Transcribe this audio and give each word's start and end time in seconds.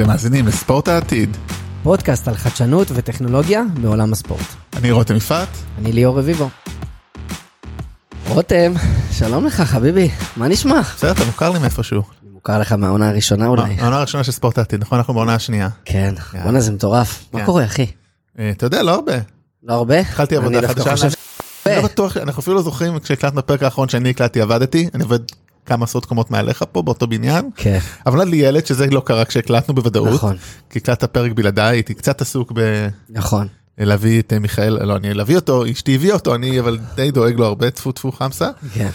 אתם 0.00 0.08
מאזינים 0.08 0.46
לספורט 0.46 0.88
העתיד. 0.88 1.36
פודקאסט 1.82 2.28
על 2.28 2.34
חדשנות 2.34 2.88
וטכנולוגיה 2.94 3.62
בעולם 3.82 4.12
הספורט. 4.12 4.46
אני 4.76 4.90
רותם 4.90 5.16
יפעת. 5.16 5.48
אני 5.78 5.92
ליאור 5.92 6.18
רביבו. 6.18 6.48
רותם, 8.28 8.72
שלום 9.12 9.46
לך 9.46 9.60
חביבי, 9.60 10.10
מה 10.36 10.48
נשמע? 10.48 10.80
בסדר, 10.80 11.12
אתה 11.12 11.24
מוכר 11.24 11.50
לי 11.50 11.58
מאיפשהו. 11.58 12.02
מוכר 12.32 12.58
לך 12.58 12.72
מהעונה 12.72 13.08
הראשונה 13.08 13.46
אולי. 13.46 13.76
העונה 13.78 13.96
הראשונה 13.96 14.24
של 14.24 14.32
ספורט 14.32 14.58
העתיד, 14.58 14.80
נכון? 14.80 14.98
אנחנו 14.98 15.14
בעונה 15.14 15.34
השנייה. 15.34 15.68
כן, 15.84 16.14
יאללה. 16.32 16.44
בואנה 16.44 16.60
זה 16.60 16.72
מטורף. 16.72 17.24
מה 17.32 17.40
כן. 17.40 17.46
קורה 17.46 17.64
אחי? 17.64 17.86
אה, 18.38 18.50
אתה 18.50 18.66
יודע, 18.66 18.82
לא 18.82 18.90
הרבה. 18.90 19.14
לא 19.62 19.74
הרבה? 19.74 20.00
התחלתי 20.00 20.36
עבודה 20.36 20.68
חדשה. 20.68 21.08
אני 21.66 21.76
לא. 21.76 21.82
בטוח, 21.82 22.16
אנחנו 22.16 22.40
אפילו 22.40 22.56
לא 22.56 22.62
זוכרים 22.62 22.98
כשהקלטנו 22.98 23.38
בפרק 23.38 23.62
האחרון 23.62 23.88
שאני 23.88 24.10
הקלטתי 24.10 24.40
עבדתי, 24.40 24.88
אני 24.94 25.02
עובד 25.02 25.18
כמה 25.70 25.84
עשרות 25.84 26.04
קומות 26.04 26.30
מעליך 26.30 26.64
פה 26.72 26.82
באותו 26.82 27.06
בניין. 27.06 27.50
כן, 27.56 27.78
אבל 28.06 28.16
נולד 28.16 28.28
לי 28.28 28.36
ילד 28.36 28.66
שזה 28.66 28.86
לא 28.86 29.00
קרה 29.00 29.24
כשהקלטנו 29.24 29.74
בוודאות. 29.74 30.14
נכון, 30.14 30.36
כי 30.70 30.78
הקלטת 30.78 31.04
פרק 31.04 31.32
בלעדיי, 31.32 31.76
הייתי 31.76 31.94
קצת 31.94 32.20
עסוק 32.20 32.52
נכון. 33.10 33.46
בלהביא 33.78 34.20
את 34.20 34.32
אה, 34.32 34.38
מיכאל, 34.38 34.84
לא, 34.84 34.96
אני 34.96 35.14
להביא 35.14 35.36
אותו, 35.36 35.64
אשתי 35.70 35.94
הביאה 35.94 36.14
אותו, 36.14 36.34
אני 36.34 36.60
אבל 36.60 36.78
די 36.94 37.10
דואג 37.10 37.34
לו 37.34 37.46
הרבה, 37.46 37.70
טפו 37.70 37.92
טפו 37.92 38.12
חמסה. 38.12 38.48
כן. 38.74 38.88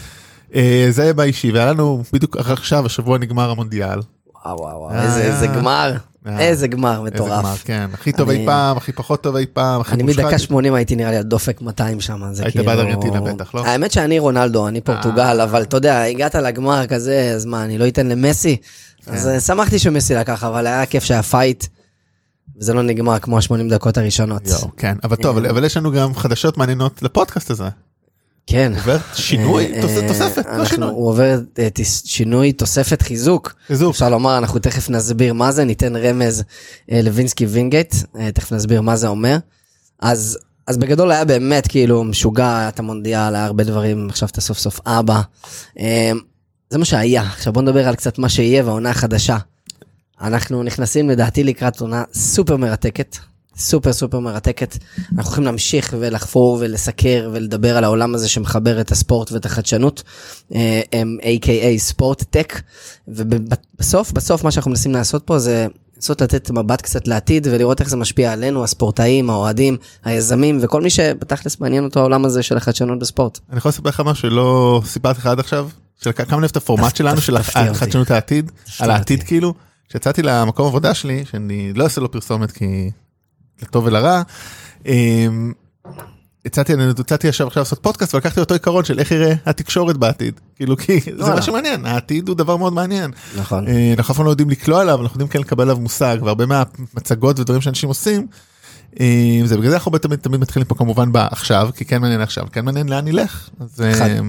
אה, 0.54 0.86
זה 0.90 1.14
באישי, 1.14 1.50
והיה 1.50 1.72
לנו 1.72 2.02
בדיוק 2.12 2.36
עכשיו, 2.36 2.86
השבוע 2.86 3.18
נגמר 3.18 3.50
המונדיאל. 3.50 3.98
וואו 4.44 4.56
וואו 4.60 4.90
אה, 4.90 5.20
איזה 5.20 5.46
גמר, 5.46 5.96
איזה 6.26 6.38
גמר 6.38 6.48
איזה 6.50 6.68
גמר, 6.68 7.02
מטורף. 7.02 7.62
כן, 7.64 7.86
הכי 7.92 8.12
טוב 8.12 8.30
אי 8.30 8.36
אני- 8.36 8.46
פעם, 8.46 8.76
הכי 8.76 8.92
פחות 8.92 9.22
טוב 9.22 9.36
אי 9.36 9.46
פעם, 9.52 9.80
הכי 9.80 9.94
אני 9.94 10.02
מושחת. 10.02 10.24
מדקה 10.24 10.38
80 10.38 10.74
הייתי 10.74 10.96
נראה 10.96 11.10
לי 11.10 11.16
על 11.16 11.22
דופק 11.22 11.60
200 11.60 12.00
שם, 12.00 12.22
זה 12.32 12.42
היית 12.42 12.52
כאילו... 12.52 12.64
בעד 12.66 12.78
ארגנטינה 12.78 13.20
בטח, 13.20 13.54
לא? 13.54 13.66
האמת 13.66 13.92
שאני 13.92 14.18
רונלדו, 14.18 14.68
אני 14.68 14.80
פורטוגל, 14.80 15.40
אבל 15.40 15.62
אתה 15.62 15.76
יודע, 15.76 16.02
הגעת 16.02 16.34
לגמר 16.34 16.86
כזה, 16.86 17.32
אז 17.34 17.44
מה, 17.44 17.64
אני 17.64 17.78
לא 17.78 17.88
אתן 17.88 18.06
למסי? 18.06 18.56
אז 19.06 19.22
כן. 19.24 19.28
אה, 19.30 19.40
שמחתי 19.40 19.78
שמסי 19.78 20.14
לקח, 20.14 20.44
אבל 20.44 20.66
היה 20.66 20.86
כיף 20.86 21.04
שהיה 21.04 21.22
פייט, 21.22 21.66
וזה 22.58 22.74
לא 22.74 22.82
נגמר 22.82 23.18
כמו 23.18 23.36
ה-80 23.38 23.70
דקות 23.70 23.98
הראשונות. 23.98 24.46
יואו, 24.46 24.70
כן, 24.76 24.96
אבל 25.04 25.16
טוב, 25.16 25.38
אבל 25.38 25.64
יש 25.64 25.76
לנו 25.76 25.92
גם 25.92 26.14
חדשות 26.14 26.58
מעניינות 26.58 27.02
לפודקאסט 27.02 27.50
הזה. 27.50 27.68
כן. 28.46 28.72
עובר 28.76 28.98
שינוי, 29.14 29.72
אה, 29.72 29.82
אה, 29.82 30.08
תוספת, 30.08 30.46
לא 30.58 30.64
שינוי. 30.64 30.88
הוא 30.88 31.08
עובר 31.08 31.40
אה, 31.58 31.68
שינוי, 31.84 32.52
תוספת, 32.52 33.02
חיזוק. 33.02 33.54
חיזוק. 33.66 33.90
אפשר 33.90 34.08
לומר, 34.08 34.38
אנחנו 34.38 34.58
תכף 34.58 34.90
נסביר 34.90 35.34
מה 35.34 35.52
זה, 35.52 35.64
ניתן 35.64 35.96
רמז 35.96 36.42
לוינסקי 36.88 37.46
וינגייט, 37.46 37.94
תכף 38.34 38.52
נסביר 38.52 38.80
מה 38.80 38.96
זה 38.96 39.08
אומר. 39.08 39.36
אז, 40.00 40.38
אז 40.66 40.76
בגדול 40.76 41.10
היה 41.10 41.24
באמת 41.24 41.66
כאילו 41.66 42.04
משוגע, 42.04 42.58
היה 42.58 42.68
את 42.68 42.78
המונדיאל, 42.78 43.34
היה 43.34 43.44
הרבה 43.44 43.64
דברים, 43.64 44.08
עכשיו 44.08 44.28
אתה 44.28 44.40
סוף 44.40 44.58
סוף 44.58 44.80
אבא. 44.86 45.20
זה 46.70 46.78
מה 46.78 46.84
שהיה, 46.84 47.22
עכשיו 47.22 47.52
בוא 47.52 47.62
נדבר 47.62 47.88
על 47.88 47.94
קצת 47.94 48.18
מה 48.18 48.28
שיהיה 48.28 48.64
והעונה 48.64 48.90
החדשה. 48.90 49.36
אנחנו 50.20 50.62
נכנסים 50.62 51.10
לדעתי 51.10 51.44
לקראת 51.44 51.80
עונה 51.80 52.04
סופר 52.12 52.56
מרתקת, 52.56 53.16
סופר 53.56 53.92
סופר 53.92 54.20
מרתקת. 54.20 54.76
אנחנו 54.98 55.22
הולכים 55.24 55.44
להמשיך 55.44 55.94
ולחפור 55.98 56.58
ולסקר 56.60 57.30
ולדבר 57.32 57.76
על 57.76 57.84
העולם 57.84 58.14
הזה 58.14 58.28
שמחבר 58.28 58.80
את 58.80 58.92
הספורט 58.92 59.32
ואת 59.32 59.46
החדשנות, 59.46 60.02
אה, 60.54 60.80
A.K.A 61.22 61.78
ספורט 61.78 62.22
טק, 62.30 62.60
ובסוף, 63.08 64.12
בסוף 64.12 64.44
מה 64.44 64.50
שאנחנו 64.50 64.70
מנסים 64.70 64.92
לעשות 64.92 65.22
פה 65.22 65.38
זה 65.38 65.66
לנסות 65.96 66.20
לתת 66.20 66.50
מבט 66.50 66.82
קצת 66.82 67.08
לעתיד 67.08 67.46
ולראות 67.50 67.80
איך 67.80 67.88
זה 67.88 67.96
משפיע 67.96 68.32
עלינו, 68.32 68.64
הספורטאים, 68.64 69.30
האוהדים, 69.30 69.76
היזמים 70.04 70.58
וכל 70.62 70.82
מי 70.82 70.90
שבתכלס 70.90 71.60
מעניין 71.60 71.84
אותו 71.84 72.00
העולם 72.00 72.24
הזה 72.24 72.42
של 72.42 72.56
החדשנות 72.56 72.98
בספורט. 72.98 73.38
אני 73.50 73.58
יכול 73.58 73.68
לספר 73.68 73.88
לך 73.88 74.00
משהו 74.00 74.30
שלא 74.30 74.80
סיפרתי 74.86 75.18
לך 75.20 75.26
עד 75.26 75.38
עכשיו, 75.38 75.68
של 76.02 76.12
כמה 76.12 76.46
את 76.46 76.56
הפורמט 76.56 76.96
שלנו, 76.96 77.20
של 77.20 77.38
תפתיע 77.38 77.68
אותי. 77.68 77.78
חדשנות 77.78 78.10
העתיד, 78.10 78.52
על 78.78 78.90
העתיד. 78.90 79.22
כאילו, 79.22 79.54
כשיצאתי 79.88 80.22
למקום 80.22 80.66
עבודה 80.66 80.94
שלי, 80.94 81.24
שאני 81.30 81.72
לא 81.74 81.84
אעשה 81.84 82.00
לו 82.00 82.10
פרסומת 82.10 82.52
כי 82.52 82.90
לטוב 83.62 83.86
ולרע, 83.86 84.22
אמ, 84.86 85.52
הצעתי, 86.46 86.74
אני 86.74 86.84
הצעתי 86.98 87.28
עכשיו 87.28 87.46
עכשיו 87.46 87.60
לעשות 87.60 87.78
פודקאסט 87.82 88.14
ולקחתי 88.14 88.40
אותו 88.40 88.54
עיקרון 88.54 88.84
של 88.84 88.98
איך 88.98 89.10
יראה 89.10 89.34
התקשורת 89.46 89.96
בעתיד, 89.96 90.40
כאילו 90.56 90.76
כי 90.76 91.00
זה. 91.24 91.34
מה 91.34 91.42
שמעניין, 91.42 91.86
העתיד 91.86 92.28
הוא 92.28 92.36
דבר 92.36 92.56
מאוד 92.56 92.72
מעניין. 92.72 93.10
נכון. 93.36 93.68
אה, 93.68 93.94
אנחנו 93.98 94.12
אף 94.12 94.16
פעם 94.16 94.26
לא 94.26 94.30
יודעים 94.30 94.50
לקלוע 94.50 94.80
עליו, 94.80 95.02
אנחנו 95.02 95.14
יודעים 95.14 95.28
כן 95.28 95.40
לקבל 95.40 95.62
עליו 95.62 95.76
מושג, 95.76 96.18
והרבה 96.22 96.44
מהמצגות 96.46 97.40
ודברים 97.40 97.60
שאנשים 97.60 97.88
עושים, 97.88 98.26
אה, 99.00 99.40
זה 99.44 99.56
בגלל 99.56 99.70
זה 99.70 99.76
אנחנו 99.76 99.98
תמיד 99.98 100.18
תמיד 100.18 100.40
מתחילים 100.40 100.66
פה 100.66 100.74
כמובן 100.74 101.12
בעכשיו, 101.12 101.70
כי 101.76 101.84
כן 101.84 102.00
מעניין 102.00 102.20
עכשיו, 102.20 102.44
כן 102.52 102.64
מעניין 102.64 102.88
לאן 102.88 103.04
נלך. 103.04 103.48
אז, 103.60 103.80
אה, 103.80 104.20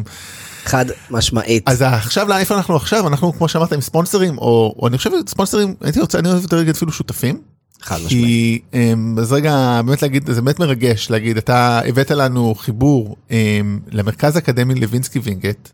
חד. 0.65 0.85
משמעית. 1.11 1.69
אז 1.69 1.81
עכשיו 1.81 2.27
לאן 2.27 2.39
איפה 2.39 2.55
אנחנו 2.55 2.75
עכשיו, 2.75 3.07
אנחנו 3.07 3.33
כמו 3.33 3.47
שאמרת 3.47 3.73
עם 3.73 3.81
ספונסרים, 3.81 4.37
או, 4.37 4.75
או 4.79 4.87
אני 4.87 4.97
חושב 4.97 5.09
ספונסרים, 5.27 5.75
הייתי 5.81 5.99
רוצה, 5.99 6.19
אני 6.19 6.29
אוהב 6.29 6.43
את 6.43 6.53
הרגע 6.53 6.71
אפילו 6.71 6.91
שותפים. 6.91 7.41
חד 7.81 7.95
משמעית. 7.95 8.11
כי 8.11 8.61
אמ, 8.73 9.15
אז 9.19 9.33
רגע 9.33 9.81
באמת 9.85 10.01
להגיד 10.01 10.29
זה 10.31 10.41
באמת 10.41 10.59
מרגש 10.59 11.09
להגיד 11.09 11.37
אתה 11.37 11.79
הבאת 11.85 12.11
לנו 12.11 12.55
חיבור 12.55 13.15
אמ, 13.31 13.79
למרכז 13.91 14.35
האקדמי 14.35 14.75
לוינסקי 14.75 15.19
וינגייט. 15.19 15.69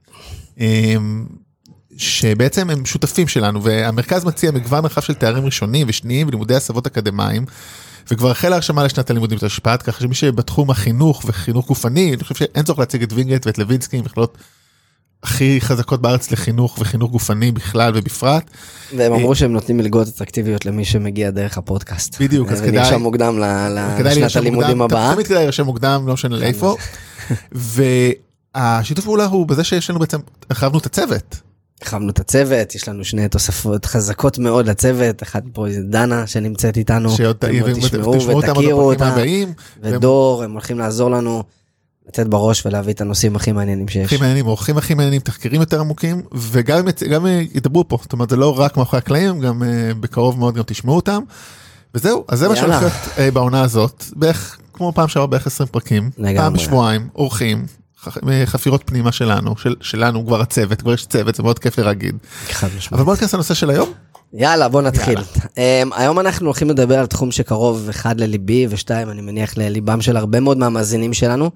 אמ, 0.59 1.25
שבעצם 1.97 2.69
הם 2.69 2.85
שותפים 2.85 3.27
שלנו 3.27 3.63
והמרכז 3.63 4.25
מציע 4.25 4.51
מגוון 4.51 4.85
רחב 4.85 5.01
של 5.01 5.13
תארים 5.13 5.45
ראשונים 5.45 5.87
ושניים 5.89 6.27
ולימודי 6.27 6.55
הסבות 6.55 6.87
אקדמיים. 6.87 7.45
וכבר 8.11 8.31
החלה 8.31 8.55
הרשמה 8.55 8.83
לשנת 8.83 9.09
הלימודים 9.09 9.37
בתשפ"ד 9.37 9.81
ככה 9.81 10.01
שמי 10.01 10.15
שבתחום 10.15 10.69
החינוך 10.69 11.23
וחינוך 11.27 11.67
גופני 11.67 12.13
אני 12.13 12.23
חושב 12.23 12.35
שאין 12.35 12.65
צורך 12.65 12.79
להציג 12.79 13.03
את 13.03 13.13
וינגייט 13.13 13.47
ואת 13.47 13.57
לוינסקי 13.57 14.01
מכללות 14.01 14.37
הכי 15.23 15.61
חזקות 15.61 16.01
בארץ 16.01 16.31
לחינוך 16.31 16.77
וחינוך 16.79 17.11
גופני 17.11 17.51
בכלל 17.51 17.91
ובפרט. 17.95 18.43
והם 18.97 19.13
אמרו 19.13 19.35
שהם 19.35 19.51
נותנים 19.53 19.77
מלגות 19.77 20.07
אטרקטיביות 20.07 20.65
למי 20.65 20.85
שמגיע 20.85 21.29
דרך 21.31 21.57
הפודקאסט. 21.57 22.21
בדיוק, 22.21 22.51
אז 22.51 22.61
אה, 22.61 22.65
כדאי- 22.67 22.69
ונרשם 22.79 23.01
מוקדם 23.01 23.39
לשנת 24.03 24.35
הלימודים 24.35 24.81
הבאה. 24.81 25.13
תמיד 25.13 25.25
כדאי 25.27 25.37
להירשם 25.37 25.65
מוקדם, 25.65 26.03
לא 26.07 26.13
משנה 26.13 26.37
לאיפה. 26.37 26.75
והשיתוף 28.55 29.05
פעולה 29.05 29.25
הוא 29.25 29.47
בזה 29.47 29.63
שיש 29.63 29.89
לנו 29.89 29.99
בעצם, 29.99 30.19
הרחבנו 30.49 30.79
את 30.79 30.85
הצוות. 30.85 31.35
הרחבנו 31.81 32.09
את 32.09 32.19
הצוות, 32.19 32.75
יש 32.75 32.87
לנו 32.89 33.05
שני 33.05 33.27
תוספות 33.29 33.85
חזקות 33.85 34.37
מאוד 34.39 34.67
לצוות, 34.67 35.23
אחד 35.23 35.41
פה 35.53 35.65
זה 35.71 35.81
דנה 35.81 36.27
שנמצאת 36.27 36.77
איתנו, 36.77 37.09
שעוד 37.09 37.35
תשמעו 37.75 38.37
ותכירו 38.37 38.81
אותה. 38.91 39.15
ודור, 39.81 40.43
הם 40.43 40.51
הולכים 40.51 40.79
לעזור 40.79 41.11
לנו 41.11 41.43
לתת 42.07 42.27
בראש 42.27 42.65
ולהביא 42.65 42.93
את 42.93 43.01
הנושאים 43.01 43.35
הכי 43.35 43.51
מעניינים 43.51 43.87
שיש. 43.87 44.05
הכי 44.05 44.17
מעניינים, 44.17 44.47
אורחים 44.47 44.77
הכי 44.77 44.93
מעניינים, 44.93 45.21
תחקירים 45.21 45.61
יותר 45.61 45.79
עמוקים, 45.79 46.21
וגם 46.31 46.85
גם, 47.09 47.27
ידברו 47.53 47.87
פה, 47.87 47.97
זאת 48.01 48.13
אומרת 48.13 48.29
זה 48.29 48.35
לא 48.35 48.59
רק 48.59 48.77
מאחורי 48.77 48.97
הקלעים, 48.97 49.39
גם 49.39 49.63
אה, 49.63 49.93
בקרוב 49.99 50.39
מאוד 50.39 50.55
גם 50.55 50.63
תשמעו 50.65 50.95
אותם. 50.95 51.21
וזהו, 51.95 52.23
אז 52.27 52.39
זה 52.39 52.49
מה. 52.49 52.55
שהולך 52.55 52.81
להיות 52.81 52.93
אה, 53.17 53.31
בעונה 53.31 53.61
הזאת, 53.61 54.03
בערך 54.15 54.57
כמו 54.73 54.91
פעם 54.95 55.07
שעברה 55.07 55.27
בערך 55.27 55.47
20 55.47 55.67
פרקים. 55.67 56.09
פעם 56.35 56.53
בשבועיים, 56.53 57.07
אורחים. 57.15 57.65
אה, 58.29 58.45
חפירות 58.45 58.83
פנימה 58.85 59.11
שלנו, 59.11 59.57
של, 59.57 59.75
שלנו 59.81 60.25
כבר 60.25 60.41
הצוות, 60.41 60.81
כבר 60.81 60.93
יש 60.93 61.05
צוות, 61.05 61.35
זה 61.35 61.43
מאוד 61.43 61.59
כיף 61.59 61.79
להגיד. 61.79 62.15
אבל 62.91 63.03
בוא 63.03 63.13
ניכנס 63.13 63.33
לנושא 63.33 63.53
של 63.53 63.69
היום. 63.69 63.89
יאללה, 64.33 64.69
בוא 64.69 64.81
נתחיל. 64.81 65.19
יאללה. 65.57 65.83
Um, 65.91 65.95
היום 65.95 66.19
אנחנו 66.19 66.45
הולכים 66.45 66.69
לדבר 66.69 66.99
על 66.99 67.05
תחום 67.05 67.31
שקרוב, 67.31 67.89
אחד 67.89 68.19
לליבי, 68.19 68.67
ושתיים, 68.69 69.09
אני 69.09 69.21
מניח, 69.21 69.57
לליבם 69.57 70.01
של 70.01 70.17
הרבה 70.17 70.39
מאוד 70.39 70.57
מהמאזינים 70.57 71.13
שלנו, 71.13 71.51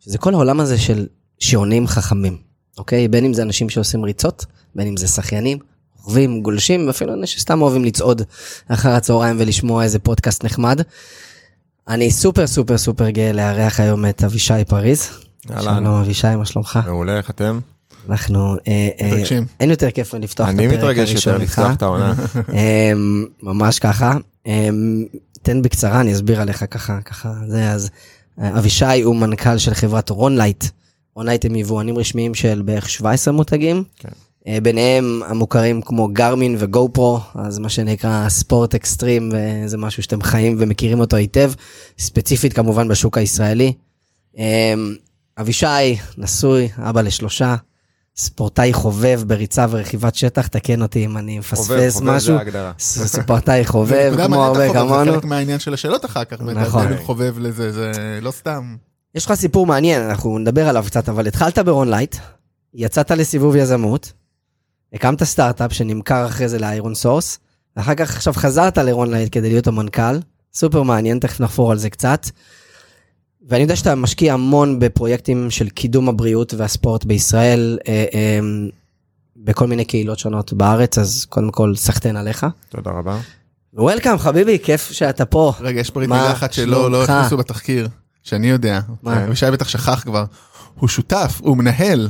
שזה 0.00 0.18
כל 0.18 0.34
העולם 0.34 0.60
הזה 0.60 0.78
של 0.78 1.06
שעונים 1.38 1.86
חכמים, 1.86 2.36
אוקיי? 2.78 3.08
בין 3.08 3.24
אם 3.24 3.34
זה 3.34 3.42
אנשים 3.42 3.70
שעושים 3.70 4.04
ריצות, 4.04 4.46
בין 4.74 4.86
אם 4.86 4.96
זה 4.96 5.08
שחיינים, 5.08 5.58
רוכבים, 5.96 6.42
גולשים, 6.42 6.86
ואפילו 6.86 7.14
אנשים 7.14 7.38
שסתם 7.38 7.62
אוהבים 7.62 7.84
לצעוד 7.84 8.22
אחר 8.68 8.90
הצהריים 8.90 9.36
ולשמוע 9.38 9.84
איזה 9.84 9.98
פודקאסט 9.98 10.44
נחמד. 10.44 10.80
אני 11.88 12.10
סופר 12.10 12.46
סופר 12.46 12.78
סופר 12.78 13.10
גאה 13.10 13.32
לארח 13.32 13.80
היום 13.80 14.06
את 14.06 14.24
אבישי 14.24 14.64
פריז. 14.68 15.08
אהלן. 15.50 15.76
שלום 15.84 15.94
אבישי, 15.94 16.36
מה 16.36 16.44
שלומך? 16.44 16.78
מעולה, 16.86 17.16
איך 17.16 17.30
אתם? 17.30 17.58
אנחנו, 18.08 18.56
אה, 18.68 18.88
אה, 19.00 19.06
מתרגשים. 19.06 19.46
אין 19.60 19.70
יותר 19.70 19.90
כיף 19.90 20.14
מלפתוח 20.14 20.48
את 20.48 20.54
אני 20.54 20.66
הפרק 20.66 20.78
מתרגש 20.78 20.98
יותר 20.98 21.30
הראשון 21.30 21.40
איתך. 21.40 21.58
לפתוח 21.58 21.76
את 21.76 21.82
העונה. 21.82 22.14
אמ, 22.52 23.24
ממש 23.42 23.78
ככה. 23.78 24.16
אמ, 24.46 25.04
תן 25.42 25.62
בקצרה, 25.62 26.00
אני 26.00 26.12
אסביר 26.12 26.40
עליך 26.40 26.64
ככה, 26.70 27.00
ככה, 27.00 27.32
זה 27.48 27.70
אז. 27.70 27.90
אה, 28.40 28.58
אבישי 28.58 29.02
הוא 29.02 29.16
מנכ"ל 29.16 29.58
של 29.58 29.74
חברת 29.74 30.10
רונלייט. 30.10 30.64
רונלייט 31.14 31.44
הם 31.44 31.56
יבואנים 31.56 31.98
רשמיים 31.98 32.34
של 32.34 32.62
בערך 32.64 32.90
17 32.90 33.34
מותגים. 33.34 33.84
כן. 33.96 34.08
אה, 34.46 34.58
ביניהם 34.62 35.22
המוכרים 35.26 35.82
כמו 35.82 36.08
גרמין 36.08 36.56
וגו 36.58 36.88
פרו, 36.92 37.20
אז 37.34 37.58
מה 37.58 37.68
שנקרא 37.68 38.28
ספורט 38.28 38.74
אקסטרים, 38.74 39.34
אה, 39.34 39.62
זה 39.66 39.78
משהו 39.78 40.02
שאתם 40.02 40.22
חיים 40.22 40.56
ומכירים 40.58 41.00
אותו 41.00 41.16
היטב, 41.16 41.52
ספציפית 41.98 42.52
כמובן 42.52 42.88
בשוק 42.88 43.18
הישראלי. 43.18 43.72
אמ, 44.36 44.94
אבישי, 45.40 45.96
נשוי, 46.18 46.68
אבא 46.78 47.00
לשלושה, 47.00 47.56
ספורטאי 48.16 48.72
חובב 48.72 49.22
בריצה 49.26 49.66
ורכיבת 49.70 50.14
שטח, 50.14 50.46
תקן 50.46 50.82
אותי 50.82 51.04
אם 51.04 51.16
אני 51.16 51.38
מפספס 51.38 51.66
חובב 51.66 51.90
משהו. 52.02 52.32
זה 52.34 52.38
ההגדרה. 52.38 52.72
ס- 52.78 52.98
ספורטאי 53.16 53.64
חובב, 53.72 54.14
כמו 54.26 54.44
הרבה 54.44 54.72
כמונו. 54.72 55.04
זה 55.04 55.12
חלק 55.12 55.24
מהעניין 55.24 55.58
של 55.58 55.74
השאלות 55.74 56.04
אחר 56.04 56.24
כך, 56.24 56.40
נכון. 56.40 56.88
בין 56.88 56.98
חובב 56.98 57.34
לזה, 57.38 57.72
זה 57.72 57.92
לא 58.22 58.30
סתם. 58.30 58.76
יש 59.14 59.26
לך 59.26 59.34
סיפור 59.34 59.66
מעניין, 59.66 60.02
אנחנו 60.02 60.38
נדבר 60.38 60.68
עליו 60.68 60.84
קצת, 60.86 61.08
אבל 61.08 61.26
התחלת 61.26 61.58
ברונלייט, 61.58 62.16
יצאת 62.74 63.10
לסיבוב 63.10 63.56
יזמות, 63.56 64.12
הקמת 64.92 65.22
סטארט-אפ 65.24 65.72
שנמכר 65.72 66.26
אחרי 66.26 66.48
זה 66.48 66.58
לאיירון 66.58 66.94
סורס, 66.94 67.38
ואחר 67.76 67.94
כך 67.94 68.16
עכשיו 68.16 68.32
חזרת 68.34 68.78
לרונלייט 68.78 69.28
כדי 69.32 69.48
להיות 69.48 69.66
המנכ"ל, 69.66 70.18
סופר 70.54 70.82
מעניין, 70.82 71.18
תכף 71.18 71.40
נחפור 71.40 71.72
על 71.72 71.78
זה 71.78 71.90
קצת. 71.90 72.26
ואני 73.50 73.62
יודע 73.62 73.76
שאתה 73.76 73.94
משקיע 73.94 74.34
המון 74.34 74.78
בפרויקטים 74.78 75.50
של 75.50 75.68
קידום 75.68 76.08
הבריאות 76.08 76.54
והספורט 76.54 77.04
בישראל, 77.04 77.78
אה, 77.88 78.04
אה, 78.14 78.38
בכל 79.36 79.66
מיני 79.66 79.84
קהילות 79.84 80.18
שונות 80.18 80.52
בארץ, 80.52 80.98
אז 80.98 81.26
קודם 81.28 81.50
כל 81.50 81.74
סחטיין 81.76 82.16
עליך. 82.16 82.46
תודה 82.68 82.90
רבה. 82.90 83.18
וולקאם 83.74 84.18
חביבי, 84.18 84.58
כיף 84.62 84.92
שאתה 84.92 85.24
פה. 85.24 85.52
רגע, 85.60 85.80
יש 85.80 85.96
מה 85.96 86.00
מילה 86.00 86.32
אחת 86.32 86.52
שלא 86.52 86.90
לא? 86.90 87.04
הכניסו 87.04 87.36
בתחקיר, 87.36 87.88
שאני 88.22 88.46
יודע. 88.46 88.80
מה? 89.02 89.24
אבישי 89.24 89.50
בטח 89.50 89.68
שכח 89.68 90.02
כבר. 90.04 90.24
הוא 90.74 90.88
שותף, 90.88 91.40
הוא 91.42 91.56
מנהל 91.56 92.08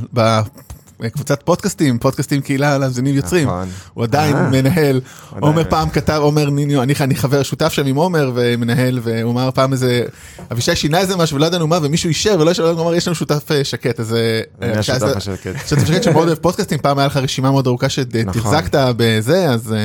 בקבוצת 1.01 1.43
פודקאסטים, 1.43 1.99
פודקאסטים 1.99 2.41
קהילה 2.41 2.77
למזינים 2.77 3.15
יוצרים. 3.15 3.47
נכון. 3.47 3.69
הוא 3.93 4.03
עדיין 4.03 4.35
אה. 4.35 4.49
מנהל. 4.49 5.01
עדיין. 5.29 5.43
עומר 5.43 5.69
פעם 5.69 5.89
כתב, 5.89 6.19
עומר 6.21 6.49
ניניו, 6.49 6.81
אני, 6.83 6.93
אני 6.99 7.15
חבר 7.15 7.43
שותף 7.43 7.73
שם 7.73 7.85
עם 7.85 7.95
עומר 7.95 8.31
ומנהל, 8.35 8.99
והוא 9.03 9.31
אמר 9.31 9.51
פעם 9.51 9.73
איזה, 9.73 10.03
אבישי 10.51 10.75
שינה 10.75 10.99
איזה 10.99 11.17
משהו 11.17 11.35
ולא 11.35 11.45
ידענו 11.45 11.67
מה, 11.67 11.79
ומישהו 11.81 12.07
אישר 12.07 12.37
ולא 12.39 12.49
אישר, 12.49 12.69
הוא 12.69 12.81
אמר 12.81 12.95
יש 12.95 13.07
לנו 13.07 13.15
שותף 13.15 13.51
אה, 13.51 13.63
שקט, 13.63 13.99
אז... 13.99 14.13
אה, 14.13 14.79
השותף 14.79 15.03
אז- 15.03 15.17
השקט. 15.17 15.67
שותף 15.67 15.85
שקט 15.85 16.03
שמאוד 16.03 16.27
אוהב 16.27 16.37
פודקאסטים, 16.37 16.77
פעם 16.77 16.99
היה 16.99 17.07
לך 17.07 17.17
רשימה 17.17 17.51
מאוד 17.51 17.67
ארוכה 17.67 17.87
נכון. 17.87 18.33
שתחזקת 18.33 18.79
בזה, 18.97 19.49
אז 19.49 19.73
אה, 19.73 19.77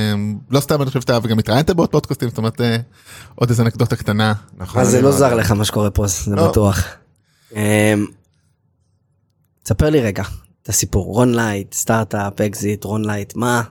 לא 0.51 0.61
סתם 0.61 0.83
אני 0.83 0.87
חושב 0.87 1.01
שאתה 1.01 1.19
וגם 1.23 1.39
התראיינת 1.39 1.71
בעוד 1.71 1.89
פודקאסטים, 1.89 2.29
זאת 2.29 2.39
אומרת 2.39 2.61
אה, 2.61 2.77
עוד 3.35 3.51
איזה 3.51 3.63
אנקדוטה 3.63 3.97
קטנה. 3.97 4.33
נכון. 4.59 4.83
אז 4.83 4.89
זה 4.91 5.03
לא 5.03 5.13
זר 5.13 5.35
לך 5.35 5.51
מה 5.51 5.65
שקורה 5.65 5.91
פה, 5.91 6.07
זה 6.07 6.37
לא. 6.37 6.49
בטוח. 6.49 6.85
אמ, 7.57 7.61
תספר 9.63 9.91
לי 9.91 10.01
רגע 10.01 10.23
את 10.67 10.71
הסיפור, 10.71 11.05
רונלייט, 11.05 11.75
סטארט-אפ, 11.75 12.41
אקזיט, 12.41 12.85
רונלייט, 12.85 13.37
מה? 13.37 13.63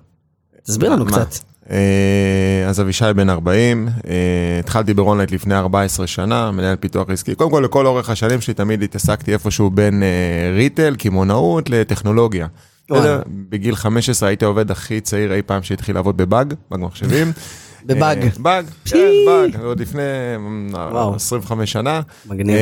תסביר 0.63 0.89
לנו 0.89 1.06
מה? 1.06 1.12
קצת. 1.12 1.39
אה, 1.69 2.65
אז 2.68 2.81
אבישי 2.81 3.06
בן 3.15 3.30
40, 3.30 3.88
אה, 3.88 4.59
התחלתי 4.59 4.94
ברונלייט 4.94 5.31
לפני 5.31 5.56
14 5.56 6.07
שנה, 6.07 6.51
מנהל 6.51 6.75
פיתוח 6.75 7.09
עסקי. 7.09 7.36
קודם 7.36 7.51
כל, 7.51 7.62
לכל 7.65 7.86
אורך 7.86 8.09
השנים 8.09 8.42
שלי 8.42 8.53
תמיד 8.53 8.83
התעסקתי 8.83 9.33
איפשהו 9.33 9.69
בין 9.69 10.03
אה, 10.03 10.51
retail, 10.56 10.95
קמעונאות, 10.95 11.69
לטכנולוגיה. 11.69 12.47
בגיל 13.50 13.75
15 13.75 14.30
הייתי 14.30 14.45
העובד 14.45 14.71
הכי 14.71 15.01
צעיר 15.01 15.33
אי 15.33 15.41
פעם 15.41 15.63
שהתחיל 15.63 15.95
לעבוד 15.95 16.18
בבאג, 16.18 16.53
באג 16.71 16.80
מחשבים. 16.80 17.31
בבאג. 17.86 18.25
באג, 18.39 18.65
כן, 18.86 19.12
באג, 19.25 19.62
עוד 19.63 19.80
לפני 19.80 20.01
אה, 20.75 20.89
וואו. 20.91 21.15
25 21.15 21.71
שנה. 21.71 22.01
מגניב. 22.25 22.57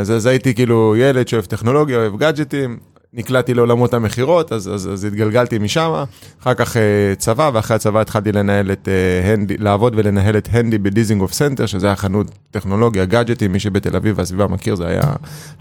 אז 0.00 0.26
הייתי 0.26 0.54
כאילו 0.54 0.94
ילד 0.96 1.28
שאוהב 1.28 1.44
טכנולוגיה, 1.44 1.96
אוהב 1.96 2.16
גאדג'טים, 2.16 2.91
נקלעתי 3.14 3.54
לעולמות 3.54 3.94
המכירות, 3.94 4.52
אז, 4.52 4.68
אז, 4.68 4.88
אז 4.92 5.04
התגלגלתי 5.04 5.58
משם, 5.58 6.04
אחר 6.42 6.54
כך 6.54 6.76
אה, 6.76 6.82
צבא, 7.18 7.50
ואחרי 7.54 7.76
הצבא 7.76 8.00
התחלתי 8.00 8.32
לנהל 8.32 8.72
את 8.72 8.88
אה, 8.88 9.32
הנדי, 9.32 9.56
לעבוד 9.58 9.92
ולנהל 9.96 10.36
את 10.36 10.48
הנדי 10.52 10.78
בדיזינגוף 10.78 11.32
סנטר, 11.32 11.66
שזה 11.66 11.86
היה 11.86 11.96
חנות 11.96 12.26
טכנולוגיה, 12.50 13.04
גאדג'טים, 13.04 13.52
מי 13.52 13.60
שבתל 13.60 13.96
אביב 13.96 14.18
והסביבה 14.18 14.46
מכיר, 14.46 14.74
זה 14.74 14.86
היה 14.86 15.02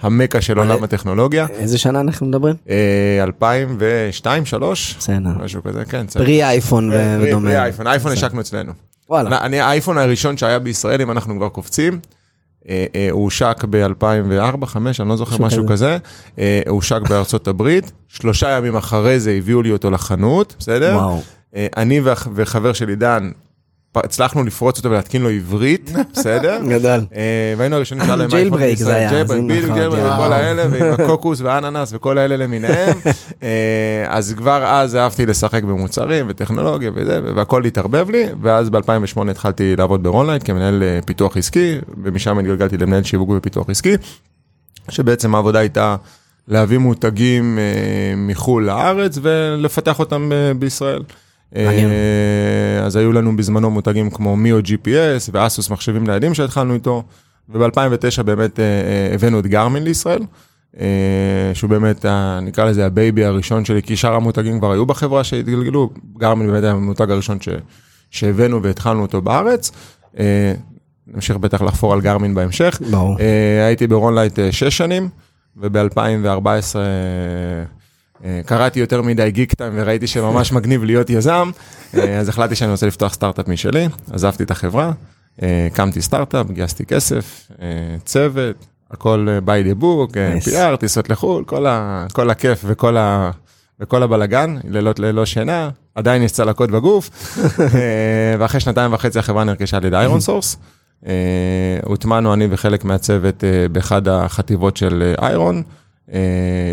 המקה 0.02 0.42
של 0.42 0.54
מלא. 0.54 0.62
עולם 0.64 0.84
הטכנולוגיה. 0.84 1.48
איזה 1.50 1.78
שנה 1.78 2.02
אנחנו 2.02 2.26
מדברים? 2.26 2.56
אה, 2.70 3.24
2002, 3.24 4.44
2003, 4.44 4.96
בסדר. 5.00 5.30
משהו 5.44 5.64
כזה, 5.64 5.86
כן. 5.86 6.08
pre 6.08 6.44
אייפון 6.44 6.92
ודומה. 7.22 7.50
pre 7.50 7.60
אייפון, 7.60 7.88
אייפון 7.88 8.12
השקנו 8.12 8.42
אצלנו. 8.42 8.72
וואלה. 9.10 9.42
אני 9.42 9.60
האייפון 9.60 9.98
הראשון 9.98 10.38
שהיה 10.38 10.60
בישראל, 10.60 11.02
אם 11.02 11.12
אנחנו 11.12 11.36
כבר 11.36 11.50
קופצים, 11.50 11.94
אה, 11.94 12.00
אה, 12.00 12.21
הושק 13.12 13.66
ב-2004, 13.70 13.86
2005, 13.86 15.02
אני 15.02 15.10
לא 15.10 15.16
זוכר 15.16 15.38
משהו 15.46 15.68
כזה, 15.68 15.98
אה, 16.40 16.62
הוא 16.68 16.76
הושק 16.76 17.02
בארצות 17.10 17.48
הברית, 17.48 17.92
שלושה 18.08 18.50
ימים 18.50 18.76
אחרי 18.76 19.20
זה 19.20 19.32
הביאו 19.32 19.62
לי 19.62 19.72
אותו 19.72 19.92
לחנות, 19.92 20.56
בסדר? 20.60 21.00
אה, 21.56 21.68
אני 21.78 22.02
וחבר 22.36 22.74
שלי 22.74 22.96
דן, 22.96 23.32
הצלחנו 23.96 24.44
לפרוץ 24.44 24.78
אותו 24.78 24.92
ולהתקין 24.92 25.22
לו 25.22 25.30
עברית, 25.30 25.92
בסדר? 26.14 26.62
גדול. 26.70 27.02
אה, 27.16 27.54
והיינו 27.58 27.76
הראשונים 27.76 28.06
שהיה 28.06 28.16
להם 28.16 28.30
Jailbreak 28.30 28.36
אייפון 28.36 28.60
זה 28.60 28.66
בישראל, 28.66 28.96
היה, 28.96 29.26
זה 29.26 29.42
בדיוק 29.42 29.72
נכון. 29.72 30.00
וכל 30.00 30.34
האלה, 30.34 30.66
ועם 30.72 30.94
הקוקוס 30.94 31.42
והאננס 31.42 31.94
וכל 31.94 32.18
האלה 32.18 32.38
למיניהם. 32.38 32.98
אה, 33.44 34.06
אז 34.08 34.34
כבר 34.38 34.64
אז 34.66 34.96
אהבתי 34.96 35.26
לשחק 35.26 35.64
במוצרים 35.64 36.26
וטכנולוגיה 36.30 36.92
וזה, 36.96 37.20
והכל 37.36 37.66
התערבב 37.66 38.10
לי, 38.10 38.26
ואז 38.42 38.70
ב-2008 38.70 39.32
התחלתי 39.32 39.76
לעבוד 39.76 40.04
ברונלייט 40.04 40.44
כמנהל 40.46 40.84
אה, 40.84 41.00
פיתוח 41.06 41.38
עסקי, 41.38 41.78
ומשם 42.04 42.40
התגלגלתי 42.40 42.78
למנהל 42.78 43.04
שיווק 43.04 43.30
ופיתוח 43.30 43.70
עסקי, 43.70 43.94
שבעצם 44.90 45.36
העבודה 45.36 45.60
הייתה 45.60 45.96
להביא 46.48 46.78
מותגים 46.78 47.60
מחו"ל 48.18 48.64
לארץ 48.64 49.18
ולפתח 49.22 50.00
אותם 50.00 50.32
בישראל. 50.60 51.02
אה, 51.56 52.80
אז 52.86 52.96
היו 52.96 53.12
לנו 53.12 53.38
בזמנו 53.38 53.70
מותגים 53.70 54.10
כמו 54.10 54.36
מיו 54.36 54.60
GPS 54.60 55.30
ואסוס 55.32 55.70
מחשבים 55.70 56.08
ניידים 56.08 56.34
שהתחלנו 56.34 56.74
איתו, 56.74 57.04
וב-2009 57.50 58.24
באמת 58.24 58.60
אה, 58.60 58.66
אה, 58.66 59.16
הבאנו 59.16 59.40
את 59.40 59.48
גרמין 59.48 59.84
לישראל, 59.84 60.22
שהוא 61.54 61.70
באמת, 61.70 62.06
נקרא 62.42 62.66
לזה 62.66 62.86
הבייבי 62.86 63.26
הראשון 63.26 63.66
שלי, 63.66 63.82
כי 63.82 63.96
שאר 63.96 64.14
המותגים 64.14 64.60
כבר 64.60 64.72
היו 64.72 64.86
בחברה 64.86 65.24
שהתגלגלו, 65.24 65.90
גרמין 66.18 66.48
באמת 66.48 66.64
היה 66.64 66.72
המותג 66.72 67.12
הראשון 67.12 67.42
ש, 67.42 67.50
שהבאנו 68.12 68.64
והתחלנו 68.64 69.02
אותו 69.02 69.22
בארץ. 69.22 69.72
נמשיך 71.08 71.38
בטח 71.38 71.62
לחפור 71.62 71.94
על 71.94 72.02
גרמין 72.02 72.36
בהמשך. 72.36 72.82
ברור. 72.92 73.18
הייתי 73.68 73.88
ברונלייט 73.88 74.40
שש 74.52 74.78
שנים, 74.78 75.10
וב-2014 75.58 76.48
אה, 76.76 77.64
קראתי 78.46 78.80
יותר 78.80 79.02
מדי 79.02 79.32
גיק 79.32 79.54
טיים 79.54 79.74
וראיתי 79.76 80.08
שממש 80.08 80.52
מגניב 80.56 80.84
להיות 80.84 81.10
יזם, 81.10 81.52
אה, 81.98 82.20
אז 82.20 82.30
החלטתי 82.30 82.56
שאני 82.56 82.72
רוצה 82.72 82.88
לפתוח 82.88 83.14
סטארט-אפ 83.14 83.48
משלי, 83.48 83.88
עזבתי 84.12 84.44
את 84.44 84.52
החברה, 84.52 84.92
אה, 85.42 85.68
הקמתי 85.72 86.02
סטארט-אפ, 86.02 86.52
גייסתי 86.52 86.86
כסף, 86.86 87.48
אה, 87.62 87.68
צוות, 88.06 88.66
הכל 88.92 89.28
אה, 89.30 89.40
by 89.46 89.66
the 89.68 89.82
book, 89.84 90.18
אה, 90.18 90.38
Nice. 90.38 90.74
PR, 90.74 90.78
טיסות 90.78 91.10
לחו"ל, 91.10 91.44
כל, 91.44 91.66
ה, 91.66 92.06
כל 92.14 92.30
הכיף 92.30 92.62
וכל, 92.68 92.98
ה, 92.98 93.32
וכל 93.80 94.04
הבלגן, 94.04 94.58
לילות 94.64 95.00
ללא 95.00 95.26
שינה, 95.26 95.70
עדיין 95.96 96.24
יש 96.24 96.32
צלקות 96.32 96.72
בגוף, 96.72 97.10
אה, 97.60 98.36
ואחרי 98.40 98.60
שנתיים 98.60 98.94
וחצי 98.94 99.20
החברה 99.20 99.44
נרכשה 99.44 99.78
על 99.78 99.86
ידי 99.86 99.96
איירון 99.96 100.20
סורס. 100.20 100.58
אה, 101.08 101.14
הוטמענו 101.84 102.34
אני 102.34 102.48
וחלק 102.50 102.86
מהצוות 102.86 103.44
אה, 103.44 103.68
באחד 103.72 104.08
החטיבות 104.08 104.78
של 104.78 105.14
אה, 105.20 105.28
איירון, 105.28 105.58
אה, 105.58 105.62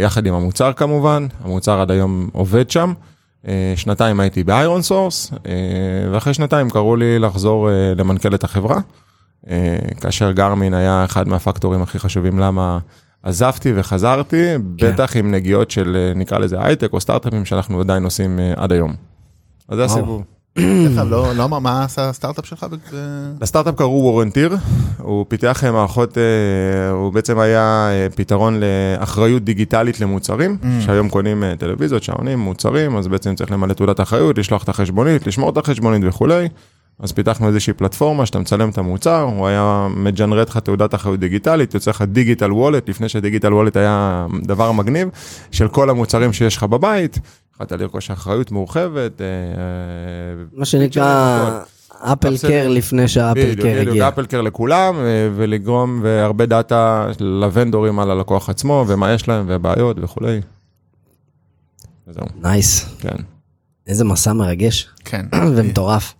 יחד 0.02 0.26
עם 0.26 0.34
המוצר 0.34 0.72
כמובן, 0.72 1.26
המוצר 1.44 1.80
עד 1.80 1.90
היום 1.90 2.28
עובד 2.32 2.70
שם. 2.70 2.92
אה, 3.48 3.72
שנתיים 3.76 4.20
הייתי 4.20 4.44
באיירון 4.44 4.82
סורס, 4.82 5.32
אה, 5.46 5.52
ואחרי 6.12 6.34
שנתיים 6.34 6.70
קראו 6.70 6.96
לי 6.96 7.18
לחזור 7.18 7.70
אה, 7.70 7.92
למנכ"ל 7.96 8.34
את 8.34 8.44
החברה, 8.44 8.80
אה, 9.50 9.78
כאשר 10.00 10.32
גרמין 10.32 10.74
היה 10.74 11.04
אחד 11.04 11.28
מהפקטורים 11.28 11.82
הכי 11.82 11.98
חשובים 11.98 12.38
למה 12.38 12.78
עזבתי 13.22 13.72
וחזרתי, 13.76 14.44
בטח 14.58 15.16
עם 15.16 15.30
נגיעות 15.30 15.70
של 15.70 15.96
אה, 15.96 16.14
נקרא 16.14 16.38
לזה 16.38 16.56
הייטק 16.60 16.92
או 16.92 17.00
סטארט-אפים 17.00 17.44
שאנחנו 17.44 17.80
עדיין 17.80 18.04
עושים 18.04 18.40
אה, 18.40 18.52
עד 18.56 18.72
היום. 18.72 18.94
אז 19.68 19.76
זה. 19.76 19.84
הסיבוב. 19.84 20.22
לא 21.10 21.32
לא 21.36 21.60
מה 21.60 21.84
עשה 21.84 22.08
הסטארט-אפ 22.08 22.46
שלך? 22.46 22.66
ב- 22.70 23.42
לסטארט-אפ 23.42 23.74
קראו 23.74 23.90
וורנטיר, 24.02 24.56
הוא 24.98 25.24
פיתח 25.28 25.64
אה, 25.64 25.72
מערכות, 25.72 26.18
אה, 26.18 26.22
הוא 26.90 27.12
בעצם 27.12 27.38
היה 27.38 27.60
אה, 27.90 28.06
פתרון 28.14 28.60
לאחריות 28.60 29.44
דיגיטלית 29.44 30.00
למוצרים, 30.00 30.56
Mm. 30.62 30.66
שהיום 30.80 31.08
קונים 31.08 31.44
אה, 31.44 31.54
טלוויזיות, 31.58 32.02
שעונים, 32.02 32.38
מוצרים, 32.38 32.96
אז 32.96 33.08
בעצם 33.08 33.34
צריך 33.34 33.50
למלא 33.50 33.72
תעודת 33.72 34.00
אחריות, 34.00 34.38
לשלוח 34.38 34.62
את 34.64 34.68
החשבונית, 34.68 35.26
לשמור 35.26 35.50
את 35.50 35.56
החשבונית 35.56 36.02
וכולי. 36.04 36.48
אז 37.00 37.12
פיתחנו 37.12 37.48
איזושהי 37.48 37.72
פלטפורמה 37.72 38.26
שאתה 38.26 38.38
מצלם 38.38 38.68
את 38.68 38.78
המוצר, 38.78 39.20
הוא 39.20 39.46
היה 39.46 39.86
מג'נרט 39.96 40.48
לך 40.50 40.56
תעודת 40.58 40.94
אחריות 40.94 41.20
דיגיטלית, 41.20 41.74
יוצא 41.74 41.90
לך 41.90 42.02
דיגיטל 42.02 42.52
וולט, 42.52 42.88
לפני 42.88 43.08
שדיגיטל 43.08 43.54
וולט 43.54 43.76
היה 43.76 44.26
דבר 44.42 44.72
מגניב, 44.72 45.08
של 45.50 45.68
כל 45.68 45.90
המוצרים 45.90 46.32
שיש 46.32 46.56
לך 46.56 46.62
בבית, 46.64 47.18
יכולת 47.62 47.80
לרכוש 47.80 48.10
אחריות 48.10 48.50
מורחבת. 48.50 49.20
אה, 49.20 49.26
אה, 49.26 50.44
מה 50.52 50.64
שנקרא 50.64 51.60
אפל 51.98 52.36
care 52.38 52.68
לפני 52.68 53.08
שהאפל 53.08 53.40
בדיוק, 53.40 53.60
care 53.66 53.74
בדיוק, 53.74 53.88
הגיע. 53.88 54.08
אפל 54.08 54.26
care 54.26 54.40
לכולם, 54.40 54.94
אה, 54.96 55.28
ולגרום, 55.36 56.00
והרבה 56.02 56.46
דאטה 56.46 57.06
לוונדורים 57.20 57.98
על 57.98 58.10
הלקוח 58.10 58.50
עצמו, 58.50 58.84
ומה 58.88 59.12
יש 59.12 59.28
להם, 59.28 59.44
ובעיות 59.48 59.96
וכולי. 60.00 60.40
וזהו, 62.08 62.24
nice. 62.42 62.96
כן. 62.98 63.16
איזה 63.86 64.04
מסע 64.04 64.32
מרגש 64.32 64.88
כן. 65.04 65.26
ומטורף. 65.56 66.14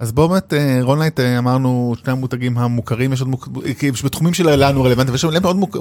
אז 0.00 0.12
בואו 0.12 0.28
באמת 0.28 0.54
אה, 0.54 0.78
רונלייט 0.82 1.20
אה, 1.20 1.38
אמרנו 1.38 1.94
שני 2.02 2.12
המותגים 2.12 2.58
המוכרים 2.58 3.12
יש 3.12 3.20
עוד 3.20 3.28
מוק... 3.28 3.48
כי 3.78 3.90
בתחומים 4.04 4.34
שלנו 4.34 4.82
רלוונטיים 4.82 5.12
ויש 5.12 5.24
עוד. 5.24 5.34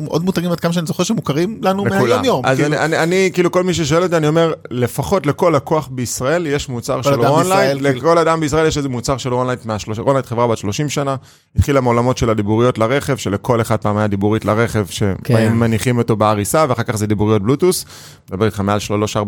עוד 0.07 0.25
מותגים 0.25 0.51
עד 0.51 0.59
כמה 0.59 0.73
שאני 0.73 0.87
זוכר 0.87 1.03
שמוכרים 1.03 1.59
לנו. 1.61 1.85
מהיום 1.85 2.25
יום. 2.25 2.45
אז 2.45 2.57
כאילו, 2.57 2.75
אני, 2.75 2.85
אני, 2.85 3.03
אני, 3.03 3.29
כאילו 3.33 3.51
כל 3.51 3.63
מי 3.63 3.73
ששואל 3.73 4.03
אותי, 4.03 4.17
אני 4.17 4.27
אומר, 4.27 4.53
לפחות 4.71 5.25
לכל 5.25 5.53
לקוח 5.55 5.89
בישראל 5.91 6.47
יש 6.47 6.69
מוצר 6.69 7.01
של 7.01 7.13
רונלייט, 7.13 7.37
בישראל, 7.43 7.79
כאילו. 7.79 7.99
לכל 7.99 8.17
אדם 8.17 8.39
בישראל 8.39 8.67
יש 8.67 8.77
איזה 8.77 8.89
מוצר 8.89 9.17
של 9.17 9.33
רונלייט 9.33 9.65
מהשלוש... 9.65 9.99
רונלייט 9.99 10.25
חברה 10.25 10.47
בת 10.47 10.57
30 10.57 10.89
שנה, 10.89 11.15
התחילה 11.55 11.81
מעולמות 11.81 12.17
של 12.17 12.29
הדיבוריות 12.29 12.77
לרכב, 12.77 13.17
שלכל 13.17 13.61
אחד 13.61 13.77
פעם 13.77 13.97
היה 13.97 14.07
דיבורית 14.07 14.45
לרכב, 14.45 14.85
כן. 14.85 14.91
שבאים 14.91 15.59
מניחים 15.59 15.97
אותו 15.97 16.15
בעריסה, 16.15 16.65
ואחר 16.69 16.83
כך 16.83 16.95
זה 16.95 17.07
דיבוריות 17.07 17.41
בלוטות', 17.41 17.85
מדבר 18.29 18.45
איתך 18.45 18.59
מעל 18.59 18.79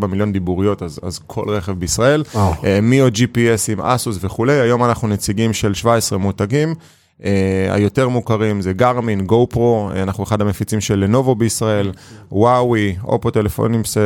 3-4 0.04 0.08
מיליון 0.08 0.32
דיבוריות, 0.34 0.84
אז, 0.84 1.00
אז 1.04 1.20
כל 1.28 1.50
רכב 1.50 1.72
בישראל, 1.72 2.24
וואו. 2.34 2.54
אה, 2.64 2.82
מיו 2.82 3.08
GPS 3.08 3.72
עם 3.72 3.82
אסוס 3.82 4.18
וכולי, 4.22 4.60
היום 4.60 4.81
אנחנו 4.86 5.08
נציגים 5.08 5.54
של 5.54 5.74
17 5.74 6.18
מותגים. 6.20 6.76
אה, 7.20 7.24
היותר 7.72 8.10
מוכרים 8.10 8.62
זה 8.62 8.74
גרמין, 8.74 9.26
גו 9.26 9.48
פרו, 9.50 9.90
אנחנו 10.02 10.24
אחד 10.24 10.42
המפיצים 10.42 10.82
של 10.82 10.96
לנובו 11.00 11.36
בישראל, 11.36 11.92
וואווי, 12.32 12.96
אופו 13.04 13.32
טלפונים, 13.32 13.84
ס- 13.84 13.98
אה, 13.98 14.04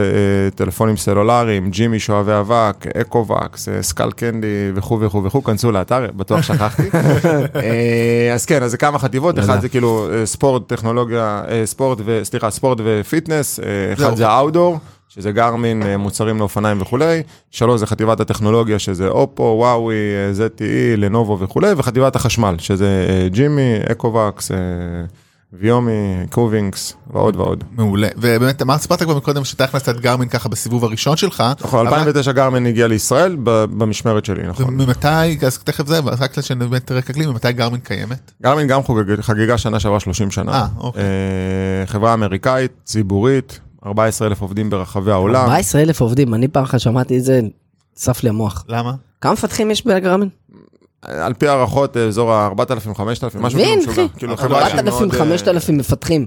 טלפונים 0.55 0.98
סלולריים, 0.98 1.70
ג'ימי 1.70 2.00
שואבי 2.00 2.32
אבק, 2.39 2.86
Ecovacs, 3.02 3.70
אה, 3.70 3.82
Skullcandy 3.84 4.48
וכו' 4.75 5.00
וכו' 5.01 5.24
וכו', 5.24 5.44
כנסו 5.44 5.72
לאתר, 5.72 6.08
בטוח 6.15 6.41
שכחתי. 6.41 6.84
אה, 7.55 8.32
אז 8.34 8.46
כן, 8.46 8.63
אז 8.63 8.72
זה 8.72 8.77
כמה 8.77 9.00
חטיבות, 9.00 9.39
אחד 9.39 9.62
זה 9.62 9.70
כאילו 9.70 10.08
ספורט, 10.25 10.67
טכנולוגיה, 10.67 11.44
ספורט 11.65 11.98
ו... 12.05 12.20
סליחה, 12.24 12.50
ספורט 12.51 12.77
ופיטנס. 12.84 13.60
אחד 13.94 14.15
זה 14.15 14.27
ה 14.28 14.33
outdoor. 14.33 14.80
שזה 15.16 15.32
גרמין, 15.32 15.84
אה, 15.84 15.98
מוצרים 15.98 16.40
לאופניים 16.40 16.82
וכולי, 16.82 17.22
שלוש 17.52 17.80
זה 17.80 17.88
חטיבת 17.88 18.20
הטכנולוגיה, 18.20 18.80
שזה 18.80 19.08
אופו, 19.08 19.56
וואווי, 19.60 19.96
ZTE, 20.38 20.62
לנובו 20.98 21.38
וכולי, 21.40 21.72
וחטיבת 21.78 22.16
החשמל, 22.16 22.56
שזה 22.60 22.88
ג'ימי, 23.32 23.74
אקו-וקס, 23.92 24.52
ויומי, 25.54 25.92
קובינגס, 26.32 26.94
ועוד 27.14 27.36
ועוד. 27.36 27.64
מעולה 27.78 28.08
ובאמת 28.18 28.62
אמרת 28.62 28.82
סיפרת 28.82 29.04
כבר 29.04 29.18
מקודם 29.18 29.44
שאתה 29.44 29.64
הכנסת 29.64 29.90
את 29.90 30.00
גרמין 30.00 30.30
ככה 30.30 30.50
בסיבוב 30.50 30.84
הראשון 30.84 31.18
שלך. 31.18 31.44
נכון, 31.62 31.88
אבל- 31.88 31.98
2009 31.98 32.32
גרמין 32.32 32.66
הגיע 32.66 32.88
לישראל 32.88 33.36
במשמרת 33.44 34.26
שלי, 34.26 34.44
נכון. 34.48 34.66
וממתי 34.66 35.08
אז 35.46 35.58
תכף 35.58 35.88
זה 35.88 36.00
רק 36.00 36.42
שבאמת 36.42 36.92
רקע 36.92 37.14
כלי 37.14 37.26
ממתי 37.26 37.52
גרמין 37.52 37.80
קיימת. 37.80 38.32
גרמין 38.44 38.68
גם 38.68 38.84
חוגג- 38.84 39.22
חגיגה 39.22 39.58
שנה 39.58 39.80
שעברה 39.80 40.00
30 40.00 40.32
שנה. 40.32 40.52
אה, 40.52 40.66
אוקיי. 40.78 41.02
אה, 41.04 41.86
חברה 41.86 42.14
אמריקאית, 42.14 42.72
ציבורית, 42.84 43.60
14 43.86 44.27
אלף 44.27 44.42
עובדים 44.42 44.70
ברחבי 44.70 45.12
העולם. 45.12 45.36
14 45.36 45.82
אלף 45.82 46.01
עובדים, 46.01 46.34
אני 46.34 46.48
פעם 46.48 46.63
אחת 46.63 46.80
שמעתי 46.80 47.18
את 47.18 47.24
זה, 47.24 47.42
צף 47.96 48.24
לי 48.24 48.30
המוח. 48.30 48.65
למה? 48.70 48.94
כמה 49.22 49.34
מפתחים 49.34 49.72
יש 49.72 49.86
בגרמין? 49.88 50.30
על 51.01 51.34
פי 51.34 51.48
הערכות, 51.48 51.98
אה, 51.98 52.06
אזור 52.06 52.34
ה-4,000-5,000, 52.34 53.39
משהו 53.39 53.60
מבין, 53.60 53.80
כזה 53.80 53.92
משוגע. 53.92 54.06
אחי. 54.06 54.18
כאילו 54.18 54.38
חברה 54.38 54.70
שהיא 54.70 54.80
4,000, 54.80 55.08
מאוד, 55.08 55.13
אה, 55.13 55.20
5,000 55.20 55.77
מפתחים. 55.77 56.25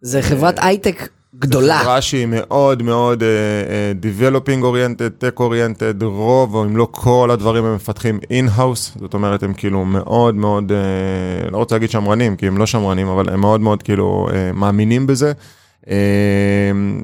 זה 0.00 0.22
חברת 0.22 0.54
הייטק 0.58 1.08
גדולה. 1.38 1.78
חברה 1.78 2.00
שהיא 2.00 2.26
מאוד 2.30 2.82
מאוד 2.82 3.22
uh, 3.22 3.24
uh, 3.24 4.04
developing 4.04 4.62
oriented, 4.62 5.24
tech 5.24 5.40
oriented, 5.40 6.04
רוב, 6.04 6.54
או 6.54 6.64
אם 6.64 6.76
לא 6.76 6.88
כל 6.90 7.30
הדברים 7.32 7.64
הם 7.64 7.74
מפתחים 7.74 8.20
in-house, 8.22 8.98
זאת 9.00 9.14
אומרת 9.14 9.42
הם 9.42 9.54
כאילו 9.54 9.84
מאוד 9.84 10.34
מאוד, 10.34 10.72
uh, 10.72 11.50
לא 11.50 11.56
רוצה 11.56 11.74
להגיד 11.74 11.90
שמרנים, 11.90 12.36
כי 12.36 12.46
הם 12.46 12.58
לא 12.58 12.66
שמרנים, 12.66 13.08
אבל 13.08 13.28
הם 13.28 13.40
מאוד 13.40 13.60
מאוד 13.60 13.82
כאילו 13.82 14.28
מאמינים 14.54 15.06
בזה. 15.06 15.32
אה, 15.84 15.86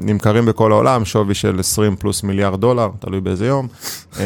נמכרים 0.02 0.46
בכל 0.46 0.72
העולם, 0.72 1.04
שווי 1.04 1.34
של 1.34 1.60
20 1.60 1.96
פלוס 1.96 2.22
מיליארד 2.22 2.60
דולר, 2.60 2.88
תלוי 2.98 3.20
באיזה 3.20 3.46
יום. 3.46 3.68
אה, 4.12 4.18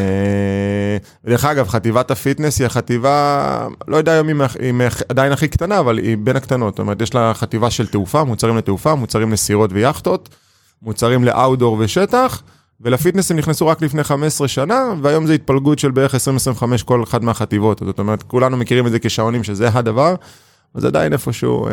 דרך 1.26 1.44
אגב, 1.44 1.68
חטיבת 1.68 2.10
ה 2.10 2.16
fitness 2.16 2.58
היא 2.58 2.66
החטיבה, 2.66 3.68
לא 3.88 3.96
יודע 3.96 4.12
היום 4.12 4.28
אם 4.28 4.40
היא 4.80 4.88
עדיין 5.08 5.32
הכי 5.32 5.48
קטנה, 5.48 5.78
אבל 5.78 5.98
היא 5.98 6.16
בין 6.20 6.36
הקטנות. 6.36 6.74
זאת 6.74 6.78
אומרת, 6.78 7.02
יש 7.02 7.14
לה 7.14 7.34
חטיבה 7.34 7.70
של 7.70 7.86
תעופה, 7.86 8.24
מוצרים 8.24 8.56
לתעופה, 8.56 8.94
מוצרים 8.94 9.32
לסירות 9.32 9.70
ויאכטות, 9.72 10.28
מוצרים 10.82 11.24
ל 11.24 11.31
outdoor 11.31 11.76
ושטח, 11.80 12.42
ול 12.80 12.92
fitness 12.92 13.30
הם 13.30 13.36
נכנסו 13.36 13.66
רק 13.66 13.82
לפני 13.82 14.04
15 14.04 14.48
שנה, 14.48 14.84
והיום 15.02 15.26
זה 15.26 15.32
התפלגות 15.32 15.78
של 15.78 15.90
בערך 15.90 16.14
20-25 16.14 16.18
כל 16.84 17.02
אחת 17.02 17.22
מהחטיבות. 17.22 17.82
זאת 17.86 17.98
אומרת, 17.98 18.22
כולנו 18.22 18.56
מכירים 18.56 18.86
את 18.86 18.92
זה 18.92 18.98
כשעונים 18.98 19.44
שזה 19.44 19.68
הדבר, 19.72 20.14
אז 20.74 20.84
עדיין 20.84 21.12
איפשהו... 21.12 21.66
אה, 21.66 21.70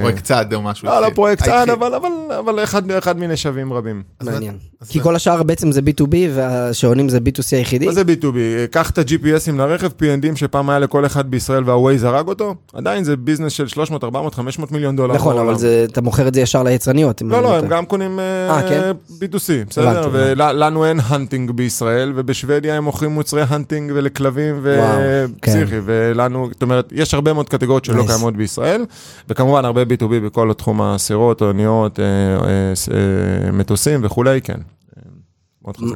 פרויקט 0.00 0.24
צד 0.24 0.54
או 0.54 0.62
משהו. 0.62 0.88
לא, 0.88 1.02
לא. 1.02 1.10
פרויקט 1.10 1.44
צד. 1.44 1.70
אבל, 1.70 1.94
אבל, 1.94 2.08
אבל 2.38 2.64
אחד, 2.64 2.90
אחד 2.90 3.18
מיני 3.18 3.36
שווים 3.36 3.72
רבים. 3.72 4.02
מעניין. 4.22 4.54
כי 4.88 5.00
כל 5.00 5.16
השאר 5.16 5.42
בעצם 5.42 5.72
זה 5.72 5.80
B2B 5.80 6.14
והשעונים 6.34 7.08
זה 7.08 7.18
B2C 7.18 7.56
היחידי. 7.56 7.86
מה 7.86 7.92
זה 7.92 8.02
B2B? 8.02 8.36
קח 8.70 8.90
את 8.90 8.98
ה-GPSים 8.98 9.52
לרכב, 9.56 9.88
PNDs 9.88 10.36
שפעם 10.36 10.70
היה 10.70 10.78
לכל 10.78 11.06
אחד 11.06 11.30
בישראל 11.30 11.64
והווייז 11.66 12.04
הרג 12.04 12.28
אותו, 12.28 12.54
עדיין 12.72 13.04
זה 13.04 13.16
business 13.16 13.52
של 13.52 13.68
300, 13.68 14.04
400, 14.04 14.34
500 14.34 14.72
מיליון 14.72 14.96
דולר. 14.96 15.14
נכון, 15.14 15.38
אבל 15.38 15.54
אתה 15.84 16.00
מוכר 16.00 16.28
את 16.28 16.34
זה 16.34 16.40
ישר 16.40 16.62
ליצרניות. 16.62 17.22
לא, 17.22 17.36
אני 17.36 17.44
לא, 17.44 17.56
הם. 17.56 17.66
גם 17.68 17.86
קונים 17.86 18.18
אה, 18.18 18.50
אה, 18.50 18.68
כן? 18.68 18.90
B2C, 19.10 19.68
בסדר? 19.68 20.08
ולנו 20.12 20.86
אין 20.86 21.00
hunting 21.04 21.50
בישראל, 21.50 22.12
ובשוודיה 22.16 22.74
הם 22.74 22.84
מוכרים 22.84 23.10
מוצרי 23.10 23.42
hunting 23.48 23.92
ולכלבים 23.94 24.60
וואו, 24.62 24.98
כן. 25.42 25.56
ופסיכי, 25.58 25.76
ולנו, 25.84 26.48
זאת 26.52 26.62
אומרת, 26.62 26.92
יש 26.92 27.14
הרבה 27.14 27.32
מאוד 27.32 27.48
קטגוריות 27.48 27.84
שלא. 27.84 28.04
קיימות 28.06 28.36
בישראל, 28.42 28.84
וכמובן 29.28 29.64
הרבה 29.64 29.82
B2B 29.82 30.20
בכל 30.26 30.52
תחום 30.52 30.82
הסירות, 30.82 31.42
אוניות, 31.42 32.00
אה, 32.00 32.04
אה, 32.04 32.72
אה, 32.94 33.52
מטוסים 33.52 34.00
וכולי, 34.04 34.40
כן. 34.40 34.60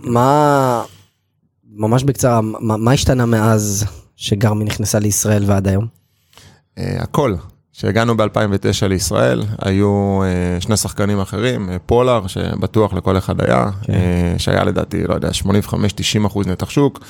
מה, 0.04 0.82
ממש 1.70 2.04
בקצרה, 2.04 2.40
מה 2.40 2.76
מה 2.76 2.92
השתנה 2.92 3.26
מאז 3.26 3.84
שגרמי 4.16 4.64
נכנסה 4.64 4.98
לישראל 4.98 5.44
ועד 5.46 5.68
היום? 5.68 5.86
אה, 6.78 6.96
הכל. 7.02 7.34
כשהגענו 7.78 8.16
ב-2009 8.16 8.86
לישראל, 8.88 9.42
היו 9.58 10.22
אה, 10.24 10.60
שני 10.60 10.76
שחקנים 10.76 11.20
אחרים, 11.20 11.70
אה, 11.70 11.76
פולאר, 11.86 12.26
שבטוח 12.26 12.94
לכל 12.94 13.18
אחד 13.18 13.40
היה, 13.40 13.70
כן. 13.82 13.92
אה, 13.92 14.34
שהיה 14.38 14.64
לדעתי, 14.64 15.06
לא 15.06 15.14
יודע, 15.14 15.28
85-90 15.28 16.26
אחוז 16.26 16.46
נתח 16.46 16.70
שוק. 16.70 17.00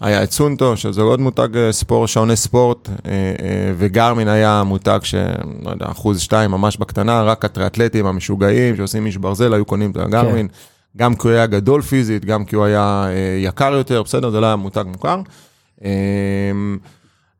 היה 0.00 0.22
את 0.22 0.32
סונטו, 0.32 0.76
שזה 0.76 1.02
עוד 1.02 1.20
מותג 1.20 1.56
אה, 1.56 1.72
ספורט, 1.72 2.08
שעוני 2.08 2.36
ספורט, 2.36 2.88
אה, 2.88 2.94
אה, 3.12 3.72
וגרמין 3.78 4.28
היה 4.28 4.62
מותג 4.66 4.98
ש... 5.02 5.14
לא 5.62 5.70
יודע, 5.70 5.86
אחוז 5.90 6.20
שתיים 6.20 6.50
ממש 6.50 6.76
בקטנה, 6.76 7.22
רק 7.22 7.44
הטריאטלטים 7.44 8.06
המשוגעים 8.06 8.76
שעושים 8.76 9.06
איש 9.06 9.16
ברזל 9.16 9.54
היו 9.54 9.64
קונים 9.64 9.90
את 9.90 9.96
הגרמין. 9.96 10.48
גם 10.96 11.14
כי 11.14 11.28
הוא 11.28 11.34
היה 11.34 11.46
גדול 11.46 11.82
פיזית, 11.82 12.24
גם 12.24 12.44
כי 12.44 12.56
הוא 12.56 12.64
היה 12.64 13.04
אה, 13.08 13.38
יקר 13.38 13.72
יותר, 13.72 14.02
בסדר, 14.02 14.30
זה 14.30 14.40
לא 14.40 14.46
היה 14.46 14.56
מותג 14.56 14.84
מוכר. 14.86 15.20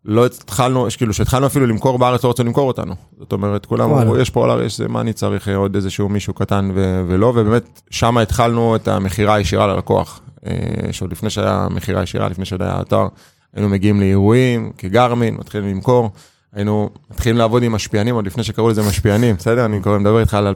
לא 0.04 0.26
התחלנו, 0.26 0.86
כאילו 0.96 1.12
שהתחלנו 1.14 1.46
אפילו 1.46 1.66
למכור 1.66 1.98
בארץ, 1.98 2.24
לא 2.24 2.30
רצו 2.30 2.44
למכור 2.44 2.68
אותנו. 2.68 2.94
זאת 3.18 3.32
אומרת, 3.32 3.66
כולם. 3.66 3.90
אמרו, 3.90 4.16
יש 4.16 4.30
פולר, 4.30 4.62
יש 4.62 4.78
זה, 4.78 4.88
מה 4.88 5.00
אני 5.00 5.12
צריך 5.12 5.48
אה, 5.48 5.56
עוד 5.56 5.74
איזשהו 5.74 6.08
מישהו 6.08 6.34
קטן 6.34 6.70
ו- 6.74 7.04
ולא, 7.08 7.26
ובאמת, 7.26 7.80
שם 7.90 8.18
התחלנו 8.18 8.76
את 8.76 8.88
המכירה 8.88 9.34
הישירה 9.34 9.66
ללקוח. 9.66 10.20
אה, 10.46 10.92
שעוד 10.92 11.12
לפני 11.12 11.30
שהיה 11.30 11.66
מכירה 11.70 12.02
ישירה, 12.02 12.28
לפני 12.28 12.44
שעוד 12.44 12.62
היה 12.62 12.80
אתר, 12.80 13.06
היינו 13.54 13.68
מגיעים 13.68 14.00
לאירועים, 14.00 14.72
כגרמין, 14.78 15.34
מתחילים 15.34 15.68
למכור. 15.68 16.10
היינו 16.52 16.90
מתחילים 17.10 17.38
לעבוד 17.38 17.62
עם 17.62 17.72
משפיענים, 17.72 18.14
עוד 18.14 18.26
לפני 18.26 18.44
שקראו 18.44 18.70
לזה 18.70 18.82
משפיענים, 18.82 19.36
בסדר? 19.36 19.64
אני 19.64 19.80
קורא, 19.80 19.98
מדבר 19.98 20.20
איתך 20.20 20.34
על 20.34 20.54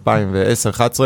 2010-2011, 0.99 1.01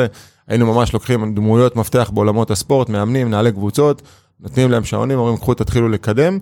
היינו 0.48 0.74
ממש 0.74 0.92
לוקחים 0.92 1.34
דמויות 1.34 1.76
מפתח 1.76 2.10
בעולמות 2.14 2.50
הספורט, 2.50 2.88
מאמנים, 2.88 3.26
מנהלי 3.26 3.52
קבוצות, 3.52 4.02
נותנים 4.40 4.70
להם 4.70 4.84
שעונים, 4.84 5.18
אומרים, 5.18 5.36
קחו, 5.36 5.54
תתחילו 5.54 5.88
לקדם. 5.88 6.38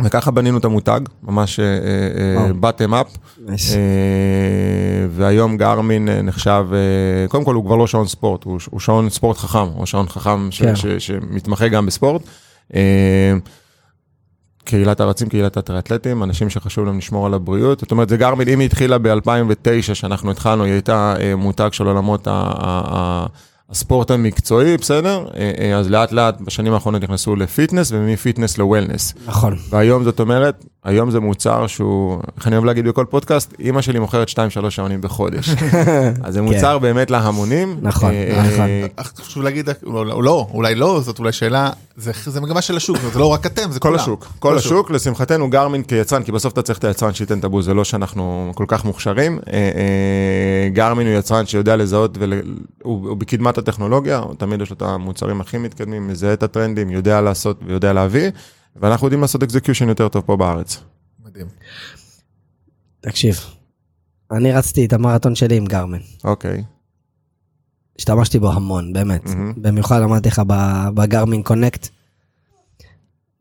אה, 0.00 0.06
וככה 0.06 0.30
בנינו 0.30 0.58
את 0.58 0.64
המותג, 0.64 1.00
ממש 1.22 1.60
וואו. 2.36 2.72
bottom 2.72 2.90
up, 2.92 3.18
נייס. 3.46 3.72
אה, 3.74 3.78
והיום 5.10 5.56
גרמין 5.56 6.08
אה, 6.08 6.22
נחשב, 6.22 6.66
אה, 6.72 7.28
קודם 7.28 7.44
כל 7.44 7.54
הוא 7.54 7.64
כבר 7.64 7.76
לא 7.76 7.86
שעון 7.86 8.06
ספורט, 8.06 8.44
הוא 8.44 8.58
הוא 8.70 8.80
שעון 8.80 9.10
ספורט 9.10 9.36
חכם, 9.38 9.68
או 9.76 9.86
שעון 9.86 10.08
חכם 10.08 10.48
ש- 10.50 10.62
כן. 10.62 10.76
ש- 10.76 10.86
שמתמחה 10.86 11.68
גם 11.68 11.86
בספורט. 11.86 12.22
אה, 12.74 13.34
קהילת 14.64 15.00
הרצים, 15.00 15.28
קהילת 15.28 15.56
הטריאטלטים, 15.56 16.22
אנשים 16.22 16.50
שחשוב 16.50 16.86
להם 16.86 16.98
לשמור 16.98 17.26
על 17.26 17.34
הבריאות. 17.34 17.80
זאת 17.80 17.90
אומרת, 17.90 18.08
זה 18.08 18.16
גרמין, 18.16 18.48
אם 18.48 18.58
היא 18.60 18.66
התחילה 18.66 18.98
ב-2009, 18.98 19.54
שאנחנו 19.94 20.30
התחלנו, 20.30 20.64
היא 20.64 20.72
הייתה 20.72 21.14
אה, 21.20 21.36
מותג 21.36 21.68
של 21.72 21.86
עולמות 21.86 22.28
הספורט 23.70 24.10
המקצועי, 24.10 24.76
בסדר? 24.76 25.24
אה, 25.36 25.50
אה, 25.58 25.76
אז 25.78 25.90
לאט 25.90 26.12
לאט 26.12 26.40
בשנים 26.40 26.72
האחרונות 26.72 27.02
נכנסו 27.02 27.36
לפיטנס, 27.36 27.92
ומפיטנס 27.92 28.58
לוולנס. 28.58 29.14
נכון. 29.26 29.56
והיום 29.70 30.04
זאת 30.04 30.20
אומרת, 30.20 30.64
היום 30.84 31.10
זה 31.10 31.20
מוצר 31.20 31.66
שהוא, 31.66 32.20
איך 32.36 32.46
אני 32.46 32.56
אוהב 32.56 32.64
להגיד 32.64 32.88
בכל 32.88 33.04
פודקאסט, 33.10 33.54
אימא 33.58 33.82
שלי 33.82 33.98
מוכרת 33.98 34.28
2-3 34.28 34.70
שעונים 34.70 35.00
בחודש. 35.00 35.48
אז 36.24 36.34
זה 36.34 36.42
מוצר 36.42 36.78
באמת 36.78 37.10
להמונים. 37.10 37.76
כן. 37.80 37.86
נכון, 37.86 38.10
אה, 38.10 38.42
נכון. 38.48 38.68
חשוב 39.16 39.42
להגיד, 39.42 39.68
לא, 39.82 40.22
לא, 40.22 40.46
אולי 40.52 40.74
לא, 40.74 41.00
זאת 41.00 41.18
אולי 41.18 41.32
שאלה, 41.32 41.70
זה 41.96 42.12
זה 42.26 42.40
מגמה 42.40 42.62
של 42.62 42.76
השוק, 42.76 42.96
זה 43.12 43.18
לא 43.18 43.26
רק 43.26 43.46
אתם, 43.46 43.70
זה 43.70 43.80
כל 43.80 43.88
כולם. 43.88 44.00
השוק, 44.00 44.26
כל 44.38 44.56
השוק, 44.56 44.90
לשמחתנו 44.90 45.50
גרמין 45.50 45.82
כיצרן, 45.82 46.22
כי 46.22 46.32
בסוף 46.32 46.52
אתה 46.52 46.62
צריך 46.62 46.78
את 46.78 46.84
היצרן 46.84 47.14
שייתן 47.14 47.38
את 47.38 47.44
הבוז, 47.44 47.64
זה 47.64 47.74
לא 47.74 47.84
שאנחנו 47.84 48.52
כל 48.54 48.64
כך 48.68 48.84
מוכשרים. 48.84 49.38
גרמין 50.72 51.06
הוא 51.06 51.14
יצרן 51.14 51.46
שיודע 51.46 51.76
לזהות, 51.76 52.18
והוא 52.18 53.16
בקדמת 53.16 53.57
הטכנולוגיה, 53.58 54.18
הוא 54.18 54.34
תמיד 54.34 54.60
יש 54.60 54.70
לו 54.70 54.76
את 54.76 54.82
המוצרים 54.82 55.40
הכי 55.40 55.58
מתקדמים, 55.58 56.08
מזהה 56.08 56.32
את 56.32 56.42
הטרנדים, 56.42 56.90
יודע 56.90 57.20
לעשות 57.20 57.60
ויודע 57.66 57.92
להביא. 57.92 58.30
ואנחנו 58.76 59.06
יודעים 59.06 59.20
לעשות 59.20 59.42
אקזקיושן 59.42 59.88
יותר 59.88 60.08
טוב 60.08 60.22
פה 60.22 60.36
בארץ. 60.36 60.80
מדהים. 61.24 61.46
תקשיב, 63.00 63.36
אני 64.30 64.52
רצתי 64.52 64.84
את 64.86 64.92
המרתון 64.92 65.34
שלי 65.34 65.56
עם 65.56 65.64
גרמן. 65.64 65.98
אוקיי. 66.24 66.64
השתמשתי 67.98 68.38
בו 68.38 68.52
המון, 68.52 68.92
באמת. 68.92 69.24
מהמם. 69.26 69.52
במיוחד 69.56 70.02
אמרתי 70.02 70.28
לך 70.28 70.42
ב- 70.46 70.88
בגרמין 70.94 71.42
קונקט. 71.42 71.88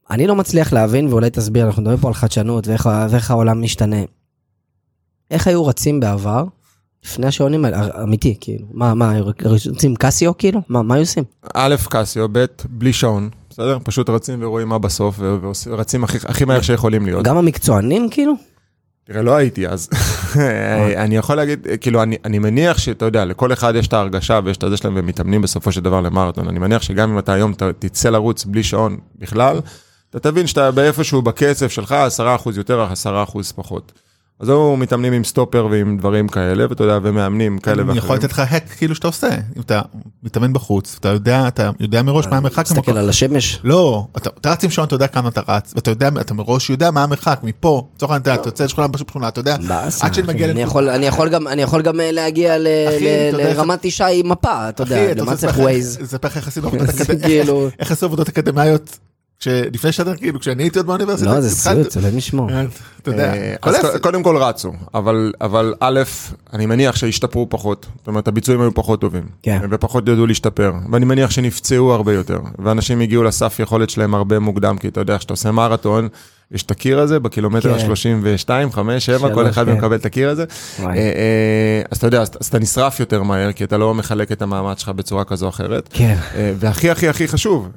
אני 0.10 0.28
לא 0.28 0.36
מצליח 0.36 0.74
להבין, 0.74 1.08
ואולי 1.08 1.30
תסביר, 1.30 1.66
אנחנו 1.66 1.82
מדברים 1.82 2.00
פה 2.00 2.08
על 2.08 2.14
חדשנות 2.14 2.68
ואיך, 2.68 2.90
ואיך 3.10 3.32
העולם 3.32 3.62
משתנה. 3.62 4.02
איך 5.32 5.48
היו 5.48 5.66
רצים 5.66 6.00
בעבר, 6.00 6.44
לפני 7.08 7.28
השעונים 7.28 7.66
האלה, 7.66 7.88
אמיתי, 8.04 8.36
כאילו, 8.40 8.66
מה, 8.72 8.94
מה, 8.94 9.12
היו 9.12 9.26
רצים 9.46 9.96
קסיו, 9.96 10.38
כאילו? 10.38 10.62
מה, 10.70 10.82
מה 10.82 10.98
עושים? 10.98 11.24
א', 11.54 11.76
קסיו, 11.90 12.28
ב', 12.32 12.46
בלי 12.70 12.94
שעון, 12.94 13.30
בסדר? 13.50 13.78
פשוט 13.84 14.10
רצים 14.10 14.40
ורואים 14.44 14.68
מה 14.68 14.78
בסוף, 14.80 15.20
ורצים 15.68 16.04
הכי, 16.04 16.18
הכי 16.26 16.46
מהר 16.46 16.62
שיכולים 16.62 17.06
להיות. 17.06 17.24
גם 17.26 17.38
המקצוענים, 17.38 18.08
כאילו? 18.12 18.34
תראה, 19.06 19.22
לא 19.22 19.36
הייתי 19.36 19.68
אז. 19.68 19.90
אני 20.98 21.18
יכול 21.18 21.36
להגיד, 21.36 21.68
כאילו, 21.82 22.04
אני, 22.04 22.16
אני 22.26 22.40
מניח 22.40 22.78
שאתה 22.78 23.06
יודע, 23.06 23.26
לכל 23.26 23.54
אחד 23.54 23.74
יש 23.76 23.88
את 23.88 23.94
ההרגשה 23.94 24.40
ויש 24.44 24.58
את 24.58 24.64
הזה 24.64 24.78
שלהם 24.78 24.96
והם 24.96 25.06
מתאמנים 25.08 25.42
בסופו 25.42 25.72
של 25.72 25.82
דבר 25.82 26.02
למרתון. 26.02 26.48
אני 26.48 26.60
מניח 26.60 26.82
שגם 26.82 27.12
אם 27.12 27.20
אתה 27.20 27.34
היום 27.34 27.54
ת- 27.54 27.64
תצא 27.64 28.10
לרוץ 28.10 28.46
בלי 28.46 28.64
שעון 28.64 28.98
בכלל, 29.20 29.60
אתה 30.10 30.20
תבין 30.20 30.48
שאתה 30.48 30.72
באיפשהו 30.72 31.22
בקצב 31.22 31.68
שלך 31.68 31.96
10% 32.20 32.22
יותר, 32.58 32.88
10% 32.94 33.08
פחות. 33.56 33.92
אז 34.40 34.50
הוא 34.50 34.78
מתאמנים 34.78 35.14
עם 35.14 35.24
סטופר 35.24 35.68
ועם 35.72 35.98
דברים 35.98 36.28
כאלה, 36.28 36.66
ואתה 36.70 36.84
יודע, 36.84 37.00
ומאמנים 37.04 37.58
כאלה 37.60 37.82
אני 37.82 37.98
יכול 37.98 38.02
ואחרים. 38.02 38.20
לתת 38.20 38.32
לך 38.32 38.40
האק 38.40 38.64
כאילו 38.78 38.96
שאתה 38.96 39.08
עושה, 39.08 39.28
אם 39.58 39.62
אתה 39.62 39.82
מתאמן 40.24 40.54
בחוץ, 40.54 40.96
אתה 41.00 41.10
יודע, 41.10 41.48
אתה 41.48 41.70
יודע 41.80 42.02
מראש 42.02 42.26
מה 42.28 42.38
המרחק. 42.38 42.64
תסתכל. 42.64 42.98
על 42.98 43.10
השמש. 43.10 43.60
לא, 43.64 44.06
אתה 44.18 44.52
רץ 44.52 44.64
עם 44.64 44.70
שעון, 44.70 44.88
אתה 44.88 44.96
יודע 44.96 45.08
כמה 45.08 45.30
אתה 45.30 45.42
רץ, 45.48 45.74
ואתה 45.76 45.92
יודע, 45.92 46.10
אתה 46.22 46.34
מראש 46.34 46.70
יודע 46.70 46.92
מה 46.92 47.04
המרחק 47.04 47.40
מפה, 47.44 47.88
לצורך 47.96 48.12
העניין, 48.12 48.36
אתה 48.36 48.48
יוצא 48.48 48.64
לשכונה 48.64 48.88
בשכונה, 48.88 49.28
אתה 49.28 49.40
יודע, 49.40 49.56
עד 50.02 50.14
שאני 50.14 50.28
מגיע 50.28 50.46
אני 50.46 50.54
לנקודה- 50.54 50.62
יכול- 50.62 50.90
אני 50.90 51.06
יכול 51.06 51.30
גם- 51.30 51.48
אני 51.48 51.62
יכול 51.62 51.82
גם 51.82 52.00
אה, 52.00 52.12
להגיע 52.12 52.56
לרמת 53.34 53.86
אישה 53.86 54.08
עם 54.08 54.30
מפה, 54.30 54.70
אתה 54.70 54.84
אחי, 54.84 54.94
יודע, 54.94 55.12
אתה 55.12 55.22
למה 55.22 55.32
רוצה 55.32 55.42
צריך 55.42 55.52
לספר- 55.54 55.64
ווייז? 55.64 55.98
זה 56.02 56.18
אקדמיות, 57.02 57.22
כאילו- 57.22 57.70
איך 57.80 57.92
עשו 57.92 58.06
עבודות 58.06 58.30
אקדמיות, 58.30 58.98
כשלפני 59.40 59.92
שנה, 59.92 60.16
כאילו, 60.16 60.40
כשאני 60.40 60.64
הייתי 60.64 60.80
עוד 60.80 60.88
באוניברסיטה, 60.88 61.36
לא, 61.36 61.42
זה 61.42 61.50
סיוט, 61.50 61.92
זה 61.92 62.00
אלוהים 62.00 62.18
ישמור. 62.18 62.50
אתה 63.02 63.12
יודע, 63.12 63.34
אה, 63.34 64.00
קודם 64.02 64.24
כל 64.24 64.38
רצו, 64.38 64.74
אבל, 64.94 65.74
א', 65.80 66.02
אני 66.54 66.66
מניח 66.66 66.96
שהשתפרו 66.96 67.50
פחות, 67.50 67.86
זאת 67.98 68.08
אומרת 68.08 68.28
הביצועים 68.28 68.62
היו 68.62 68.74
פחות 68.74 69.02
טובים, 69.02 69.24
כן. 69.44 69.62
ופחות 69.72 70.08
ידעו 70.08 70.26
להשתפר, 70.26 70.74
ואני 70.92 71.06
מניח 71.06 71.32
שנפצעו 71.32 71.94
הרבה 71.94 72.14
יותר, 72.14 72.40
ואנשים 72.60 73.02
הגיעו 73.02 73.24
לסף 73.24 73.60
יכולת 73.60 73.90
שלהם 73.90 74.16
הרבה 74.16 74.40
מוקדם, 74.40 74.78
כי 74.78 74.88
אתה 74.88 75.02
יודע, 75.02 75.18
כשאתה 75.18 75.34
עושה 75.34 75.52
מרתון, 75.52 76.08
יש 76.52 76.64
את 76.64 76.72
הקיר 76.72 77.00
הזה 77.00 77.20
בקילומטר 77.20 77.80
כן. 77.80 77.92
ה-32, 77.92 78.72
5, 78.72 79.06
7, 79.06 79.34
כל 79.34 79.50
אחד 79.50 79.66
כן. 79.66 79.74
מקבל 79.74 79.96
את 79.96 80.06
הקיר 80.06 80.30
הזה. 80.30 80.46
אה, 80.80 80.86
אה, 80.86 81.82
אז 81.92 81.98
אתה 81.98 82.08
יודע, 82.08 82.22
אז, 82.22 82.30
אתה 82.50 82.60
נשרף 82.60 83.00
יותר 83.00 83.24
מהר, 83.24 83.52
כי 83.52 83.64
אתה 83.64 83.78
לא 83.78 83.94
מחלק 83.94 84.32
את 84.32 84.42
המאמץ 84.42 84.80
שלך 84.80 84.90
בצורה 84.90 85.24
כזו 85.24 85.46
או 85.46 85.50
אחרת, 85.50 85.90
כן. 85.94 86.16
והכי 86.60 86.90
הכי 86.90 87.08
הכי 87.10 87.28
חשוב, 87.28 87.70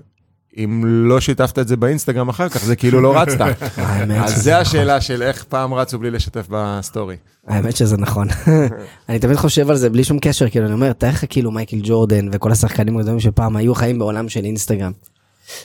אם 0.56 0.82
לא 0.86 1.20
שיתפת 1.20 1.58
את 1.58 1.68
זה 1.68 1.76
באינסטגרם 1.76 2.28
אחר 2.28 2.48
כך, 2.48 2.64
זה 2.64 2.76
כאילו 2.76 3.00
לא 3.00 3.18
רצת. 3.20 3.40
אז 4.24 4.42
זה 4.42 4.50
נכון. 4.50 4.60
השאלה 4.62 5.00
של 5.00 5.22
איך 5.22 5.44
פעם 5.44 5.74
רצו 5.74 5.98
בלי 5.98 6.10
לשתף 6.10 6.46
בסטורי. 6.50 7.16
האמת 7.48 7.76
שזה 7.76 7.96
נכון. 7.96 8.28
אני 9.08 9.18
תמיד 9.18 9.36
חושב 9.36 9.70
על 9.70 9.76
זה 9.76 9.90
בלי 9.90 10.04
שום 10.04 10.18
קשר, 10.18 10.48
כאילו, 10.48 10.66
אני 10.66 10.74
אומר, 10.74 10.92
תאר 10.92 11.08
לך 11.08 11.24
כאילו 11.28 11.50
מייקל 11.50 11.76
ג'ורדן 11.82 12.28
וכל 12.32 12.52
השחקנים 12.52 12.96
הגדולים 12.98 13.20
שפעם 13.20 13.56
היו 13.56 13.74
חיים 13.74 13.98
בעולם 13.98 14.28
של 14.28 14.44
אינסטגרם. 14.44 14.92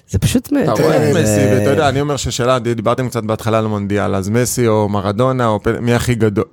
זה 0.10 0.20
פשוט, 0.20 0.50
אתה 0.64 0.72
רואה 0.72 1.12
את 1.12 1.16
מסי, 1.16 1.46
ואתה 1.52 1.70
יודע, 1.70 1.90
אני 1.90 2.02
אומר 2.02 2.18
ששאלה, 2.18 2.60
דיברתם 2.60 3.10
קצת 3.10 3.24
בהתחלה 3.24 3.58
על 3.58 3.66
המונדיאל, 3.66 4.16
אז 4.16 4.30
מסי 4.30 4.68
או 4.68 4.90
מרדונה 4.90 5.48
או 5.48 5.60
מי 5.82 5.94
הכי 5.94 6.16
גדול, 6.16 6.44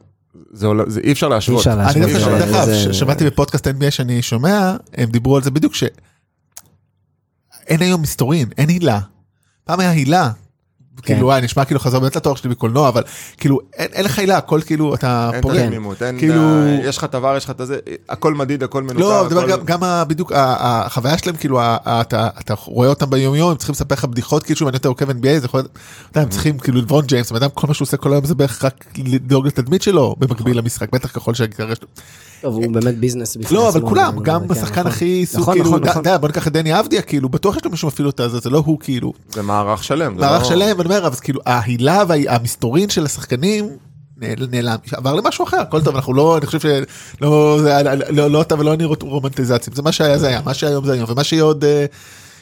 זה 0.52 0.66
עול- 0.66 0.84
זה 0.90 1.00
אי 1.04 1.12
אפשר 1.12 1.26
אי 1.26 1.30
להשוות. 1.30 1.58
אפשר 1.58 1.72
אני 1.72 2.12
להשוות. 2.12 2.38
דווקא, 2.38 2.64
זה- 2.64 2.74
ש- 2.92 2.98
שמעתי 2.98 3.24
בפודקאסט 3.26 3.66
NBA 3.68 3.90
שאני 3.90 4.22
שומע, 4.22 4.76
הם 4.96 5.08
דיברו 5.10 5.36
על 5.36 5.42
זה 5.42 5.50
בדיוק, 5.50 5.72
שאין 7.72 7.82
היום 7.82 8.02
מסתורין, 8.02 8.48
אין 8.58 8.68
הילה. 8.68 9.00
פעם 9.64 9.80
היה 9.80 9.90
הילה. 9.90 10.30
כן. 11.02 11.14
כאילו, 11.14 11.26
וואי, 11.26 11.40
נשמע 11.40 11.64
כאילו 11.64 11.80
חזר 11.80 11.98
באמת 12.00 12.16
לתואר 12.16 12.34
שלי 12.34 12.50
בקולנוע, 12.50 12.88
אבל 12.88 13.02
כאילו, 13.36 13.58
אין 13.78 14.04
לך 14.04 14.18
הילה, 14.18 14.36
הכל 14.36 14.60
כאילו, 14.66 14.94
אתה. 14.94 15.30
התמימות, 15.64 16.02
אין, 16.02 16.18
כאילו- 16.18 16.42
אה, 16.42 16.78
יש 16.84 16.98
לך 16.98 17.04
את 17.04 17.14
העבר, 17.14 17.36
יש 17.36 17.44
לך 17.44 17.50
את 17.50 17.60
הזה, 17.60 17.78
הכל 18.08 18.34
מדיד, 18.34 18.62
הכל 18.62 18.82
מנוכר. 18.82 19.28
לא, 19.30 19.46
גם, 19.64 19.80
בדיוק 20.08 20.32
החוויה 20.34 21.18
שלהם, 21.18 21.36
כאילו, 21.36 21.60
אתה, 21.86 22.28
רואה 22.64 22.88
אותם 22.88 23.10
ביום 23.10 23.34
יום, 23.34 23.50
הם 23.50 23.56
צריכים 23.56 23.72
לספר 23.72 23.94
לך 23.94 24.04
בדיחות, 24.04 24.42
כאילו, 24.42 24.68
אני 24.68 24.76
יותר 24.76 24.88
עוקב 24.88 25.10
NBA, 25.10 25.38
זה 25.38 25.44
יכול 25.46 25.60
להיות, 25.60 25.78
הם 26.14 26.28
צריכים, 26.28 26.58
כאילו, 26.58 26.78
לברון 26.80 27.04
ג'יימס, 27.06 27.30
הבן 27.30 27.42
אדם, 27.42 27.50
כל 27.54 27.66
מה 27.66 27.74
שהוא 27.74 27.86
עושה 27.86 27.96
כל 27.96 28.12
היום 28.12 28.24
זה 28.24 28.34
בערך 28.34 28.64
רק 28.64 28.84
לדאוג 29.06 29.46
לתדמית 29.46 29.82
שלו, 29.82 30.16
במקביל 30.18 30.58
למשחק, 30.58 30.88
בטח 30.92 31.12
ככל 31.12 31.34
שהגירה 31.34 31.74
שלו. 31.74 31.88
טוב, 32.42 32.54
הוא 32.54 32.72
באמת 32.72 32.98
ביזנס 32.98 33.36
בפני 33.36 33.56
לא, 33.56 33.68
אבל 33.68 33.80
כולם, 33.80 34.18
גם 34.22 34.40
כן, 34.40 34.48
בשחקן 34.48 34.80
נכון. 34.80 34.86
הכי 34.92 35.26
סוג, 35.26 35.40
נכון, 35.40 35.54
כאילו, 35.54 35.70
נכון, 35.70 35.82
נכון. 35.82 36.02
בוא 36.20 36.28
ניקח 36.28 36.46
את 36.46 36.52
דני 36.52 36.80
אבדיה, 36.80 37.02
כאילו, 37.02 37.28
בטוח 37.28 37.56
יש 37.56 37.64
לו 37.64 37.70
מישהו 37.70 37.88
מפעיל 37.88 38.06
אותה, 38.06 38.28
זה 38.28 38.38
זה 38.38 38.50
לא 38.50 38.62
הוא, 38.66 38.78
כאילו, 38.80 39.12
זה 39.30 39.42
מערך 39.42 39.84
שלם. 39.84 40.14
זה 40.18 40.20
מערך 40.20 40.42
לא- 40.42 40.48
שלם, 40.48 40.80
אומר, 40.96 41.06
אבל 41.06 41.16
כאילו, 41.16 41.40
ההילה 41.46 42.04
והמסתורין 42.08 42.88
של 42.90 43.04
השחקנים, 43.04 43.68
נעל- 44.16 44.48
נעלם, 44.50 44.76
עבר 44.92 45.14
למשהו 45.14 45.44
אחר, 45.44 45.60
הכל 45.60 45.80
טוב, 45.84 45.94
אנחנו 45.94 46.14
לא, 46.14 46.38
אני 46.38 46.46
חושב 46.46 46.60
שלא, 46.60 47.58
זה 47.62 47.76
היה- 47.76 47.94
לא 48.10 48.30
לא 48.30 48.42
אתה 48.42 48.54
ולא 48.58 48.74
אני 48.74 48.84
רומנטיזציה, 48.84 49.72
זה 49.76 49.82
מה 49.82 49.92
שהיה 49.92 50.18
זה 50.18 50.28
היה, 50.28 50.40
מה 50.44 50.54
שהיום 50.54 50.84
זה 50.86 50.92
היום, 50.92 51.10
ומה 51.10 51.24
שיהיה 51.24 51.42
עוד, 51.42 51.64
אה, 51.64 51.86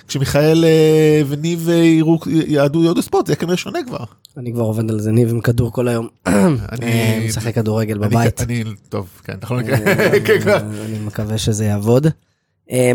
כשמיכאל 0.09 0.65
אה, 0.65 1.23
וניב 1.29 1.69
אה, 1.69 1.75
יראו, 1.75 2.19
יעדו 2.27 2.85
יודו 2.85 3.03
ספורט, 3.03 3.27
זה 3.27 3.33
יהיה 3.33 3.37
כנראה 3.41 3.57
שונה 3.57 3.79
כבר. 3.87 4.05
אני 4.37 4.53
כבר 4.53 4.63
עובד 4.63 4.91
על 4.91 5.01
זה, 5.01 5.11
ניב 5.13 5.29
עם 5.31 5.41
כדור 5.41 5.73
כל 5.73 5.89
היום. 5.89 6.09
אה, 6.27 7.25
משחק 7.29 7.55
כדורגל 7.55 7.99
אני- 8.05 8.09
בבית. 8.15 8.41
אני, 8.41 8.65
טוב, 8.89 9.09
כן, 9.25 9.35
לא 9.51 9.63
כבר. 10.43 10.57
אני 10.57 10.99
מקווה 11.07 11.39
שזה 11.39 11.65
יעבוד. 11.65 12.07
אה, 12.71 12.93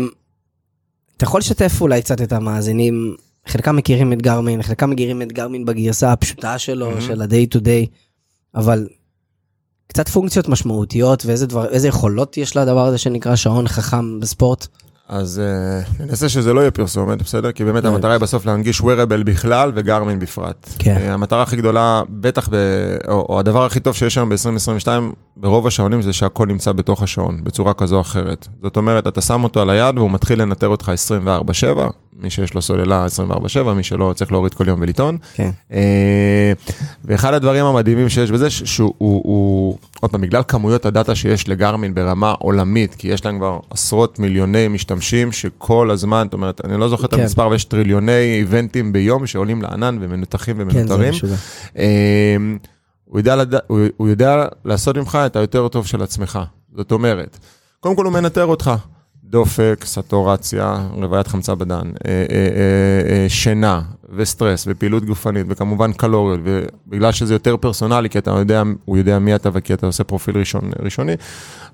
אתה 1.16 1.24
יכול 1.24 1.40
לשתף 1.40 1.72
אולי 1.80 2.02
קצת 2.02 2.20
את 2.20 2.32
המאזינים, 2.32 3.14
חלקם 3.46 3.76
מכירים 3.76 4.12
את 4.12 4.22
גרמין, 4.22 4.62
חלקם 4.62 4.90
מכירים 4.90 5.22
את 5.22 5.32
גרמין 5.32 5.64
בגרסה 5.64 6.12
הפשוטה 6.12 6.58
שלו, 6.58 7.00
של 7.00 7.22
ה-day 7.22 7.56
to 7.56 7.60
day, 7.60 7.86
אבל 8.54 8.86
קצת 9.86 10.08
פונקציות 10.08 10.48
משמעותיות 10.48 11.26
ואיזה 11.26 11.46
דבר, 11.46 11.68
איזה 11.68 11.88
יכולות 11.88 12.36
יש 12.36 12.56
לדבר 12.56 12.86
הזה 12.86 12.98
שנקרא 12.98 13.36
שעון 13.36 13.68
חכם 13.68 14.20
בספורט. 14.20 14.66
אז 15.08 15.40
אה, 15.44 16.04
ננסה 16.04 16.28
שזה 16.28 16.52
לא 16.52 16.60
יהיה 16.60 16.70
פרסומת, 16.70 17.22
בסדר? 17.22 17.52
כי 17.52 17.64
באמת 17.64 17.82
כן. 17.82 17.88
המטרה 17.88 18.12
היא 18.12 18.20
בסוף 18.20 18.46
להנגיש 18.46 18.80
wearable 18.80 19.24
בכלל 19.24 19.72
וגרמין 19.74 20.18
בפרט. 20.18 20.68
כן. 20.78 20.96
אה, 20.96 21.14
המטרה 21.14 21.42
הכי 21.42 21.56
גדולה, 21.56 22.02
בטח, 22.08 22.48
ב, 22.48 22.54
או, 23.08 23.26
או 23.28 23.38
הדבר 23.38 23.64
הכי 23.64 23.80
טוב 23.80 23.94
שיש 23.94 24.18
היום 24.18 24.28
ב-2022, 24.28 24.88
ברוב 25.36 25.66
השעונים 25.66 26.02
זה 26.02 26.12
שהכל 26.12 26.46
נמצא 26.46 26.72
בתוך 26.72 27.02
השעון, 27.02 27.44
בצורה 27.44 27.74
כזו 27.74 27.96
או 27.96 28.00
אחרת. 28.00 28.48
זאת 28.62 28.76
אומרת, 28.76 29.06
אתה 29.06 29.20
שם 29.20 29.44
אותו 29.44 29.60
על 29.60 29.70
היד 29.70 29.98
והוא 29.98 30.10
מתחיל 30.10 30.42
לנטר 30.42 30.68
אותך 30.68 30.92
24/7, 31.18 31.90
מי 32.20 32.30
שיש 32.30 32.54
לו 32.54 32.62
סוללה 32.62 33.06
24/7, 33.06 33.72
מי 33.76 33.82
שלא 33.82 34.12
צריך 34.16 34.32
להוריד 34.32 34.54
כל 34.54 34.68
יום 34.68 34.80
ולטעון. 34.82 35.18
כן. 35.34 35.50
אה, 35.72 36.52
ואחד 37.04 37.34
הדברים 37.34 37.64
המדהימים 37.64 38.08
שיש 38.08 38.30
בזה, 38.30 38.50
ש- 38.50 38.62
שהוא, 38.62 38.94
הוא, 38.98 39.78
עוד 40.00 40.10
פעם, 40.10 40.20
בגלל 40.20 40.42
כמויות 40.48 40.86
הדאטה 40.86 41.14
שיש 41.14 41.48
לגרמין 41.48 41.94
ברמה 41.94 42.30
עולמית, 42.38 42.94
כי 42.94 43.08
יש 43.08 43.24
להם 43.24 43.38
כבר 43.38 43.58
עשרות 43.70 44.18
מיליוני 44.18 44.68
משתמשים 44.68 45.32
שכל 45.32 45.90
הזמן, 45.90 46.22
זאת 46.26 46.32
אומרת, 46.32 46.60
אני 46.64 46.80
לא 46.80 46.88
זוכר 46.88 47.04
את 47.06 47.14
כן. 47.14 47.20
המספר, 47.20 47.46
אבל 47.46 47.54
יש 47.54 47.64
טריליוני 47.64 48.36
איבנטים 48.38 48.92
ביום 48.92 49.26
שעולים 49.26 49.62
לענן 49.62 49.98
ומנותחים 50.00 50.70
כן, 50.70 50.86
זה. 50.86 51.10
משוגע. 51.10 51.34
אה, 51.78 52.36
הוא 53.04 53.20
יודע, 53.20 53.36
לד... 53.36 53.54
הוא, 53.66 53.80
הוא 53.96 54.08
יודע 54.08 54.44
לעשות 54.64 54.96
ממך 54.96 55.18
את 55.26 55.36
היותר 55.36 55.68
טוב 55.68 55.86
של 55.86 56.02
עצמך. 56.02 56.38
זאת 56.76 56.92
אומרת, 56.92 57.38
קודם 57.80 57.96
כל 57.96 58.04
הוא 58.04 58.12
מנטר 58.12 58.44
אותך. 58.44 58.70
דופק, 59.30 59.84
סטורציה, 59.84 60.88
רוויית 60.92 61.26
חמצה 61.26 61.54
בדן, 61.54 61.90
אה, 62.06 62.10
אה, 62.10 62.48
אה, 63.10 63.28
שינה 63.28 63.82
וסטרס 64.16 64.64
ופעילות 64.68 65.04
גופנית 65.04 65.46
וכמובן 65.48 65.92
קלוריות, 65.92 66.40
ובגלל 66.44 67.12
שזה 67.12 67.34
יותר 67.34 67.56
פרסונלי, 67.56 68.10
כי 68.10 68.18
אתה 68.18 68.30
יודע, 68.30 68.62
הוא 68.84 68.98
יודע 68.98 69.18
מי 69.18 69.34
אתה 69.34 69.48
וכי 69.52 69.74
אתה 69.74 69.86
עושה 69.86 70.04
פרופיל 70.04 70.38
ראשון, 70.38 70.70
ראשוני, 70.82 71.14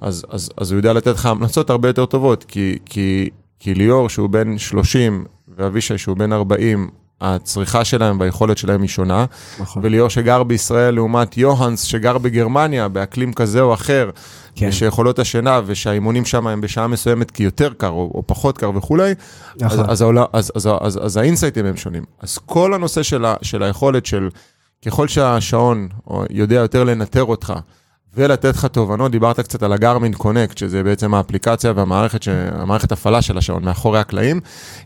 אז, 0.00 0.24
אז, 0.30 0.50
אז 0.56 0.72
הוא 0.72 0.78
יודע 0.78 0.92
לתת 0.92 1.06
לך 1.14 1.26
המלצות 1.26 1.70
הרבה 1.70 1.88
יותר 1.88 2.06
טובות, 2.06 2.44
כי, 2.44 2.78
כי, 2.84 3.30
כי 3.58 3.74
ליאור 3.74 4.08
שהוא 4.08 4.30
בן 4.30 4.58
30 4.58 5.24
ואבישי 5.56 5.98
שהוא 5.98 6.16
בן 6.16 6.32
40, 6.32 6.90
הצריכה 7.22 7.84
שלהם 7.84 8.20
והיכולת 8.20 8.58
שלהם 8.58 8.82
היא 8.82 8.88
שונה. 8.88 9.24
נכון. 9.60 9.82
וליאור 9.84 10.08
שגר 10.08 10.42
בישראל 10.42 10.94
לעומת 10.94 11.36
יוהנס 11.36 11.82
שגר 11.82 12.18
בגרמניה 12.18 12.88
באקלים 12.88 13.32
כזה 13.32 13.60
או 13.60 13.74
אחר, 13.74 14.10
כן. 14.54 14.68
ושיכולות 14.68 15.18
השינה 15.18 15.60
ושהאימונים 15.66 16.24
שם 16.24 16.46
הם 16.46 16.60
בשעה 16.60 16.86
מסוימת 16.86 17.30
כי 17.30 17.42
יותר 17.42 17.72
קר 17.76 17.88
או, 17.88 18.10
או 18.14 18.22
פחות 18.26 18.58
קר 18.58 18.70
וכולי, 18.76 19.10
אז, 19.10 19.16
נכון. 19.62 19.90
אז, 19.90 20.00
העולה- 20.02 20.24
אז, 20.32 20.52
אז, 20.54 20.68
אז, 20.80 20.98
אז 21.02 21.16
האינסייטים 21.16 21.66
הם 21.66 21.76
שונים. 21.76 22.04
אז 22.20 22.38
כל 22.38 22.74
הנושא 22.74 23.02
של, 23.02 23.24
ה, 23.24 23.34
של 23.42 23.62
היכולת 23.62 24.06
של 24.06 24.28
ככל 24.86 25.08
שהשעון 25.08 25.88
יודע 26.30 26.56
יותר 26.56 26.84
לנטר 26.84 27.24
אותך, 27.24 27.52
ולתת 28.16 28.44
לך 28.56 28.64
תובנות, 28.66 29.10
דיברת 29.12 29.40
קצת 29.40 29.62
על 29.62 29.72
הגרמין 29.72 30.12
קונקט, 30.14 30.58
שזה 30.58 30.82
בעצם 30.82 31.14
האפליקציה 31.14 31.72
והמערכת, 31.76 32.22
ש- 32.22 32.28
המערכת 32.52 32.92
הפעלה 32.92 33.22
של 33.22 33.38
השעון, 33.38 33.64
מאחורי 33.64 33.98
הקלעים, 33.98 34.40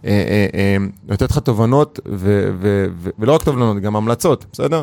אה, 0.04 0.10
אה, 0.10 0.46
אה, 0.54 0.76
לתת 1.08 1.30
לך 1.30 1.38
תובנות, 1.38 2.00
ו- 2.08 2.50
ו- 2.60 2.86
ו- 3.00 3.10
ולא 3.18 3.34
רק 3.34 3.42
תובנות, 3.42 3.76
גם 3.80 3.96
המלצות, 3.96 4.44
בסדר? 4.52 4.82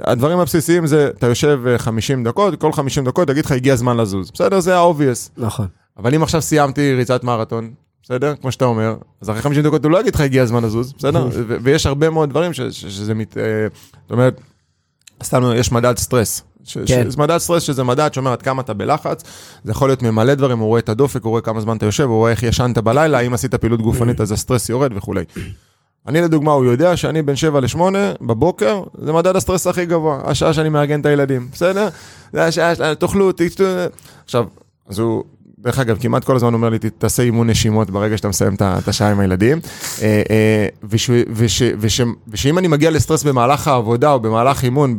הדברים 0.00 0.38
הבסיסיים 0.38 0.86
זה, 0.86 1.10
אתה 1.18 1.26
יושב 1.26 1.60
אה, 1.66 1.78
50 1.78 2.24
דקות, 2.24 2.60
כל 2.60 2.72
50 2.72 3.04
דקות 3.04 3.30
יגיד 3.30 3.44
לך, 3.44 3.52
הגיע 3.52 3.72
הזמן 3.74 3.96
לזוז, 3.96 4.30
בסדר? 4.30 4.60
זה 4.60 4.78
ה-obvious. 4.78 5.30
נכון. 5.36 5.66
אבל 5.96 6.14
אם 6.14 6.22
עכשיו 6.22 6.42
סיימתי 6.42 6.94
ריצת 6.94 7.24
מרתון, 7.24 7.70
בסדר? 8.02 8.34
כמו 8.40 8.52
שאתה 8.52 8.64
אומר, 8.64 8.94
אז 9.22 9.30
אחרי 9.30 9.42
50 9.42 9.62
דקות 9.62 9.84
הוא 9.84 9.92
לא 9.92 10.00
יגיד 10.00 10.14
לך 10.14 10.20
הגיע 10.20 10.42
הזמן 10.42 10.64
לזוז, 10.64 10.92
בסדר? 10.98 11.26
ו- 11.32 11.56
ויש 11.62 11.86
הרבה 11.86 12.10
מאוד 12.10 12.30
דברים 12.30 12.52
ש- 12.52 12.60
ש- 12.60 12.86
שזה 12.86 13.14
מת... 13.14 13.38
אה, 13.38 13.42
זאת 14.02 14.10
אומרת, 14.10 14.40
סתם 15.24 15.42
יש 15.56 15.72
מדד 15.72 15.98
סטרס. 15.98 16.42
ש- 16.64 16.78
כן. 16.78 16.86
ש- 17.10 17.12
זה 17.14 17.18
מדד 17.18 17.38
סטרס 17.38 17.62
שזה 17.62 17.84
מדד 17.84 18.14
שאומר 18.14 18.32
עד 18.32 18.42
כמה 18.42 18.62
אתה 18.62 18.74
בלחץ, 18.74 19.22
זה 19.64 19.70
יכול 19.70 19.88
להיות 19.88 20.02
ממלא 20.02 20.34
דברים, 20.34 20.58
הוא 20.58 20.66
רואה 20.68 20.80
את 20.80 20.88
הדופק, 20.88 21.22
הוא 21.22 21.30
רואה 21.30 21.42
כמה 21.42 21.60
זמן 21.60 21.76
אתה 21.76 21.86
יושב, 21.86 22.04
הוא 22.04 22.16
רואה 22.16 22.30
איך 22.30 22.42
ישנת 22.42 22.78
בלילה, 22.78 23.20
אם 23.20 23.34
עשית 23.34 23.54
פעילות 23.54 23.82
גופנית 23.82 24.20
אז 24.20 24.32
הסטרס 24.32 24.68
יורד 24.68 24.92
וכולי. 24.96 25.24
אני 26.08 26.20
לדוגמה, 26.20 26.52
הוא 26.52 26.64
יודע 26.64 26.96
שאני 26.96 27.22
בין 27.22 27.36
7 27.36 27.60
ל-8 27.60 27.78
בבוקר, 28.20 28.82
זה 29.04 29.12
מדד 29.12 29.36
הסטרס 29.36 29.66
הכי 29.66 29.86
גבוה, 29.86 30.20
השעה 30.24 30.52
שאני 30.52 30.68
מארגן 30.68 31.00
את 31.00 31.06
הילדים, 31.06 31.48
בסדר? 31.52 31.88
זה 32.32 32.44
השעה, 32.44 32.74
של- 32.74 32.94
תאכלו, 32.94 33.30
תשתו. 33.36 33.64
עכשיו, 34.24 34.44
אז 34.88 34.98
הוא, 34.98 35.24
דרך 35.62 35.78
אגב, 35.78 35.96
כמעט 36.00 36.24
כל 36.24 36.36
הזמן 36.36 36.54
אומר 36.54 36.68
לי, 36.68 36.78
"ת- 36.78 36.86
תעשה 36.98 37.22
אימון 37.22 37.50
נשימות 37.50 37.90
ברגע 37.90 38.16
שאתה 38.16 38.28
מסיים 38.28 38.54
את 38.62 38.88
השעה 38.88 39.10
עם 39.10 39.20
הילדים. 39.20 39.58
אה, 40.02 40.22
אה, 40.30 40.66
וש- 40.90 41.10
וש- 41.32 41.62
וש- 41.80 42.00
ושאם 42.28 42.58
אני 42.58 42.68
מגיע 42.68 42.90
לסטרס 42.90 43.22
במהלך 43.24 43.68
העבודה 43.68 44.12
או 44.12 44.20
במהלך 44.20 44.64
אימון 44.64 44.94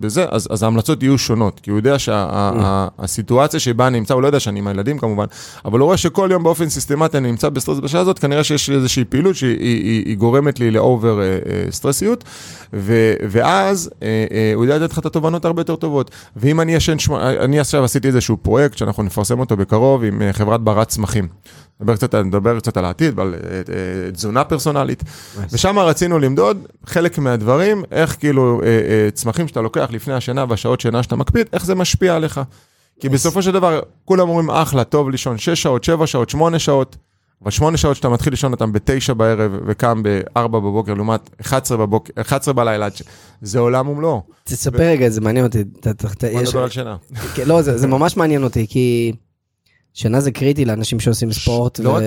בזה, 0.00 0.24
אז 0.30 0.62
ההמלצות 0.62 1.02
יהיו 1.02 1.18
שונות, 1.18 1.60
כי 1.62 1.70
הוא 1.70 1.78
יודע 1.78 1.96
שהסיטואציה 1.98 3.60
שבה 3.60 3.86
אני 3.86 3.98
נמצא, 3.98 4.14
הוא 4.14 4.22
לא 4.22 4.26
יודע 4.26 4.40
שאני 4.40 4.58
עם 4.58 4.66
הילדים 4.66 4.98
כמובן, 4.98 5.24
אבל 5.64 5.78
הוא 5.78 5.86
רואה 5.86 5.96
שכל 5.96 6.28
יום 6.32 6.42
באופן 6.42 6.68
סיסטמטי 6.68 7.18
אני 7.18 7.30
נמצא 7.30 7.48
בסטרס 7.48 7.78
בשעה 7.78 8.00
הזאת, 8.00 8.18
כנראה 8.18 8.44
שיש 8.44 8.70
איזושהי 8.70 9.04
פעילות 9.04 9.36
שהיא 9.36 9.50
היא- 9.58 9.82
היא- 9.84 10.02
היא 10.06 10.16
גורמת 10.16 10.60
לי 10.60 10.70
ל 10.70 10.80
over 10.80 11.20
אה, 11.22 11.26
סטרסיות, 11.70 12.24
ואז 12.72 13.90
הוא 14.54 14.64
יודע 14.64 14.78
לתת 14.78 14.92
לך 14.92 14.98
את 14.98 15.06
התובנות 15.06 15.44
הרבה 15.44 15.60
יותר 15.60 15.76
טובות. 15.76 16.10
ואם 16.36 16.60
אני 16.60 16.74
ישן, 16.74 16.96
אני 17.40 17.60
עכשיו 17.60 17.84
עשיתי 17.84 18.08
איזשהו 18.08 18.36
פרויקט 18.36 18.78
שאנחנו 18.78 19.02
נפרסם 19.02 19.40
אותו 19.40 19.56
בקרוב 19.56 19.99
עם 20.04 20.22
אה, 20.22 20.32
חברת 20.32 20.60
ברא 20.60 20.88
צמחים. 20.88 21.28
נדבר 21.80 21.96
קצת, 21.96 22.14
נדבר 22.14 22.60
קצת 22.60 22.76
על 22.76 22.84
העתיד, 22.84 23.20
על 23.20 23.34
אה, 23.34 23.40
אה, 24.06 24.10
תזונה 24.10 24.44
פרסונלית. 24.44 25.02
ושם 25.52 25.78
רצינו 25.78 26.18
למדוד 26.18 26.58
חלק 26.86 27.18
מהדברים, 27.18 27.82
איך 27.90 28.16
כאילו 28.18 28.60
צמחים 29.14 29.48
שאתה 29.48 29.60
לוקח 29.60 29.88
לפני 29.90 30.14
השינה 30.14 30.44
והשעות 30.48 30.80
שינה 30.80 31.02
שאתה 31.02 31.16
מקפיד, 31.16 31.46
איך 31.52 31.64
זה 31.64 31.74
משפיע 31.74 32.16
עליך. 32.16 32.40
כי 33.00 33.08
בסופו 33.08 33.42
של 33.42 33.52
דבר, 33.52 33.80
כולם 34.04 34.28
אומרים, 34.28 34.50
אחלה, 34.50 34.84
טוב 34.84 35.10
לישון 35.10 35.38
6 35.38 35.62
שעות, 35.62 35.84
7 35.84 36.06
שעות, 36.06 36.30
8 36.30 36.58
שעות, 36.58 36.96
אבל 37.42 37.50
8 37.50 37.76
שעות 37.76 37.96
שאתה 37.96 38.08
מתחיל 38.08 38.32
לישון 38.32 38.52
אותם 38.52 38.72
ב-9 38.72 39.14
בערב 39.14 39.52
וקם 39.66 40.02
ב-4 40.02 40.48
בבוקר, 40.48 40.94
לעומת 40.94 41.30
11 41.40 41.78
בבוקר, 41.78 42.12
11 42.20 42.54
בלילה, 42.54 42.88
ש- 42.90 43.02
זה 43.42 43.58
עולם 43.58 43.88
ומלואו. 43.88 44.22
תספר 44.44 44.78
רגע, 44.78 45.08
זה 45.08 45.20
מעניין 45.20 45.44
אותי. 45.46 45.64
בוא 46.32 46.40
נדבר 46.42 46.62
על 46.62 46.70
שינה. 46.70 46.96
כן, 47.34 47.42
לא, 47.48 47.62
זה 47.62 47.78
זה 47.78 47.86
ממש 47.86 48.16
מעניין 48.16 48.44
אותי, 48.44 48.66
כי 48.70 49.12
שינה 49.94 50.20
זה 50.20 50.30
קריטי 50.30 50.64
לאנשים 50.64 51.00
שעושים 51.00 51.32
ספורט, 51.32 51.78
לא 51.78 51.96
רק 51.96 52.02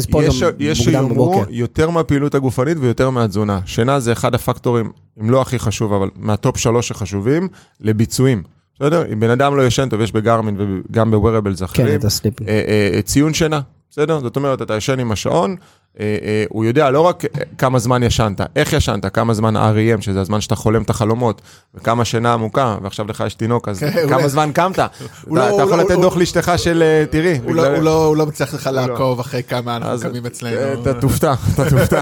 ספורט 0.00 0.24
יש- 0.26 0.42
יש 0.58 0.78
שיאמרו. 0.78 1.44
יותר 1.50 1.90
מהפעילות 1.90 2.34
הגופנית 2.34 2.78
ויותר 2.80 3.10
מהתזונה. 3.10 3.60
שינה 3.66 4.00
זה 4.00 4.12
אחד 4.12 4.34
הפקטורים, 4.34 4.90
אם 5.20 5.30
לא 5.30 5.40
הכי 5.42 5.58
חשוב, 5.58 5.92
אבל 5.92 6.08
מהטופ 6.16 6.56
שלוש 6.56 6.88
שחשובים, 6.88 7.48
לביצועים. 7.80 8.42
בסדר? 8.80 9.12
אם 9.12 9.20
בן 9.20 9.30
אדם 9.30 9.56
לא 9.56 9.66
ישן 9.66 9.88
טוב, 9.88 10.00
יש 10.00 10.12
בגרמין 10.12 10.56
וגם 10.58 11.10
ב 11.10 11.15
wearables 11.15 11.58
כן, 11.58 11.64
אחרים, 11.64 11.94
את 12.00 12.04
ה 12.04 12.08
sleeping. 12.08 12.48
אה, 12.50 12.62
אה, 12.94 13.02
ציון 13.02 13.34
שינה, 13.34 13.60
בסדר? 13.90 14.20
זאת 14.20 14.36
אומרת, 14.36 14.62
אתה 14.62 14.76
ישן 14.76 14.98
עם 15.00 15.12
השעון, 15.12 15.56
אה, 16.00 16.16
אה, 16.22 16.44
הוא 16.48 16.64
יודע 16.64 16.90
לא 16.90 17.00
רק 17.00 17.24
אה, 17.24 17.28
כמה 17.58 17.78
זמן 17.78 18.02
ישנת, 18.02 18.40
איך 18.56 18.72
ישנת, 18.72 19.14
כמה 19.14 19.34
זמן 19.34 19.56
REM, 19.56 20.00
שזה 20.00 20.20
הזמן 20.20 20.40
שאתה 20.40 20.56
חולם 20.56 20.82
את 20.82 20.90
החלומות, 20.90 21.42
וכמה 21.74 22.04
שינה 22.04 22.32
עמוקה, 22.32 22.76
ועכשיו 22.82 23.06
לך 23.08 23.24
יש 23.26 23.34
תינוק, 23.34 23.68
אז 23.68 23.78
כן, 23.80 24.08
כמה 24.08 24.28
זמן 24.28 24.50
קמת. 24.54 24.74
אתה 24.74 24.86
לא- 25.30 25.54
אתה 25.54 25.62
יכול 25.62 25.76
לא- 25.76 25.84
לתת 25.84 25.98
דוח 26.00 26.16
לאשתך 26.16 26.52
של, 26.56 26.82
אה, 26.82 27.04
תראי, 27.10 27.38
הוא 27.44 27.54
לא- 27.54 28.04
הוא 28.06 28.16
לא- 28.16 28.26
מצליח 28.26 28.54
לך. 28.54 28.66
לעקוב 28.72 29.20
אחרי 29.20 29.42
כמה 29.42 29.76
אנחנו 29.76 30.00
קמים 30.10 30.22
אה, 30.24 30.30
אצלנו. 30.30 30.82
אתה 30.82 30.94
תופתע, 31.00 31.32
אתה 31.54 31.70
תופתע. 31.70 32.00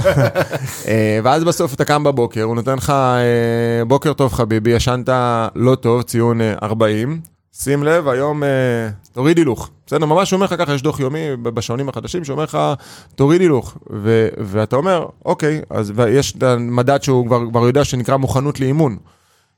אה, 0.88 1.18
ואז 1.24 1.44
בסוף 1.44 1.74
אתה 1.74 1.84
קם 1.84 2.04
בבוקר, 2.04 2.42
הוא 2.42 2.54
נותן 2.54 2.76
לך, 2.76 2.90
אה, 2.90 3.84
בוקר 3.84 4.12
טוב 4.12 4.32
חביבי, 4.32 4.70
ישנת 4.70 5.08
לא 5.54 5.74
טוב, 5.74 6.02
ציון 6.02 6.40
אה, 6.40 6.54
40, 6.62 7.20
שים 7.62 7.82
לב, 7.82 8.08
היום 8.08 8.42
אה, 8.42 8.48
תוריד 9.12 9.38
הילוך. 9.38 9.70
בסדר, 9.86 10.06
ממש 10.06 10.32
אומר 10.32 10.44
לך 10.46 10.54
ככה, 10.58 10.74
יש 10.74 10.82
דוח 10.82 11.00
יומי 11.00 11.36
ב- 11.42 11.48
בשעונים 11.48 11.88
החדשים 11.88 12.24
שאומר 12.24 12.44
לך, 12.44 12.58
תוריד 13.14 13.40
הילוך. 13.40 13.76
ו- 13.92 14.28
ואתה 14.38 14.76
אומר, 14.76 15.06
אוקיי, 15.24 15.60
אז 15.70 15.92
יש 16.08 16.34
את 16.38 16.42
המדד 16.42 17.02
שהוא 17.02 17.26
כבר, 17.26 17.40
כבר 17.50 17.66
יודע 17.66 17.84
שנקרא 17.84 18.16
מוכנות 18.16 18.60
לאימון. 18.60 18.96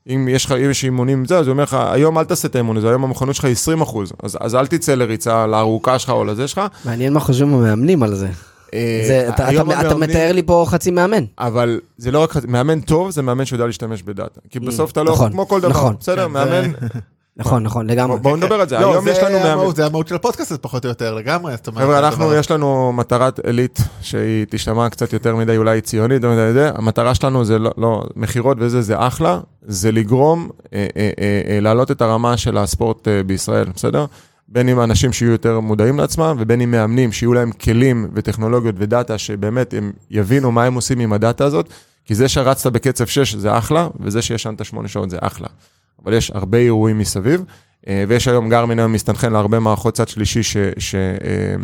אם 0.09 0.27
יש 0.31 0.45
לך, 0.45 0.51
אם 0.51 0.69
יש 0.71 0.83
אימונים 0.83 1.25
זה, 1.25 1.37
אז 1.37 1.47
הוא 1.47 1.51
אומר 1.53 1.63
לך, 1.63 1.77
היום 1.91 2.17
אל 2.17 2.23
תעשה 2.23 2.47
את 2.47 2.55
האימון 2.55 2.77
הזה, 2.77 2.89
היום 2.89 3.03
המוכנות 3.03 3.35
שלך 3.35 3.45
היא 3.45 3.51
20 3.51 3.81
אחוז, 3.81 4.11
אז, 4.23 4.37
אז 4.41 4.55
אל 4.55 4.67
תצא 4.67 4.95
לריצה, 4.95 5.47
לארוכה 5.47 5.99
שלך 5.99 6.09
או 6.09 6.25
לזה 6.25 6.47
שלך. 6.47 6.61
מעניין 6.85 7.13
מה 7.13 7.19
חושבים 7.19 7.53
המאמנים 7.53 8.03
על 8.03 8.15
זה. 8.15 8.27
אה, 8.73 9.03
זה- 9.07 9.29
אתה- 9.29 9.33
אתה 9.33 9.49
אתה 9.51 9.59
המאמנים- 9.61 9.99
מתאר 10.09 10.31
לי 10.31 10.43
פה 10.43 10.65
חצי 10.67 10.91
מאמן. 10.91 11.23
אבל 11.39 11.79
זה 11.97 12.11
לא 12.11 12.19
רק, 12.23 12.31
חצי- 12.31 12.47
מאמן 12.47 12.79
טוב 12.81 13.09
זה 13.11 13.21
מאמן 13.21 13.45
שיודע 13.45 13.65
להשתמש 13.65 14.03
בדאטה. 14.03 14.39
כי 14.49 14.59
בסוף 14.59 14.91
אתה 14.91 15.03
לא, 15.03 15.11
נכון, 15.11 15.31
כמו 15.31 15.47
כל 15.47 15.61
דבר, 15.61 15.69
נכון. 15.69 15.95
בסדר, 15.99 16.25
כן, 16.25 16.31
מאמן, 16.31 16.71
נכון, 17.39 17.63
נכון, 17.63 17.87
לגמרי. 17.89 18.15
בוא- 18.15 18.23
בואו 18.23 18.35
נדבר 18.35 18.55
על 18.61 18.69
זה, 18.69 18.79
לא, 18.79 18.91
היום 18.91 19.07
יש 19.07 19.17
לנו. 19.17 19.37
המהות, 19.37 19.75
זה 19.75 19.85
המהות 19.85 20.07
של 20.07 20.15
הפודקאסט 20.15 20.53
פחות 20.61 20.85
או 20.85 20.89
יותר 20.89 21.13
לגמרי. 21.15 21.53
חבר'ה, 21.75 21.99
אנחנו. 21.99 22.33
יש 22.33 22.51
לנו 22.51 22.93
מטרת 22.93 23.39
עילית, 23.39 23.79
שהיא 24.01 24.45
תשתמע 24.49 24.89
קצת 24.89 25.13
יותר 25.13 25.35
מדי 25.35 25.57
אולי 25.57 25.81
ציונית, 25.81 26.23
לא 26.23 26.53
זה, 26.53 26.71
המטרה 26.75 27.15
שלנו 27.15 27.45
זה 27.45 27.59
לא, 27.59 27.71
לא, 27.77 28.03
מכירות 28.15 28.57
וזה, 28.59 28.81
זה 28.81 28.95
אחלה, 29.07 29.39
זה 29.67 29.91
לגרום, 29.91 30.49
אה, 30.73 30.87
אה, 30.97 31.09
אה, 31.49 31.59
להעלות 31.59 31.91
את 31.91 32.01
הרמה 32.01 32.37
של 32.37 32.57
הספורט 32.57 33.07
בישראל, 33.25 33.65
בסדר? 33.75 34.05
בין 34.47 34.69
אם 34.69 34.79
אנשים 34.81 35.13
שיהיו 35.13 35.31
יותר 35.31 35.59
מודעים 35.59 35.99
לעצמם, 35.99 36.35
ובין 36.39 36.61
אם 36.61 36.71
מאמנים 36.71 37.11
שיהיו 37.11 37.33
להם 37.33 37.51
כלים 37.51 38.07
וטכנולוגיות 38.13 38.75
ודאטה, 38.77 39.17
שבאמת 39.17 39.73
הם 39.73 39.91
יבינו 40.11 40.51
מה 40.51 40.63
הם 40.63 40.73
עושים 40.73 40.99
עם 40.99 41.13
הדאטה 41.13 41.45
הזאת, 41.45 41.69
כי 42.05 42.15
זה 42.15 42.27
שרצת 42.27 42.71
בקצב 42.71 43.05
6 43.05 43.35
זה 43.35 43.57
אחלה, 43.57 43.87
וזה 43.99 44.21
שישנת 44.21 44.65
8 44.65 44.87
שעות 44.87 45.09
זה 45.09 45.17
אחלה. 45.21 45.47
אבל 46.03 46.13
יש 46.13 46.31
הרבה 46.31 46.57
אירועים 46.57 46.97
מסביב, 46.97 47.43
אה, 47.87 48.03
ויש 48.07 48.27
היום 48.27 48.49
גרמין 48.49 48.79
היום 48.79 48.93
מסתנכרן 48.93 49.33
להרבה 49.33 49.59
מערכות 49.59 49.93
צד 49.93 50.07
שלישי 50.07 50.43
ש... 50.43 50.57
ש 50.77 50.95
אה, 50.95 51.55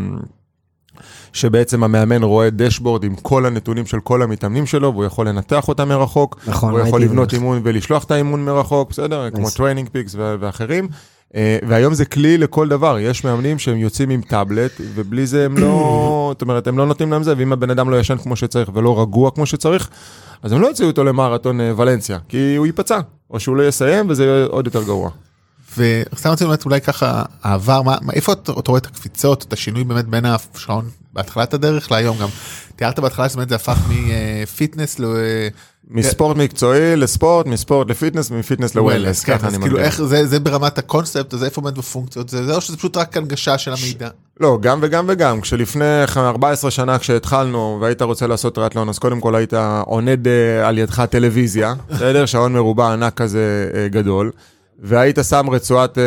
שבעצם 1.33 1.83
המאמן 1.83 2.23
רואה 2.23 2.49
dashboard 2.49 3.03
עם 3.03 3.15
כל 3.15 3.45
הנתונים 3.45 3.85
של 3.85 3.99
כל 3.99 4.21
המתאמנים 4.21 4.65
שלו, 4.65 4.93
והוא 4.93 5.05
יכול 5.05 5.27
לנתח 5.27 5.67
אותם 5.67 5.89
מרחוק, 5.89 6.39
נכון, 6.47 6.71
הוא 6.71 6.79
יכול 6.79 7.01
לבנות. 7.01 7.33
אימון 7.33 7.61
ולשלוח 7.63 8.03
את 8.03 8.11
האימון 8.11 8.45
מרחוק, 8.45 8.89
בסדר? 8.89 9.29
כמו 9.31 9.47
Nice. 9.47 9.57
TrainingPeaks 9.57 10.15
ואחרים. 10.17 10.87
אה, 11.35 11.57
והיום 11.67 11.93
זה 11.93 12.05
כלי 12.05 12.37
לכל 12.37 12.67
דבר, 12.67 12.99
יש 12.99 13.23
מאמנים 13.23 13.59
שהם 13.59 13.77
יוצאים 13.77 14.09
עם 14.09 14.21
טאבלט, 14.21 14.71
ובלי 14.93 15.27
זה 15.27 15.45
הם 15.45 15.57
לא, 15.57 16.29
זאת 16.33 16.41
אומרת, 16.41 16.67
הם 16.67 16.77
לא 16.77 16.85
נותנים 16.85 17.11
להם 17.11 17.23
זה, 17.23 17.33
ואם 17.37 17.53
הבן 17.53 17.69
אדם 17.69 17.89
לא 17.89 17.99
ישן 17.99 18.17
כמו 18.17 18.35
שצריך 18.35 18.69
ולא 18.73 19.01
רגוע 19.01 19.31
כמו 19.31 19.45
שצריך, 19.45 19.89
אז 20.43 20.51
הם 20.51 20.61
לא 20.61 20.67
יוציאו 20.67 20.87
אותו 20.87 21.03
למרתון 21.03 21.61
אה, 21.61 21.73
ולנסיה, 21.77 22.19
כי 22.29 22.55
הוא 22.55 22.65
ייפצע, 22.65 22.99
או 23.31 23.39
שהוא 23.39 23.55
לא 23.55 23.67
יסיים 23.67 24.09
וזה 24.09 24.25
יהיה 24.25 24.45
עוד 24.45 24.65
יותר 24.65 24.83
גרוע. 24.83 25.09
וסתם 25.77 26.29
רציתי 26.29 26.45
באמת 26.45 26.65
אולי 26.65 26.81
ככה 26.81 27.23
העבר 27.43 27.81
מה, 27.81 27.97
מה 28.01 28.13
איפה 28.13 28.33
אתה, 28.33 28.51
רואה 28.67 28.79
את 28.79 28.85
הקפיצות 28.85 29.43
את 29.43 29.53
השינוי 29.53 29.83
באמת 29.83 30.05
בין 30.05 30.25
השעון 30.25 30.89
בהתחלת 31.13 31.53
הדרך 31.53 31.91
להיום 31.91 32.17
גם 32.17 32.27
תיארת 32.75 32.99
בהתחלה 32.99 33.29
שבאמת 33.29 33.49
זה 33.49 33.55
הפך 33.55 33.77
מפיטנס 33.89 34.99
ל... 34.99 35.05
מספורט 35.89 36.37
מקצועי 36.37 36.95
לספורט, 36.95 37.45
מספורט 37.45 37.89
ל 37.89 37.94
fitness, 37.94 38.31
מ 38.31 38.37
fitness 38.37 38.75
ל 38.75 38.80
wellness, 38.80 39.23
כן, 39.23 39.37
ככה 39.37 39.47
אני 39.47 39.57
כאילו 39.57 39.77
מגדיר. 39.77 39.85
איך 39.85 40.01
זה 40.23 40.39
ברמת 40.39 40.77
הקונספט 40.77 41.33
אז 41.33 41.43
איפה 41.43 41.61
באמת 41.61 41.77
בפונקציות 41.77 42.29
זה, 42.29 42.55
או 42.55 42.61
שזה 42.61 42.77
פשוט 42.77 42.97
רק 42.97 43.17
הנגשה 43.17 43.57
של 43.57 43.73
המידע. 43.73 44.09
לא, 44.39 44.57
גם 44.61 44.79
וגם 44.81 45.05
וגם. 45.07 45.41
כשלפני 45.41 46.03
14 46.17 46.71
שנה 46.71 46.99
כשהתחלנו 46.99 47.77
והיית 47.81 48.01
רוצה 48.01 48.27
לעשות 48.27 48.55
טריאטלון, 48.55 48.89
אז 48.89 48.99
קודם 48.99 49.19
כל 49.19 49.35
היית 49.35 49.53
עונד 49.85 50.27
על 50.63 50.77
ידך 50.77 51.05
טלוויזיה, 51.09 51.73
בסדר? 51.89 52.25
שעון 52.35 52.53
מרובע 52.53 52.93
ענק 52.93 53.13
כזה 53.13 53.69
אה, 53.73 53.87
גדול. 53.87 54.31
והיית 54.79 55.17
שם 55.29 55.49
רצועת, 55.49 55.97
אה, 55.97 56.03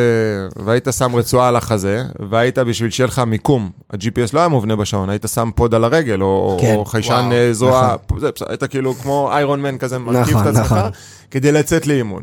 והיית 0.64 0.88
שם 0.98 1.16
רצועה 1.16 1.48
על 1.48 1.56
החזה, 1.56 2.02
והיית 2.30 2.58
בשביל 2.58 2.90
שיהיה 2.90 3.06
לך 3.06 3.18
מיקום, 3.18 3.70
ה-GPS 3.90 4.30
לא 4.32 4.38
היה 4.40 4.48
מובנה 4.48 4.76
בשעון, 4.76 5.10
היית 5.10 5.24
שם 5.34 5.50
pod 5.54 5.74
על 5.74 5.84
הרגל, 5.84 6.22
או, 6.22 6.58
כן. 6.60 6.74
או 6.74 6.84
חיישן 6.84 7.28
אה, 7.32 7.52
זרוע, 7.52 7.96
נכון. 8.06 8.20
זה, 8.20 8.30
היית 8.48 8.64
כאילו 8.64 8.94
כמו 8.94 9.30
Iron 9.32 9.62
Man 9.62 9.78
כזה, 9.78 9.98
מרכיב 9.98 10.36
נכון, 10.36 10.48
את 10.48 10.56
עצמך, 10.56 10.72
נכון. 10.72 10.90
כדי 11.30 11.52
לצאת 11.52 11.86
לאימון. 11.86 12.22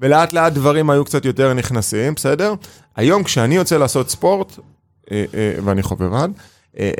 ולאט 0.00 0.32
לאט 0.32 0.52
דברים 0.52 0.90
היו 0.90 1.04
קצת 1.04 1.24
יותר 1.24 1.54
נכנסים, 1.54 2.14
בסדר? 2.14 2.54
היום 2.96 3.24
כשאני 3.24 3.54
יוצא 3.54 3.76
לעשות 3.76 4.10
ספורט, 4.10 4.58
אה, 5.12 5.24
ואני 5.64 5.82
חובבן, 5.82 6.30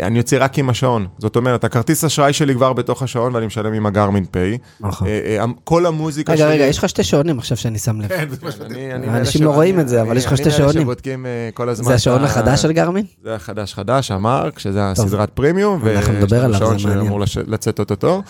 אני 0.03 0.19
יוצא 0.19 0.37
רק 0.41 0.59
עם 0.59 0.71
השעון. 0.71 1.07
זאת 1.19 1.37
אומרת, 1.37 1.65
הכרטיס 1.65 2.05
אשראי 2.05 2.33
שלי 2.33 2.55
כבר 2.55 2.73
בתוך 2.73 3.03
השעון 3.03 3.35
ואני 3.35 3.47
משלם 3.47 3.73
עם 3.73 3.87
הגרמין 3.87 4.25
פיי. 4.31 4.59
נכון. 4.81 5.09
אה, 5.09 5.37
אה, 5.41 5.45
כל 5.65 5.87
המוזיקה 5.87 6.33
רגע, 6.33 6.45
שלי... 6.45 6.53
רגע, 6.55 6.65
יש 6.65 6.79
לך 6.79 6.89
שתי 6.89 7.05
שעונים 7.05 7.39
עכשיו 7.39 7.57
שאני 7.57 7.79
שם 7.79 8.01
לב. 8.01 8.09
כן, 8.09 8.27
זה 8.31 8.37
מה 8.43 8.51
ש- 8.53 8.61
אני- 8.61 8.95
אני 8.95 9.07
אנשים 9.19 9.41
מאלה 9.41 9.51
לא 9.53 9.57
רואים 9.57 9.81
את 9.81 9.89
זה, 9.89 10.01
אני- 10.01 10.09
אבל 10.09 10.17
יש 10.17 10.25
לך 10.25 10.31
אני 10.33 10.37
שתי 10.37 10.49
מאלה 10.49 10.57
שעונים. 10.59 10.83
שבודקים 10.83 11.27
אה, 11.27 11.31
כל 11.55 11.69
הזמן. 11.69 11.87
זה 11.89 11.95
השעון 11.95 12.25
החדש 12.25 12.63
של 12.63 12.73
גרמין? 12.73 13.05
זה 13.25 13.35
החדש 13.35 13.75
חדש, 13.75 14.11
המרק, 14.11 14.59
שזה. 14.59 14.85
הסדרת 14.91 15.31
פרימיום. 15.31 15.89
אנחנו 15.89 16.13
נדבר 16.13 16.45
עליו, 16.45 16.59
זה 16.59 16.65
מעניין. 16.87 17.05
שאמור 17.05 17.21
לצאת 17.47 17.79
אוטוטו. 17.79 18.23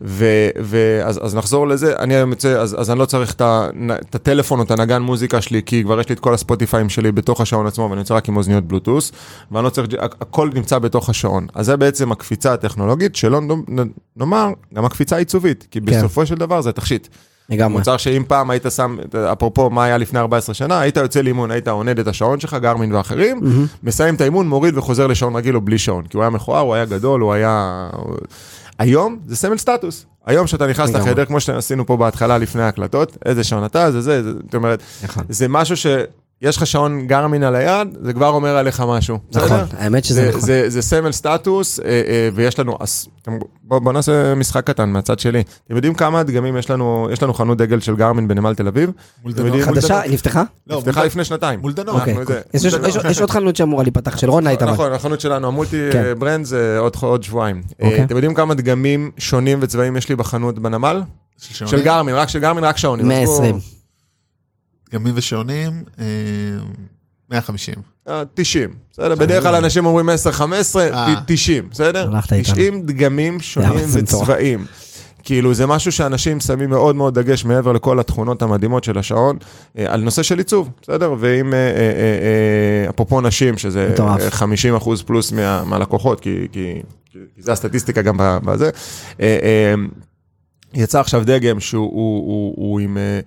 ואז 0.00 1.20
אז 1.22 1.34
נחזור 1.34 1.68
לזה, 1.68 1.96
אני 1.98 2.14
היום 2.14 2.30
יוצא, 2.30 2.48
אז 2.48 2.76
אז 2.80 2.90
אני 2.90 2.98
לא 2.98 3.04
צריך 3.04 3.34
את 3.34 4.14
הטלפון 4.14 4.58
או 4.58 4.64
את 4.64 4.70
הנגן 4.70 5.02
מוזיקה 5.02 5.40
שלי, 5.40 5.62
כי 5.66 5.84
כבר 5.84 6.00
יש 6.00 6.08
לי 6.08 6.14
את 6.14 6.20
כל 6.20 6.34
הספוטיפיים 6.34 6.88
שלי 6.88 7.12
בתוך 7.12 7.40
השעון 7.40 7.66
עצמו, 7.66 7.88
ואני 7.90 8.00
יוצא 8.00 8.14
רק 8.14 8.28
עם 8.28 8.36
אוזניות 8.36 8.64
בלוטוס, 8.64 9.12
ואני 9.52 9.64
לא 9.64 9.70
צריך, 9.70 9.88
הכל 10.00 10.50
נמצא 10.54 10.78
בתוך 10.78 11.08
השעון. 11.10 11.46
אז 11.54 11.66
זה 11.66 11.76
בעצם 11.76 12.12
הקפיצה 12.12 12.52
הטכנולוגית, 12.52 13.16
שלא 13.16 13.40
נאמר, 14.16 14.50
גם 14.74 14.84
הקפיצה 14.84 15.16
העיצובית, 15.16 15.66
כי 15.70 15.80
כן. 15.80 15.86
בסופו 15.86 16.26
של 16.26 16.34
דבר 16.34 16.60
זה 16.60 16.72
תכשיט. 16.72 17.08
לגמרי. 17.50 17.78
מוצר 17.78 17.96
שאם 17.96 18.22
פעם 18.28 18.50
היית 18.50 18.66
שם, 18.76 18.96
אפרופו 19.32 19.70
מה 19.70 19.84
היה 19.84 19.98
לפני 19.98 20.18
14 20.18 20.54
שנה, 20.54 20.80
היית 20.80 20.96
יוצא 20.96 21.20
לאימון, 21.20 21.50
היית 21.50 21.68
עונד 21.68 21.98
את 21.98 22.08
השעון 22.08 22.40
שלך, 22.40 22.54
גרמין 22.54 22.92
ואחרים, 22.92 23.40
מסיים 23.82 24.14
את 24.14 24.20
האימון, 24.20 24.48
מוריד 24.48 24.78
וחוזר 24.78 25.06
לשעון 25.06 25.36
רגיל 25.36 25.56
או 25.56 25.60
בלי 25.60 25.78
שעון, 25.78 26.04
כי 26.04 26.16
הוא 26.16 26.22
היה 26.22 26.30
מכוער, 26.30 26.60
הוא 26.60 26.74
היה 26.74 26.84
גדול, 26.84 27.20
הוא 27.20 27.32
היה... 27.32 27.88
היום 28.78 29.18
זה 29.26 29.36
סמל 29.36 29.58
סטטוס. 29.58 30.06
היום 30.26 30.46
שאתה 30.46 30.66
נכנס. 30.66 30.90
לחדר, 30.90 31.24
כמו 31.24 31.40
שעשינו 31.40 31.86
פה 31.86 31.96
בהתחלה 31.96 32.38
לפני 32.38 32.62
ההקלטות, 32.62 33.16
איזה 33.24 33.44
שעון 33.44 33.64
אתה, 33.64 33.92
זה 33.92 34.00
זה, 34.00 34.22
זאת 34.22 34.54
אומרת, 34.54 34.82
נכון. 35.04 35.24
זה 35.28 35.48
משהו 35.48 35.76
יש 36.42 36.56
לך 36.56 36.66
שעון 36.66 37.06
גרמין 37.06 37.42
על 37.42 37.54
היד, 37.54 37.88
זה 38.02 38.12
כבר 38.12 38.28
אומר 38.28 38.56
עליך 38.56 38.80
משהו. 38.88 39.18
נכון? 39.34 39.60
האמת 39.78 40.04
שזה 40.04 40.22
זה, 40.22 40.28
נכון. 40.28 40.40
זה, 40.40 40.64
זה 40.70 40.82
סמל 40.82 41.12
סטטוס, 41.12 41.80
אה, 41.80 41.84
אה, 41.86 42.28
ויש 42.34 42.58
לנו, 42.58 42.76
אז, 42.80 43.06
בוא, 43.64 43.78
בוא 43.78 43.92
נעשה 43.92 44.34
משחק 44.34 44.66
קטן 44.66 44.88
מהצד 44.90 45.18
שלי. 45.18 45.42
אתם 45.66 45.76
יודעים 45.76 45.94
כמה 45.94 46.22
דגמים 46.22 46.56
יש 46.56 46.70
לנו, 46.70 47.08
יש 47.12 47.22
לנו 47.22 47.34
חנות 47.34 47.58
דגל 47.58 47.80
של 47.80 47.96
גרמין 47.96 48.28
בנמל 48.28 48.54
תל 48.54 48.66
אביב? 48.68 48.90
מול 49.22 49.32
אתם 49.32 49.42
דנון. 49.42 49.46
יודעים- 49.58 49.64
חדשה, 49.74 50.00
נפתחה? 50.10 50.42
לא, 50.66 50.76
נפתחה 50.78 51.00
מול- 51.00 51.06
לפני 51.06 51.24
שנתיים. 51.24 51.60
מול 51.60 51.72
דנון. 51.72 51.94
אוקיי. 52.00 52.14
זה. 52.26 52.40
יש- 52.54 52.64
יש- 52.64 52.74
יש- 52.74 52.96
יש 53.10 53.20
עוד 53.20 53.30
חנות 53.30 53.56
שאמורה 53.56 53.82
להיפתח, 53.82 54.16
של 54.18 54.30
רונה 54.30 54.50
הייתה. 54.50 54.64
נכון, 54.64 54.92
החנות 54.92 55.20
שלנו, 55.20 55.46
המולטי 55.48 55.76
כן. 55.92 56.04
אה, 56.04 56.14
ברנד 56.14 56.44
זה 56.44 56.76
עוד 56.78 56.96
עוד 57.00 57.22
שבועיים. 57.22 57.62
אוקיי. 57.82 58.04
אתם 58.04 58.14
יודעים 58.16 58.34
כמה 58.34 58.54
דגמים 58.54 59.10
שונים 59.18 59.58
וצבעים 59.62 59.96
יש 59.96 60.08
לי 60.08 60.16
בחנות 60.16 60.58
בנמל? 60.58 61.02
של 61.38 61.66
של 61.66 61.82
גרמין, 61.82 62.14
רק 62.14 62.28
של 62.28 62.38
גרמין, 62.38 62.64
רק 62.64 62.76
שעונים. 62.76 63.10
אז 63.10 63.28
בואו- 63.28 63.40
120. 63.42 63.77
דגמים 64.90 65.14
ושעונים, 65.16 65.82
אה, 65.98 66.04
150. 67.30 67.74
אה, 68.08 68.22
90, 68.34 68.70
בסדר? 68.92 69.14
בדרך 69.14 69.42
כלל 69.42 69.54
אנשים 69.54 69.86
אומרים 69.86 70.08
10, 70.08 70.32
15, 70.32 70.82
אה. 70.92 71.14
90, 71.26 71.68
בסדר? 71.70 72.08
הלכת 72.14 72.32
איתנו. 72.32 72.54
90 72.54 72.82
דגמים 72.86 73.40
שונים. 73.40 73.70
וצבעים. 73.92 74.64
כאילו 75.22 75.54
זה 75.54 75.66
משהו 75.66 75.92
שאנשים 75.92 76.40
שמים 76.40 76.70
מאוד 76.70 76.96
מאוד 76.96 77.18
דגש 77.18 77.44
מעבר 77.44 77.72
לכל 77.72 78.00
התכונות 78.00 78.42
המדהימות 78.42 78.84
של 78.84 78.98
השעון, 78.98 79.36
אה, 79.78 79.92
על 79.94 80.00
נושא 80.00 80.22
של 80.22 80.38
עיצוב, 80.38 80.70
בסדר? 80.82 81.14
ואם, 81.18 81.54
אה, 81.54 81.58
אה, 81.58 81.74
אה, 81.76 81.80
אה, 82.84 82.90
אפרופו 82.90 83.20
נשים, 83.20 83.58
שזה 83.58 83.88
מטורף. 83.92 84.20
אה, 84.20 84.30
50 84.30 84.74
אחוז 84.74 85.02
פלוס 85.02 85.32
מה- 85.32 85.64
מהלקוחות, 85.64 86.20
כי, 86.20 86.48
כי, 86.52 86.74
כי 87.12 87.18
זה 87.42 87.52
הסטטיסטיקה 87.52 88.02
גם 88.02 88.16
בזה. 88.44 88.70
אה, 89.20 89.38
אה, 89.42 89.74
יצא 90.74 91.00
עכשיו 91.00 91.22
דגם 91.24 91.60
שהוא 91.60 91.86
הוא, 91.86 92.26
הוא, 92.26 92.54
הוא 92.56 92.80
עם 92.80 92.98
אה, 92.98 93.20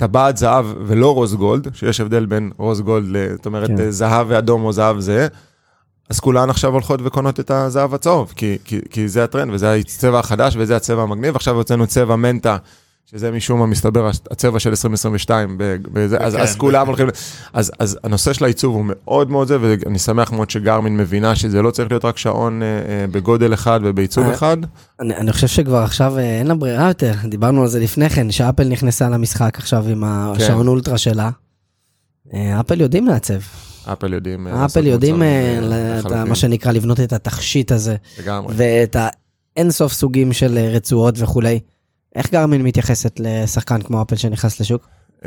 טבעת 0.00 0.36
זהב 0.36 0.66
ולא 0.86 1.14
רוז 1.14 1.34
גולד, 1.34 1.68
שיש 1.74 2.00
הבדל 2.00 2.26
בין 2.26 2.50
רוז 2.56 2.80
גולד, 2.80 3.32
זאת 3.36 3.46
אומרת, 3.46 3.68
כן. 3.68 3.76
כן. 3.76 3.90
זהב 3.90 4.26
ואדום 4.30 4.64
או 4.64 4.72
זהב 4.72 5.00
זה. 5.00 5.28
אז 6.10 6.20
כולן 6.20 6.50
עכשיו 6.50 6.72
הולכות 6.72 7.00
וקונות 7.04 7.40
את 7.40 7.50
הזהב 7.50 7.94
הצהוב, 7.94 8.32
כי, 8.36 8.58
כי, 8.64 8.80
כי 8.90 9.08
זה 9.08 9.24
הטרנד 9.24 9.54
וזה 9.54 9.74
הצבע 9.74 10.18
החדש 10.18 10.54
וזה 10.58 10.76
הצבע 10.76 11.02
המגניב. 11.02 11.36
עכשיו 11.36 11.56
הוצאנו 11.56 11.86
צבע 11.86 12.16
מנטה, 12.16 12.56
שזה 13.10 13.30
משום 13.30 13.60
מה 13.60 13.66
מסתבר 13.66 14.10
הצבע 14.30 14.58
של 14.58 14.70
2022, 14.70 15.58
ב- 15.58 15.76
בזה, 15.92 16.18
אז, 16.18 16.34
כן. 16.34 16.40
אז 16.40 16.56
כולם 16.56 16.86
הולכים, 16.86 17.06
אז, 17.52 17.72
אז 17.78 17.98
הנושא 18.04 18.32
של 18.32 18.44
העיצוב 18.44 18.74
הוא 18.74 18.84
מאוד 18.86 19.30
מאוד 19.30 19.48
זה, 19.48 19.56
ואני 19.60 19.98
שמח 19.98 20.32
מאוד 20.32 20.50
שגרמין 20.50 20.96
מבינה 20.96 21.36
שזה 21.36 21.62
לא 21.62 21.70
צריך 21.70 21.90
להיות 21.90 22.04
רק 22.04 22.18
שעון 22.18 22.62
אה, 22.62 22.66
אה, 22.66 23.06
בגודל 23.06 23.54
אחד 23.54 23.80
ובעיצוב 23.82 24.24
אה, 24.24 24.34
אחד. 24.34 24.56
אני 25.00 25.16
אני 25.16 25.32
חושב 25.32 25.46
שכבר 25.46 25.76
עכשיו 25.76 26.18
אה, 26.18 26.38
אין 26.38 26.46
לה 26.46 26.54
ברירה 26.54 26.88
יותר, 26.88 27.12
דיברנו 27.24 27.62
על 27.62 27.68
זה 27.68 27.80
לפני 27.80 28.10
כן, 28.10 28.30
שאפל 28.30 28.68
נכנסה 28.68 29.08
למשחק 29.08 29.58
עכשיו 29.58 29.84
עם 29.88 30.04
כן. 30.04 30.42
השעון 30.44 30.68
אולטרה 30.68 30.98
שלה. 30.98 31.30
אה, 32.34 32.60
אפל 32.60 32.80
יודעים 32.80 33.06
לעצב, 33.06 33.40
אפל 33.92 34.12
יודעים. 34.12 34.46
אה, 34.46 34.64
אפל 34.64 34.86
יודעים 34.86 35.22
את. 35.22 36.12
מה 36.28 36.34
שנקרא 36.34 36.72
לבנות 36.72 37.00
את 37.00 37.12
התכשיט 37.12 37.72
הזה, 37.72 37.96
לגמרי. 38.20 38.54
ואת 38.56 38.96
האינסוף 39.56 39.92
סוגים 39.92 40.32
של 40.32 40.58
רצועות 40.58 41.14
וכולי. 41.18 41.60
איך 42.16 42.32
גרמין 42.32 42.62
מתייחסת 42.62 43.20
לשחקן 43.20 43.82
כמו 43.82 44.02
אפל 44.02 44.16
שנכנס 44.16 44.60
לשוק? 44.60 44.86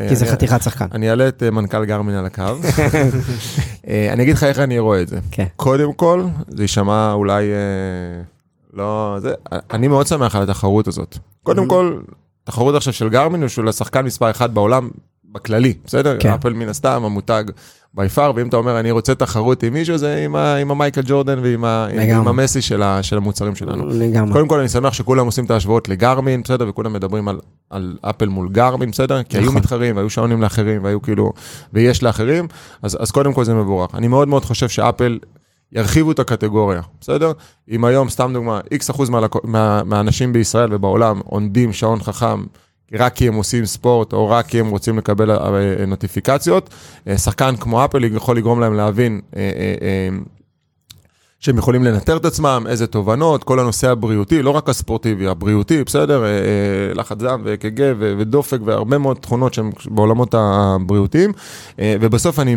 כי 0.09 0.15
זה 0.15 0.25
חתיכת 0.25 0.61
שחקן. 0.61 0.85
אני 0.91 1.09
אעלה 1.09 1.27
את 1.27 1.43
אה, 1.43 1.51
מנכ"ל 1.51 1.85
גרמין 1.85 2.15
על 2.15 2.25
הקו. 2.25 2.43
אה, 3.87 4.13
אני 4.13 4.23
אגיד 4.23 4.35
לך 4.35 4.43
איך 4.43 4.59
אני 4.59 4.79
רואה 4.79 5.01
את 5.01 5.07
זה. 5.07 5.19
כן. 5.31 5.45
קודם 5.55 5.93
כל, 5.93 6.25
זה 6.47 6.63
יישמע 6.63 7.13
אולי 7.13 7.43
אה, 7.43 8.21
לא... 8.73 9.17
זה, 9.21 9.33
אני 9.71 9.87
מאוד 9.87 10.07
שמח 10.07 10.35
על 10.35 10.43
התחרות 10.43 10.87
הזאת. 10.87 11.17
קודם 11.43 11.67
כל, 11.67 11.99
תחרות 12.43 12.75
עכשיו 12.75 12.93
של 12.93 13.09
גרמין 13.09 13.41
הוא 13.41 13.49
של 13.49 13.67
השחקן 13.67 14.05
מספר 14.05 14.31
אחת 14.31 14.49
בעולם 14.49 14.89
בכללי, 15.33 15.73
בסדר? 15.85 16.17
כן. 16.19 16.29
אפל 16.29 16.53
מן 16.53 16.69
הסתם, 16.69 17.01
המותג 17.05 17.43
בי 17.93 18.09
פאר, 18.09 18.31
ואם 18.35 18.47
אתה 18.47 18.57
אומר 18.57 18.79
אני 18.79 18.91
רוצה 18.91 19.15
תחרות 19.15 19.63
עם 19.63 19.73
מישהו, 19.73 19.97
זה 19.97 20.21
עם, 20.25 20.35
ה, 20.35 20.55
עם 20.55 20.71
המייקל 20.71 21.01
ג'ורדן 21.05 21.39
ועם 21.43 21.65
ה, 21.65 21.87
עם, 21.91 22.27
המסי 22.27 22.61
של, 22.61 22.81
ה, 22.83 23.03
של 23.03 23.17
המוצרים 23.17 23.55
שלנו. 23.55 23.85
לגמרי. 23.89 24.33
קודם 24.33 24.47
כל 24.47 24.59
אני 24.59 24.69
שמח 24.69 24.93
שכולם 24.93 25.25
עושים 25.25 25.45
את 25.45 25.51
ההשוואות 25.51 25.89
לגרמין, 25.89 26.41
בסדר, 26.41 26.65
וכולם 26.69 26.93
מדברים 26.93 27.27
על, 27.27 27.39
על 27.69 27.97
אפל 28.01 28.27
מול 28.27 28.49
גרמין, 28.49 28.91
בסדר? 28.91 29.23
כי 29.23 29.37
היו 29.37 29.45
נכון. 29.45 29.57
מתחרים, 29.57 29.95
והיו 29.95 30.09
שעונים 30.09 30.41
לאחרים, 30.41 30.83
והיו 30.83 31.01
כאילו, 31.01 31.31
ויש 31.73 32.03
לאחרים, 32.03 32.47
אז, 32.81 32.97
אז 33.01 33.11
קודם 33.11 33.33
כל 33.33 33.43
זה 33.43 33.53
מבורך. 33.53 33.95
אני 33.95 34.07
מאוד 34.07 34.27
מאוד 34.27 34.45
חושב 34.45 34.69
שאפל 34.69 35.19
ירחיבו 35.71 36.11
את 36.11 36.19
הקטגוריה, 36.19 36.81
בסדר? 37.01 37.31
אם 37.71 37.85
היום, 37.85 38.09
סתם 38.09 38.31
דוגמה, 38.33 38.59
איקס 38.71 38.89
אחוז 38.91 39.09
מהלקו- 39.09 39.39
מה, 39.43 39.83
מהאנשים 39.85 40.33
בישראל 40.33 40.73
ובעולם 40.73 41.19
עונדים 41.25 41.73
שעון 41.73 41.99
חכם, 42.03 42.43
רק 42.93 43.15
כי 43.15 43.27
הם 43.27 43.33
עושים 43.33 43.65
ספורט, 43.65 44.13
או 44.13 44.29
רק 44.29 44.47
כי 44.47 44.59
הם 44.59 44.69
רוצים 44.69 44.97
לקבל 44.97 45.31
אה, 45.31 45.37
אה, 45.37 45.85
נוטיפיקציות, 45.85 46.69
אה, 47.07 47.17
שחקן 47.17 47.55
כמו 47.55 47.85
אפל 47.85 48.03
יכול 48.03 48.37
לגרום 48.37 48.59
להם 48.59 48.73
להבין 48.73 49.21
שהם 51.39 51.57
יכולים 51.57 51.83
לנטר 51.83 52.17
את 52.17 52.25
עצמם, 52.25 52.65
איזה 52.69 52.87
תובנות, 52.87 53.43
כל 53.43 53.59
הנושא 53.59 53.91
הבריאותי, 53.91 54.41
לא 54.41 54.49
רק 54.49 54.69
הספורטיבי, 54.69 55.27
הבריאותי, 55.27 55.83
בסדר? 55.83 56.23
לחץ 56.95 57.17
דם 57.17 57.41
ואק"ג 57.43 57.93
ו- 57.99 58.13
ודופק 58.17 58.57
והרבה 58.65 58.97
מאוד 58.97 59.17
תכונות 59.17 59.53
שהן 59.53 59.71
בעולמות 59.85 60.35
הבריאותיים. 60.37 61.31
ובסוף 61.79 62.39
אני 62.39 62.55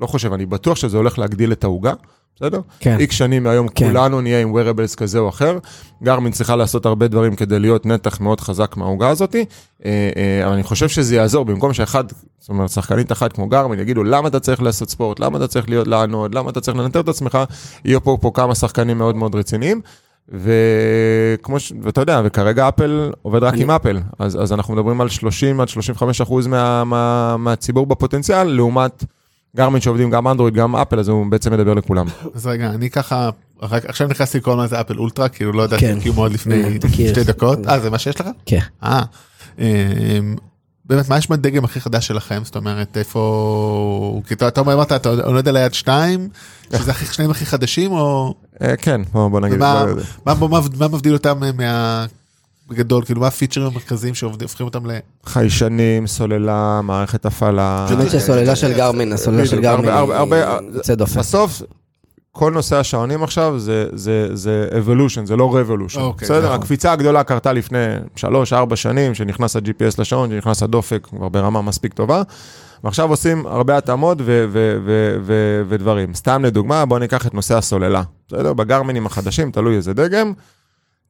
לא 0.00 0.06
חושב, 0.06 0.32
אני 0.32 0.46
בטוח 0.46 0.76
שזה 0.76 0.96
הולך 0.96 1.18
להגדיל 1.18 1.52
את 1.52 1.64
העוגה, 1.64 1.92
בסדר? 2.36 2.60
כן. 2.80 2.96
איקס 3.00 3.14
שנים 3.14 3.42
מהיום 3.42 3.68
כן. 3.68 3.86
כולנו 3.88 4.20
נהיה 4.20 4.40
עם 4.40 4.54
wearables 4.54 4.96
כזה 4.96 5.18
או 5.18 5.28
אחר. 5.28 5.58
גרמין 6.02 6.32
צריכה 6.32 6.56
לעשות 6.56 6.86
הרבה 6.86 7.08
דברים 7.08 7.36
כדי 7.36 7.58
להיות 7.58 7.86
נתח 7.86 8.20
מאוד 8.20 8.40
חזק 8.40 8.76
מהעוגה 8.76 9.08
הזאת, 9.08 9.34
אה, 9.36 9.42
אה, 10.16 10.44
אבל 10.44 10.52
אני 10.52 10.62
חושב 10.62 10.88
שזה 10.88 11.16
יעזור, 11.16 11.44
במקום 11.44 11.72
שאחד, 11.72 12.04
זאת 12.38 12.48
אומרת, 12.48 12.70
שחקנית 12.70 13.12
אחת 13.12 13.32
כמו 13.32 13.48
גרמין 13.48 13.80
יגידו 13.80 14.04
למה 14.04 14.28
אתה 14.28 14.40
צריך 14.40 14.62
לעשות 14.62 14.90
ספורט, 14.90 15.20
למה 15.20 15.38
אתה 15.38 15.46
צריך 15.48 15.68
להיות 15.68 15.86
לענוד, 15.86 16.34
למה 16.34 16.50
אתה 16.50 16.60
צריך 16.60 16.76
לנטר 16.76 17.00
את 17.00 17.08
עצמך, 17.08 17.38
יהיו 17.84 18.04
פה, 18.04 18.18
פה 18.20 18.30
כמה 18.34 18.54
שחקנים 18.54 18.98
מאוד 18.98 19.16
מאוד 19.16 19.34
רציניים. 19.34 19.80
וכמו 20.28 21.60
ש... 21.60 21.72
ואתה 21.82 22.00
יודע, 22.00 22.20
וכרגע 22.24 22.68
אפל 22.68 23.10
עובד 23.22 23.42
רק 23.42 23.54
אני- 23.54 23.62
עם 23.62 23.70
אפל, 23.70 23.98
אז, 24.18 24.42
אז 24.42 24.52
אנחנו 24.52 24.74
מדברים 24.74 25.00
על 25.00 25.08
30 25.08 25.60
עד 25.60 25.68
35 25.68 26.20
אחוז 26.20 26.46
מה, 26.46 26.84
מה, 26.84 27.36
מהציבור 27.36 27.86
בפוטנציאל, 27.86 28.42
לעומת 28.48 29.04
גרמין 29.56 29.80
שעובדים 29.80 30.10
גם 30.10 30.28
אנדרואיד, 30.28 30.54
גם 30.54 30.76
אפל, 30.76 30.98
אז 30.98 31.08
הוא 31.08 31.26
בעצם 31.30 31.52
מדבר 31.52 31.74
לכולם. 31.74 32.06
אז 32.34 32.46
רגע, 32.46 32.70
אני 32.70 32.90
ככה, 32.90 33.30
רק 33.62 33.84
עכשיו 33.84 34.08
נכנסתי 34.08 34.38
לקרוא 34.38 34.56
מה 34.56 34.66
זה 34.66 34.80
אפל 34.80 34.98
אולטרה, 34.98 35.28
כאילו 35.28 35.52
לא 35.52 35.62
ידעתי 35.62 35.80
כן. 35.86 36.00
קיום 36.00 36.16
מאוד 36.16 36.32
לפני 36.32 36.78
תכיר. 36.78 37.10
שתי 37.12 37.24
דקות. 37.24 37.66
אה, 37.68 37.80
זה 37.80 37.90
מה 37.90 37.98
שיש 37.98 38.20
לך? 38.20 38.26
כן. 38.46 38.58
אה. 38.82 39.02
אמ, 39.58 39.64
באמת, 40.84 41.08
מה 41.08 41.18
יש 41.18 41.30
בדגם 41.30 41.64
הכי 41.64 41.80
חדש 41.80 42.06
שלכם? 42.06 42.40
זאת 42.44 42.56
אומרת, 42.56 42.96
איפה... 42.96 44.22
כי 44.28 44.34
אתה 44.34 44.60
אומר, 44.60 44.74
אמרת, 44.74 44.92
אתה 44.92 45.08
עומד 45.24 45.48
על 45.48 45.56
היד 45.56 45.74
שתיים, 45.74 46.28
שזה 46.76 46.90
הכי- 46.90 47.14
שניים 47.14 47.30
הכי 47.30 47.46
חדשים, 47.46 47.92
או... 47.92 48.34
אה, 48.62 48.76
כן, 48.76 49.00
בוא, 49.12 49.40
נגיד. 49.40 49.58
מה 49.58 49.84
מה- 50.26 50.34
מה 50.78 50.88
מבדיל 50.88 51.12
אותם 51.12 51.42
אה, 51.44 51.50
מה... 51.52 52.06
בגדול, 52.72 53.04
כאילו, 53.04 53.20
מה 53.20 53.26
הפיצ'רים 53.26 53.66
המרכזיים 53.66 54.14
שהופכים 54.14 54.66
אותם 54.66 54.86
ל... 54.86 54.90
חיישנים, 55.26 56.06
סוללה, 56.06 56.80
מערכת 56.84 57.26
הפעלה. 57.26 57.86
האמת 57.90 58.10
שסוללה 58.10 58.56
של 58.56 58.72
גרמין, 58.72 59.12
הסוללה 59.12 59.46
של 59.46 59.60
גרמין 59.60 59.88
היא 59.88 59.94
הרבה- 59.98 60.58
יוצא 60.74 60.94
דופן. 60.94 61.20
בסוף, 61.20 61.62
כל 62.32 62.52
נושא 62.52 62.76
השעונים 62.76 63.22
עכשיו 63.22 63.58
זה, 63.58 63.86
זה, 63.92 64.28
זה 64.36 64.68
evolution, 64.72 65.26
זה 65.26 65.36
לא 65.36 65.54
revolution. 65.62 65.98
אוקיי, 65.98 66.26
בסדר? 66.26 66.44
נכון. 66.46 66.60
הקפיצה 66.60 66.92
הגדולה 66.92 67.22
קרתה 67.24 67.52
לפני 67.52 67.78
3-4 68.16 68.22
שנים, 68.76 69.14
שנכנס 69.14 69.56
ה-GPS 69.56 69.94
לשעון, 69.98 70.30
שנכנס 70.30 70.62
הדופק 70.62 71.06
כבר 71.10 71.28
ברמה 71.28 71.62
מספיק 71.62 71.92
טובה. 71.94 72.22
ועכשיו 72.84 73.10
עושים 73.10 73.46
הרבה 73.46 73.76
התאמות 73.76 74.18
ו- 74.20 74.24
ו- 74.52 74.76
ו- 74.84 75.16
ו- 75.22 75.62
ודברים. 75.68 76.14
סתם 76.14 76.44
לדוגמה, 76.44 76.84
בואו 76.84 76.98
ניקח 77.00 77.26
את 77.26 77.34
נושא 77.34 77.56
הסוללה. 77.56 78.02
בסדר? 78.28 78.52
בגרמינים 78.52 79.06
החדשים, 79.06 79.50
תלוי 79.50 79.76
איזה 79.76 79.94
דגם. 79.94 80.32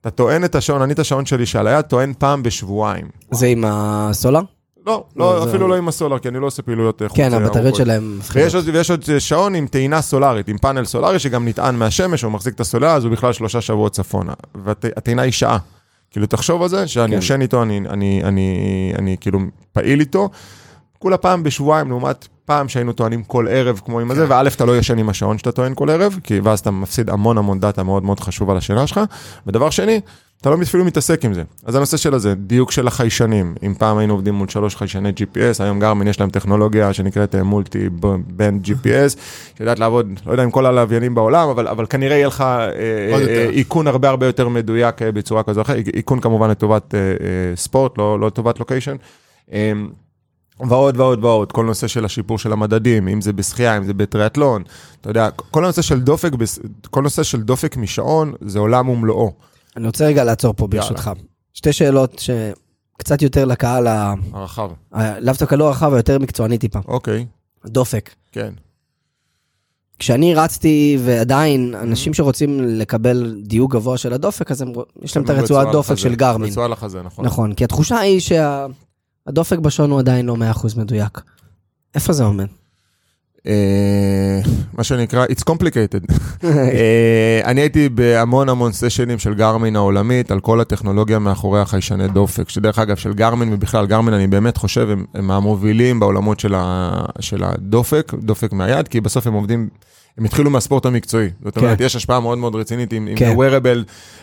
אתה 0.03 0.11
טוען 0.11 0.45
את 0.45 0.55
השעון, 0.55 0.83
אני 0.83 0.93
את 0.93 0.99
השעון 0.99 1.27
שלי 1.27 1.47
שעל 1.47 1.67
היד 1.67 1.81
טוען 1.85 2.12
פעם 2.19 2.43
בשבועיים. 2.43 3.07
זה 3.31 3.47
עם 3.47 3.65
הסולר? 3.67 4.41
לא, 4.87 5.05
לא, 5.17 5.35
לא, 5.35 5.45
זה- 5.45 5.51
אפילו 5.51 5.69
לא 5.69 5.77
עם 5.77 5.88
הסולר, 5.88 6.19
כי 6.19 6.29
אני 6.29 6.41
לא 6.41 6.47
עושה 6.47 6.62
פעילויות 6.62 7.03
אה, 7.03 7.09
חוץ 7.09 7.17
כן, 7.17 7.33
אה, 7.35 7.38
הבטריות. 7.38 7.75
שלהם 7.75 8.19
מפחידות. 8.19 8.55
עוד, 8.55 8.69
ויש 8.69 8.91
עוד 8.91 9.05
שעון 9.19 9.55
עם 9.55 9.67
טעינה 9.67 10.03
סולארית, 10.03 10.49
עם 10.49 10.59
פאנל 10.59 10.85
סולארי 10.85 11.19
שגם 11.19 11.49
נטען 11.49 11.75
מהשמש, 11.77 12.23
הוא 12.23 12.33
מחזיק 12.33 12.55
את 12.55 12.61
הסוללה, 12.61 12.95
אז 12.95 13.05
הוא 13.05 13.12
בכלל 13.12 13.33
שלושה 13.33 13.61
שבועות 13.61 13.93
צפונה. 13.93 14.33
והטעינה 14.55 15.23
היא 15.23 15.33
שעה. 15.33 15.59
כאילו, 16.11 16.27
תחשוב 16.27 16.62
על 16.62 16.69
זה, 16.69 16.87
שאני 16.88 17.12
כן. 17.12 17.19
ישן 17.19 17.41
איתו, 17.41 17.62
אני, 17.62 17.79
אני, 17.88 18.21
אני, 18.25 18.59
אני 18.99 19.17
כאילו 19.21 19.38
פעיל 19.73 20.01
איתו, 20.01 20.29
כולה 20.99 21.17
פעם 21.17 21.43
בשבועיים, 21.43 21.88
לעומת 21.88 22.29
פעם 22.44 22.68
שהיינו 22.68 22.92
טוענים 22.92 23.22
כל 23.22 23.46
ערב 23.50 23.81
כמו 23.85 24.00
עם 24.00 24.11
הזה, 24.11 24.26
וא', 24.28 24.48
אתה 24.57 24.64
לא 24.64 24.78
ישן 24.78 24.98
עם 24.98 25.09
השעון 25.09 25.38
שאתה 25.38 25.52
טוען 25.52 25.72
כל 25.74 25.90
ערב, 25.90 26.18
כי 26.22 26.40
ואז 26.40 26.61
אתה 26.61 26.70
מפסיד 26.70 27.11
המון 27.11 27.38
המון 27.38 27.61
דאטה 27.61 27.83
מאוד 27.83 28.02
מאוד 28.02 28.20
חשוב 28.20 28.50
על 28.50 28.57
השינה 28.57 28.87
שלך. 28.87 29.00
ודבר 29.46 29.70
שני, 29.70 30.00
אתה 30.40 30.50
לא 30.50 30.57
אפילו 30.62 30.85
מתעסק 30.85 31.24
עם 31.24 31.35
זה. 31.35 31.42
אז 31.64 31.74
הנושא 31.74 31.96
של 31.96 32.14
הזה, 32.14 32.35
דיוק 32.35 32.72
של 32.72 32.87
החיישנים. 32.87 33.55
אם 33.62 33.74
פעם 33.74 33.98
היינו 33.98 34.14
עובדים 34.14 34.35
מול 34.35 34.48
שלוש 34.48 34.76
חיישני 34.76 35.11
GPS, 35.11 35.62
היום 35.62 35.81
גרמין 35.81 36.09
יש 36.09 36.20
להם 36.20 36.31
טכנולוגיה 36.31 36.92
שנקראת 36.92 37.35
אה, 37.35 37.42
multi-band 37.42 38.66
GPS, 38.66 39.18
שיודעת 39.57 39.78
לעבוד, 39.78 40.09
לא 40.26 40.33
יודע 40.33 40.42
עם 40.42 40.50
כל 40.50 40.66
הלוויינים 40.66 41.14
בעולם, 41.14 41.48
אבל, 41.48 41.68
אבל 41.68 41.87
כנראה 41.87 42.16
יהיה 42.16 42.26
לך 42.26 42.40
אה, 42.40 42.68
אה, 43.14 43.20
יותר. 43.20 43.50
איכון 43.52 43.87
הרבה 43.87 44.09
הרבה 44.09 44.26
יותר 44.26 44.48
מדויק 44.48 45.02
אה, 45.02 45.12
בצורה 45.12 45.42
כזו 45.42 45.61
או 45.61 45.62
אחרת, 45.62 45.85
איכון 45.94 46.20
כמובן 46.20 46.50
לטובת 46.50 46.94
אה, 46.94 47.00
אה, 47.00 47.57
ספורט, 47.57 47.98
לא, 47.98 48.20
לא 48.20 48.26
לטובת 48.26 48.59
location. 48.59 48.96
ועוד 50.68 50.96
ועוד 51.01 51.25
ועוד, 51.25 51.53
כל 51.53 51.64
נושא 51.64 51.87
של 51.87 52.05
השיפור 52.05 52.38
של 52.38 52.53
המדדים, 52.53 53.09
אם 53.09 53.20
זה 53.20 53.33
בשחייה, 53.33 53.77
אם 53.77 53.85
זה 53.85 53.94
בטריאטלון, 53.94 54.62
אתה 55.01 55.11
יודע, 55.11 55.29
כל 55.31 55.64
הנושא 55.64 55.83
של 55.83 56.01
דופק, 56.01 56.31
כל 56.90 57.03
נושא 57.03 57.22
של 57.22 57.42
דופק 57.42 57.77
משעון, 57.77 58.33
זה 58.40 58.59
עולם 58.59 58.88
ומלואו. 58.88 59.33
אני 59.77 59.87
רוצה 59.87 60.07
רגע 60.07 60.25
לעצור 60.25 60.55
פה 60.57 60.66
ברשותך. 60.66 61.11
שתי 61.55 61.72
שאלות 61.72 62.18
שקצת 62.18 63.22
יותר 63.22 63.44
לקהל, 63.44 63.87
ה- 63.87 64.14
הרחב. 64.33 64.70
לאו 65.20 65.35
דווקא 65.38 65.55
לא 65.55 65.70
רחב, 65.70 65.94
היותר 65.94 66.18
מקצועני 66.18 66.59
טיפה. 66.59 66.79
אוקיי, 66.88 67.27
דופק. 67.66 68.11
כן. 68.33 68.53
כשאני 69.98 70.35
רצתי, 70.35 70.98
ועדיין, 71.05 71.75
אנשים 71.83 72.14
שרוצים 72.14 72.61
לקבל 72.61 73.37
דיוק 73.42 73.72
גבוה 73.72 73.98
של 73.98 74.12
הדופק, 74.12 74.51
אז 74.51 74.62
הם, 74.62 74.72
יש 75.03 75.16
להם 75.16 75.25
את 75.25 75.31
הרצועת 75.31 75.68
דופק 75.72 75.94
של 75.94 76.14
גרמין. 76.14 76.51
רצועה 76.51 76.68
לחזה, 76.68 77.03
נכון. 77.03 77.25
נכון, 77.25 77.53
כי 77.55 77.64
התחושה 77.64 77.98
היא 77.98 78.20
שהדופק 79.26 79.58
בשעון 79.58 79.90
הוא 79.90 79.98
עדיין 79.98 80.26
לא 80.26 80.37
100% 80.54 80.78
מדויק. 80.78 81.20
איפה 81.94 82.12
זה 82.12 82.24
עומד? 82.24 82.46
אה, 83.46 84.40
מה 84.74 84.85
שנקרא, 84.85 85.26
it's 85.26 85.50
complicated. 85.50 86.14
אה, 86.44 87.40
אני 87.44 87.61
הייתי 87.61 87.88
בהמון 87.88 88.48
המון 88.48 88.72
סשנים 88.72 89.18
של 89.18 89.35
גרמין 89.35 89.76
העולמית, 89.76 90.30
על 90.30 90.40
כל 90.40 90.61
הטכנולוגיה 90.61 91.18
מאחורי 91.18 91.61
החיישני 91.61 92.08
דופק, 92.08 92.48
שדרך 92.48 92.78
אגב, 92.78 92.96
של 92.96 93.12
גרמין 93.12 93.52
ובכלל, 93.52 93.87
גרמין, 93.87 94.14
אני 94.14 94.26
באמת 94.26 94.56
חושב, 94.56 94.90
הם, 94.90 95.04
הם 95.14 95.30
המובילים 95.30 96.00
בעולמות 96.00 96.40
של, 96.40 96.54
ה, 96.54 96.90
של 97.20 97.44
הדופק, 97.44 98.12
דופק 98.14 98.52
מהיד, 98.52 98.88
כי 98.88 99.00
בסוף 99.00 99.26
הם 99.26 99.32
עובדים... 99.32 99.68
הם 100.18 100.25
התחילו 100.25 100.51
מהספורט 100.51 100.87
המקצועי, 100.87 101.31
זאת 101.44 101.57
אומרת, 101.57 101.79
כן. 101.79 101.85
יש 101.85 101.96
השפעה 101.96 102.20
מאוד 102.20 102.38
מאוד 102.38 102.55
רצינית 102.55 102.92
עם, 102.92 103.07
עם 103.07 103.16
כן. 103.16 103.37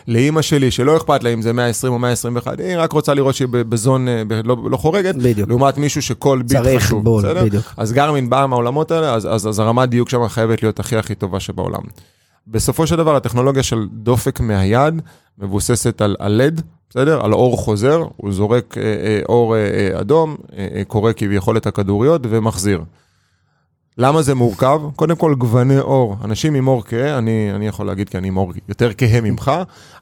לאימא 0.08 0.42
שלי, 0.42 0.70
שלא 0.70 0.96
אכפת 0.96 1.24
לה 1.24 1.30
אם 1.30 1.42
זה 1.42 1.52
120 1.52 1.92
או 1.92 1.98
121, 1.98 2.60
היא 2.60 2.78
רק 2.78 2.92
רוצה 2.92 3.14
לראות 3.14 3.34
שהיא 3.34 3.48
בזון 3.50 4.08
אה, 4.08 4.22
לא, 4.44 4.56
לא 4.70 4.76
חורגת, 4.76 5.14
בדיוק. 5.14 5.48
לעומת 5.48 5.78
מישהו 5.78 6.02
שכל 6.02 6.42
ביט 6.42 6.58
צריך 6.58 6.82
חשוב, 6.82 7.04
בול, 7.04 7.22
בסדר? 7.22 7.44
בדיוק. 7.44 7.74
אז 7.76 7.92
גרמין 7.92 8.30
באה 8.30 8.46
מהעולמות 8.46 8.90
האלה, 8.90 9.14
אז, 9.14 9.26
אז, 9.26 9.48
אז 9.48 9.58
הרמת 9.58 9.88
דיוק 9.88 10.08
שם 10.08 10.28
חייבת 10.28 10.62
להיות 10.62 10.80
הכי 10.80 10.96
הכי 10.96 11.14
טובה 11.14 11.40
שבעולם. 11.40 11.82
בסופו 12.46 12.86
של 12.86 12.96
דבר, 12.96 13.16
הטכנולוגיה 13.16 13.62
של 13.62 13.86
דופק 13.92 14.40
מהיד 14.40 14.94
מבוססת 15.38 16.00
על, 16.00 16.16
על 16.18 16.32
לד, 16.32 16.62
בסדר? 16.90 17.24
על 17.24 17.32
אור 17.32 17.56
חוזר, 17.56 18.04
הוא 18.16 18.32
זורק 18.32 18.78
אה, 18.78 18.82
אה, 18.82 19.20
אור 19.28 19.56
אה, 19.56 19.60
אה, 19.60 20.00
אדום, 20.00 20.36
אה, 20.56 20.68
אה, 20.74 20.84
קורא 20.84 21.12
כביכול 21.16 21.56
את 21.56 21.66
הכדוריות 21.66 22.22
ומחזיר. 22.30 22.80
למה 24.02 24.22
זה 24.22 24.34
מורכב? 24.34 24.80
קודם 24.96 25.16
כל, 25.16 25.34
גווני 25.34 25.78
אור. 25.78 26.16
אנשים 26.24 26.54
עם 26.54 26.68
אור 26.68 26.84
כהה, 26.84 27.18
אני, 27.18 27.52
אני 27.54 27.66
יכול 27.66 27.86
להגיד 27.86 28.08
כי 28.08 28.18
אני 28.18 28.28
עם 28.28 28.36
אור 28.36 28.52
יותר 28.68 28.90
כהה 28.98 29.20
ממך, 29.20 29.52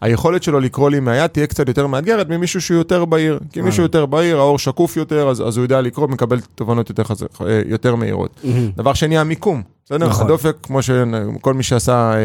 היכולת 0.01 0.43
שלו 0.43 0.61
לקרוא 0.61 0.91
לי 0.91 1.01
מהיד 1.01 1.27
תהיה 1.27 1.47
קצת 1.47 1.69
יותר 1.69 1.87
מאתגרת 1.87 2.29
ממישהו 2.29 2.61
שהוא 2.61 2.77
יותר 2.77 3.05
בהיר. 3.05 3.39
כי 3.53 3.61
מישהו 3.61 3.83
יותר 3.83 4.07
בהיר, 4.07 4.39
האור 4.39 4.59
שקוף 4.59 4.97
יותר, 4.97 5.29
אז, 5.29 5.41
אז 5.49 5.57
הוא 5.57 5.65
יודע 5.65 5.81
לקרוא, 5.81 6.09
מקבל 6.09 6.41
תובנות 6.55 6.89
יותר, 6.89 7.05
חז... 7.05 7.23
אה, 7.23 7.63
יותר 7.67 7.95
מהירות. 7.95 8.41
דבר 8.77 8.95
שני, 8.95 9.19
המיקום. 9.19 9.63
בסדר? 9.89 10.09
נכון. 10.09 10.25
הדופק, 10.27 10.57
כמו 10.63 10.83
שכל 10.83 11.55
מי 11.55 11.63
שעשה 11.63 11.93
אה, 11.93 12.15
אה, 12.17 12.21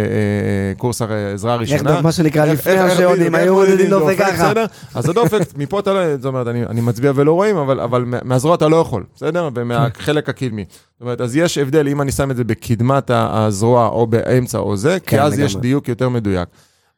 קורס 0.78 1.02
הרי 1.02 1.32
עזרה 1.34 1.56
ראשונה. 1.56 2.02
מה 2.02 2.12
שנקרא, 2.12 2.46
לפני 2.46 2.78
השעונים, 2.78 3.36
היו 3.36 3.56
מודדים 3.56 3.90
דופק 3.90 4.18
ככה. 4.20 4.46
בסדר? 4.48 4.66
אז 4.96 5.10
הדופק, 5.10 5.40
מפה 5.58 5.80
אתה 5.80 5.94
לא, 5.94 6.16
זאת 6.18 6.26
אומרת, 6.26 6.48
אני, 6.48 6.66
אני 6.66 6.82
מצביע 6.82 7.12
ולא 7.16 7.34
רואים, 7.34 7.58
אבל, 7.58 7.80
אבל 7.80 8.04
מה- 8.06 8.20
מהזרוע 8.24 8.56
אתה 8.56 8.68
לא 8.68 8.76
יכול, 8.76 9.04
בסדר? 9.16 9.50
ומהחלק 9.56 10.30
הקדמי. 10.30 10.66
זאת 10.70 11.02
אומרת, 11.02 11.22
אז 11.22 11.36
יש 11.36 11.58
הבדל 11.58 11.88
אם 11.88 12.02
אני 12.02 12.12
שם 12.12 12.32
את 12.32 12.36
זה 12.36 12.44
בקדמת 12.44 13.12
הזרוע 13.14 13.88
או 13.88 14.08
באמצע 14.08 14.58
או 14.58 14.78
זה, 14.78 14.98
כי 15.00 15.06
כן, 15.16 15.20
אז 15.22 15.40
יש. 15.40 15.56
דיוק 15.56 15.88
יותר 15.90 16.10
מדויק. 16.10 16.50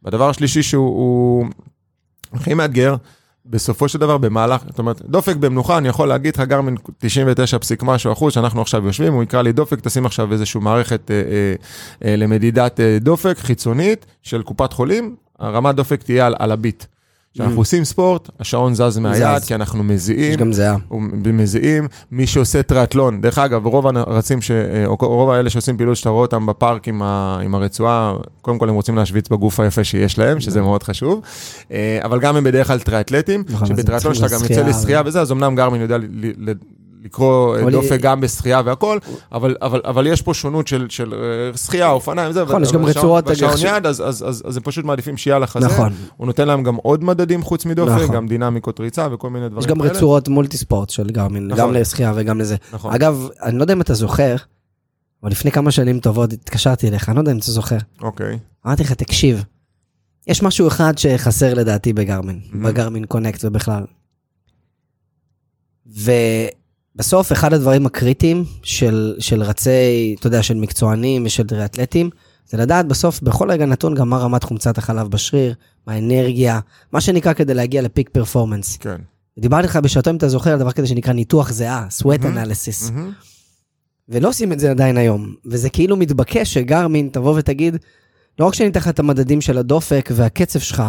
והדבר 0.03 0.29
השלישי 0.29 0.63
שהוא 0.63 0.87
הוא 0.87 1.45
הכי 2.33 2.53
מאתגר, 2.53 2.95
בסופו 3.45 3.87
של 3.87 3.99
דבר 3.99 4.17
במהלך, 4.17 4.61
זאת 4.67 4.79
אומרת, 4.79 5.01
דופק 5.05 5.35
במנוחה, 5.35 5.77
אני 5.77 5.87
יכול 5.87 6.07
להגיד 6.07 6.35
לך 6.35 6.41
גרמין 6.41 6.75
99 6.99 7.59
פסיק 7.59 7.83
משהו 7.83 8.11
אחוז, 8.11 8.33
שאנחנו 8.33 8.61
עכשיו 8.61 8.85
יושבים, 8.85 9.13
הוא 9.13 9.23
יקרא 9.23 9.41
לי 9.41 9.51
דופק, 9.51 9.79
תשים 9.79 10.05
עכשיו 10.05 10.31
איזושהי 10.31 10.61
מערכת 10.61 11.11
אה, 11.11 11.15
אה, 11.15 11.55
אה, 12.05 12.15
למדידת 12.15 12.79
אה, 12.79 12.97
דופק 13.01 13.37
חיצונית 13.37 14.05
של 14.23 14.43
קופת 14.43 14.73
חולים, 14.73 15.15
הרמת 15.39 15.75
דופק 15.75 16.03
תהיה 16.03 16.25
על, 16.25 16.35
על 16.39 16.51
הביט. 16.51 16.85
כשאנחנו. 17.35 17.57
עושים 17.57 17.83
ספורט, 17.83 18.29
השעון 18.39 18.73
זז 18.73 18.97
מהיד. 18.97 19.43
כי 19.47 19.55
אנחנו 19.55 19.79
יש 19.79 19.85
מזיעים, 19.89 20.39
גם 20.39 20.53
זהה. 20.53 20.77
מזיעים, 21.33 21.87
מי 22.11 22.27
שעושה 22.27 22.63
טריאטלון, 22.63 23.21
דרך 23.21 23.37
אגב, 23.37 23.65
רוב 23.65 23.87
הרצים, 23.87 24.41
ש... 24.41 24.51
או 24.85 24.95
רוב 25.01 25.29
האלה 25.29 25.49
שעושים 25.49 25.77
פעילות 25.77 25.97
שאתה 25.97 26.09
רואה 26.09 26.21
אותם 26.21 26.45
בפארק 26.45 26.87
עם, 26.87 27.01
ה... 27.01 27.39
עם 27.43 27.55
הרצועה, 27.55 28.13
קודם 28.41 28.57
כל 28.57 28.69
הם 28.69 28.75
רוצים 28.75 28.95
להשוויץ 28.95 29.27
בגוף 29.29 29.59
היפה 29.59 29.83
שיש 29.83 30.19
להם, 30.19 30.39
שזה 30.39 30.61
מאוד 30.61 30.83
חשוב, 30.83 31.21
אה, 31.71 31.99
אבל 32.03 32.19
גם 32.19 32.35
הם 32.35 32.43
בדרך 32.43 32.67
כלל 32.67 32.79
טריאטלטים, 32.79 33.43
נכון, 33.49 33.67
שבטריאטלון 33.67 34.13
שאתה 34.13 34.27
גם 34.27 34.39
יוצא 34.43 34.67
לשחייה 34.67 35.01
וזה, 35.05 35.21
אז 35.21 35.31
אמנם 35.31 35.55
גרמין 35.55 35.81
יודע 35.81 35.97
לקרוא 37.05 37.57
אבל 37.59 37.71
דופק 37.71 37.91
היא- 37.91 37.99
גם 38.01 38.21
בשחייה 38.21 38.61
והכל, 38.65 38.97
אבל, 39.31 39.55
אבל, 39.61 39.81
אבל 39.85 40.07
יש 40.07 40.21
פה 40.21 40.33
שונות 40.33 40.67
של, 40.67 40.85
של 40.89 41.13
אה, 41.13 41.57
שחייה, 41.57 41.89
אופניים, 41.91 42.31
זה, 42.31 42.43
נכון, 42.43 42.63
יש 42.63 42.71
גם 42.71 42.85
רצועות 42.85 43.27
הגח- 43.29 43.55
יד, 43.63 43.85
אז, 43.85 44.01
אז, 44.01 44.23
אז, 44.27 44.43
אז 44.47 44.57
הם 44.57 44.63
פשוט 44.63 44.85
מעדיפים 44.85 45.17
שיהיה 45.17 45.39
לחזה, 45.39 45.65
נכון. 45.65 45.93
הוא 46.17 46.27
נותן 46.27 46.47
להם 46.47 46.63
גם 46.63 46.75
עוד 46.75 47.03
מדדים 47.03 47.43
חוץ 47.43 47.65
מדופק, 47.65 48.01
נכון. 48.03 48.15
גם 48.15 48.27
דינמיקות 48.27 48.79
ריצה 48.79 49.07
וכל 49.11 49.29
מיני 49.29 49.49
דברים 49.49 49.59
יש 49.63 49.67
גם 49.67 49.79
כאלה. 49.79 49.91
רצועות 49.91 50.27
מולטי 50.27 50.57
ספורט 50.57 50.89
של 50.89 51.09
גרמין, 51.09 51.47
נכון. 51.47 51.63
גם 51.63 51.73
לשחייה 51.73 52.13
וגם 52.15 52.39
לזה. 52.39 52.55
נכון. 52.73 52.93
אגב, 52.93 53.27
אני 53.43 53.57
לא 53.57 53.63
יודע 53.63 53.73
אם 53.73 53.81
אתה 53.81 53.93
זוכר, 53.93 54.35
אבל 55.23 55.31
לפני 55.31 55.51
כמה 55.51 55.71
שנים 55.71 55.99
טובות 55.99 56.33
התקשרתי 56.33 56.87
אליך, 56.87 57.09
אני 57.09 57.15
לא 57.15 57.21
יודע 57.21 57.31
אם 57.31 57.37
אתה 57.37 57.51
זוכר. 57.51 57.77
אוקיי. 58.01 58.39
אמרתי 58.65 58.83
לך, 58.83 58.91
תקשיב, 58.93 59.43
יש 60.27 60.43
משהו 60.43 60.67
אחד 60.67 60.97
שחסר 60.97 61.53
לדעתי 61.53 61.93
בגרמין, 61.93 62.39
Mhm. 62.51 62.57
בגרמין 62.67 63.05
קונקט 63.05 63.45
ובכלל. 63.45 63.83
ובסוף, 66.95 67.31
אחד 67.31 67.53
הדברים 67.53 67.85
הקריטיים 67.85 68.43
של, 68.63 69.15
של 69.19 69.43
רצי, 69.43 70.15
אתה 70.19 70.27
יודע, 70.27 70.43
של 70.43 70.55
מקצוענים 70.55 71.23
ושל 71.25 71.43
טריאטלטים, 71.47 72.09
זה 72.49 72.57
לדעת 72.57 72.87
בסוף, 72.87 73.21
בכל 73.21 73.51
רגע 73.51 73.65
נתון, 73.65 73.95
גם 73.95 74.09
מה 74.09 74.17
רמת 74.17 74.43
חומצת 74.43 74.77
החלב 74.77 75.07
בשריר, 75.07 75.53
מה 75.87 75.93
האנרגיה, 75.93 76.59
מה 76.91 77.01
שנקרא 77.01 77.33
כדי 77.33 77.53
להגיע 77.53 77.81
לפיק 77.81 78.09
פרפורמנס. 78.09 78.77
כן. 78.77 78.95
דיברתי 79.39 79.67
לך 79.67 79.75
בשעתו, 79.75 80.09
אם 80.09 80.15
אתה 80.15 80.27
זוכר, 80.29 80.51
על 80.51 80.59
דבר 80.59 80.71
כזה 80.71 80.87
שנקרא 80.87 81.13
ניתוח 81.13 81.51
זהה, 81.51 81.87
sweat 82.01 82.21
Mhm. 82.21 82.25
analysis. 82.25 82.91
מהמם. 82.91 83.11
ולא 84.09 84.29
עושים 84.29 84.51
את 84.53 84.59
זה 84.59 84.71
עדיין 84.71 84.97
היום. 84.97 85.35
וזה 85.45 85.69
כאילו 85.69 85.97
מתבקש 85.97 86.53
שגרמין 86.53 87.09
תבוא 87.11 87.35
ותגיד, 87.37 87.77
לא 88.39 88.45
רק 88.45 88.53
שאני 88.53 88.69
אתן 88.69 88.79
לך 88.79 88.87
את 88.87 88.99
המדדים 88.99 89.41
של 89.41 89.57
הדופק 89.57 90.09
והקצב 90.13 90.59
שלך, 90.59 90.83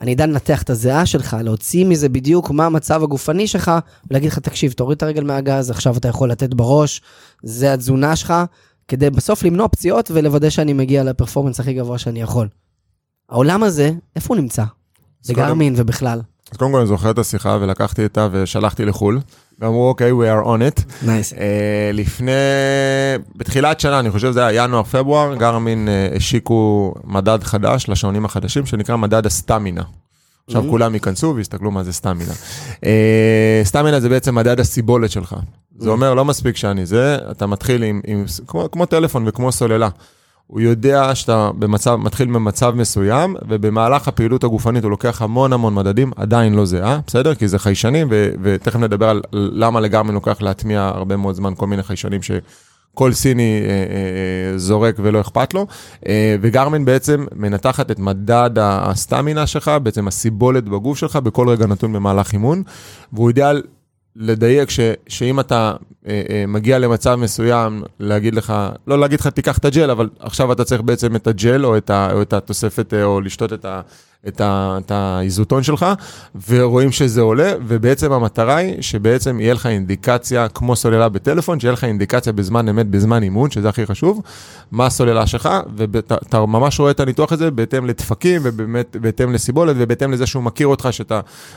אני 0.00 0.14
אדע 0.14 0.26
לנתח 0.26 0.62
את 0.62 0.70
הזיעה 0.70 1.06
שלך, 1.06 1.36
להוציא 1.42 1.84
מזה 1.84 2.08
בדיוק 2.08 2.50
מה 2.50 2.66
המצב 2.66 3.02
הגופני 3.02 3.46
שלך, 3.46 3.70
ולהגיד 4.10 4.30
לך, 4.30 4.38
תקשיב, 4.38 4.72
תוריד 4.72 4.96
את 4.96 5.02
הרגל 5.02 5.24
מהגז, 5.24 5.70
עכשיו 5.70 5.96
אתה 5.96 6.08
יכול 6.08 6.30
לתת 6.30 6.54
בראש, 6.54 7.00
זה 7.42 7.72
התזונה 7.72 8.16
שלך, 8.16 8.34
כדי 8.88 9.10
בסוף 9.10 9.42
למנוע 9.42 9.68
פציעות 9.68 10.10
ולוודא 10.14 10.50
שאני 10.50 10.72
מגיע 10.72 11.04
לפרפורמנס 11.04 11.60
הכי 11.60 11.74
גבוה 11.74 11.98
שאני 11.98 12.20
יכול. 12.20 12.48
העולם 13.28 13.62
הזה, 13.62 13.90
איפה 14.16 14.34
הוא 14.34 14.40
נמצא? 14.40 14.64
בגרמין 15.28 15.74
ובכלל. 15.76 16.20
אז 16.52 16.56
קודם 16.56 16.72
כל 16.72 16.78
אני 16.78 16.86
זוכר 16.86 17.10
את 17.10 17.18
השיחה 17.18 17.58
ולקחתי 17.60 18.04
אותה 18.04 18.28
ושלחתי 18.32 18.84
לחו"ל, 18.84 19.20
ואמרו 19.58 19.88
אוקיי, 19.88 20.12
we 20.12 20.42
are 20.42 20.46
on 20.46 20.78
it. 20.78 20.82
nice. 21.02 21.32
אה, 21.32 21.90
לפני, 21.92 22.30
בתחילת 23.36 23.80
שנה, 23.80 24.00
אני 24.00 24.10
חושב 24.10 24.30
שזה 24.30 24.46
היה 24.46 24.64
ינואר-פברואר, 24.64 25.34
גרמין 25.34 25.88
אה, 25.88 26.16
השיקו 26.16 26.94
מדד 27.04 27.38
חדש 27.42 27.88
לשעונים 27.88 28.24
החדשים, 28.24 28.66
שנקרא 28.66 28.96
מדד 28.96 29.26
הסטמינה. 29.26 29.82
עכשיו 30.46 30.62
Mhm. 30.62 30.70
כולם 30.70 30.94
ייכנסו 30.94 31.32
ויסתכלו 31.36 31.70
מה 31.70 31.82
זה 31.84 31.92
סטמינה. 31.92 32.32
אה, 32.84 33.60
סטמינה 33.64 34.00
זה 34.00 34.08
בעצם 34.08 34.34
מדד 34.34 34.60
הסיבולת 34.60 35.10
שלך. 35.10 35.36
זה 35.78 35.90
אומר, 35.90 36.14
לא 36.14 36.24
מספיק 36.24 36.56
שאני 36.56 36.86
זה, 36.86 37.18
אתה 37.30 37.46
מתחיל 37.46 37.82
עם, 37.82 38.00
עם 38.06 38.24
כמו, 38.46 38.70
כמו 38.70 38.86
טלפון 38.86 39.24
וכמו 39.28 39.52
סוללה. 39.52 39.88
הוא 40.46 40.60
יודע 40.60 41.14
שאתה 41.14 41.50
במצב, 41.58 41.96
מתחיל 41.96 42.28
במצב 42.28 42.74
מסוים, 42.76 43.36
ובמהלך 43.48 44.08
הפעילות 44.08 44.44
הגופנית 44.44 44.84
הוא 44.84 44.90
לוקח 44.90 45.22
המון 45.22 45.52
המון 45.52 45.74
מדדים, 45.74 46.12
עדיין 46.16 46.54
לא 46.54 46.64
זהה, 46.64 47.00
בסדר? 47.06 47.34
כי 47.34 47.48
זה 47.48 47.58
חיישנים, 47.58 48.08
ו- 48.10 48.30
ותכף 48.42 48.78
נדבר 48.78 49.08
על 49.08 49.22
למה 49.32 49.80
לגרמין 49.80 50.14
לוקח 50.14 50.42
להטמיע 50.42 50.82
הרבה 50.94 51.16
מאוד 51.16 51.34
זמן 51.34 51.52
כל 51.56 51.66
מיני 51.66 51.82
חיישנים 51.82 52.20
שכל 52.22 53.12
סיני 53.12 53.60
אה, 53.62 53.68
אה, 53.68 54.58
זורק 54.58 54.94
ולא 54.98 55.20
אכפת 55.20 55.54
לו. 55.54 55.66
אה, 56.08 56.36
וגרמין 56.40 56.84
בעצם 56.84 57.26
מנתחת 57.34 57.90
את 57.90 57.98
מדד 57.98 58.50
הסטמינה 58.60 59.46
שלך, 59.46 59.70
בעצם 59.82 60.08
הסיבולת 60.08 60.64
בגוף 60.64 60.98
שלך, 60.98 61.16
בכל 61.16 61.48
רגע 61.48 61.66
נתון 61.66 61.92
במהלך 61.92 62.32
אימון, 62.32 62.62
והוא 63.12 63.30
יודע 63.30 63.52
לדייק 64.16 64.70
ש, 64.70 64.80
שאם 65.08 65.40
אתה 65.40 65.72
אה, 66.06 66.22
אה, 66.30 66.44
מגיע 66.48 66.78
למצב 66.78 67.14
מסוים, 67.14 67.82
להגיד 68.00 68.34
לך, 68.34 68.52
לא 68.86 69.00
להגיד 69.00 69.20
לך 69.20 69.26
תיקח 69.26 69.58
את 69.58 69.64
הג'ל, 69.64 69.90
אבל 69.90 70.08
עכשיו 70.18 70.52
אתה 70.52 70.64
צריך 70.64 70.80
בעצם 70.80 71.16
את 71.16 71.26
הג'ל 71.26 71.66
או 71.66 71.76
את, 71.76 71.90
ה, 71.90 72.12
או 72.12 72.22
את 72.22 72.32
התוספת 72.32 72.94
אה, 72.94 73.04
או 73.04 73.20
לשתות 73.20 73.52
את, 73.52 73.64
ה, 73.64 73.80
את, 74.28 74.40
ה, 74.40 74.78
את 74.84 74.90
האיזוטון 74.90 75.62
שלך, 75.62 75.86
ורואים 76.48 76.92
שזה 76.92 77.20
עולה, 77.20 77.52
ובעצם 77.66 78.12
המטרה 78.12 78.56
היא 78.56 78.74
שבעצם 78.82 79.40
יהיה 79.40 79.54
לך 79.54 79.66
אינדיקציה 79.66 80.48
כמו 80.48 80.76
סוללה 80.76 81.08
בטלפון, 81.08 81.60
שיהיה 81.60 81.72
לך 81.72 81.84
אינדיקציה 81.84 82.32
בזמן 82.32 82.68
אמת, 82.68 82.86
בזמן 82.86 83.22
אימון, 83.22 83.50
שזה 83.50 83.68
הכי 83.68 83.86
חשוב, 83.86 84.22
מה 84.72 84.86
הסוללה 84.86 85.26
שלך, 85.26 85.48
ואתה 85.76 86.46
ממש 86.46 86.80
רואה 86.80 86.90
את 86.90 87.00
הניתוח 87.00 87.32
הזה 87.32 87.50
בהתאם 87.50 87.86
לדפקים, 87.86 88.40
ובאמת 88.44 88.96
בהתאם 89.00 89.32
לסיבולת, 89.32 89.76
ובהתאם 89.78 90.12
לזה 90.12 90.26
שהוא 90.26 90.42
מכיר 90.42 90.66
אותך, 90.66 90.88
שאת 90.90 91.12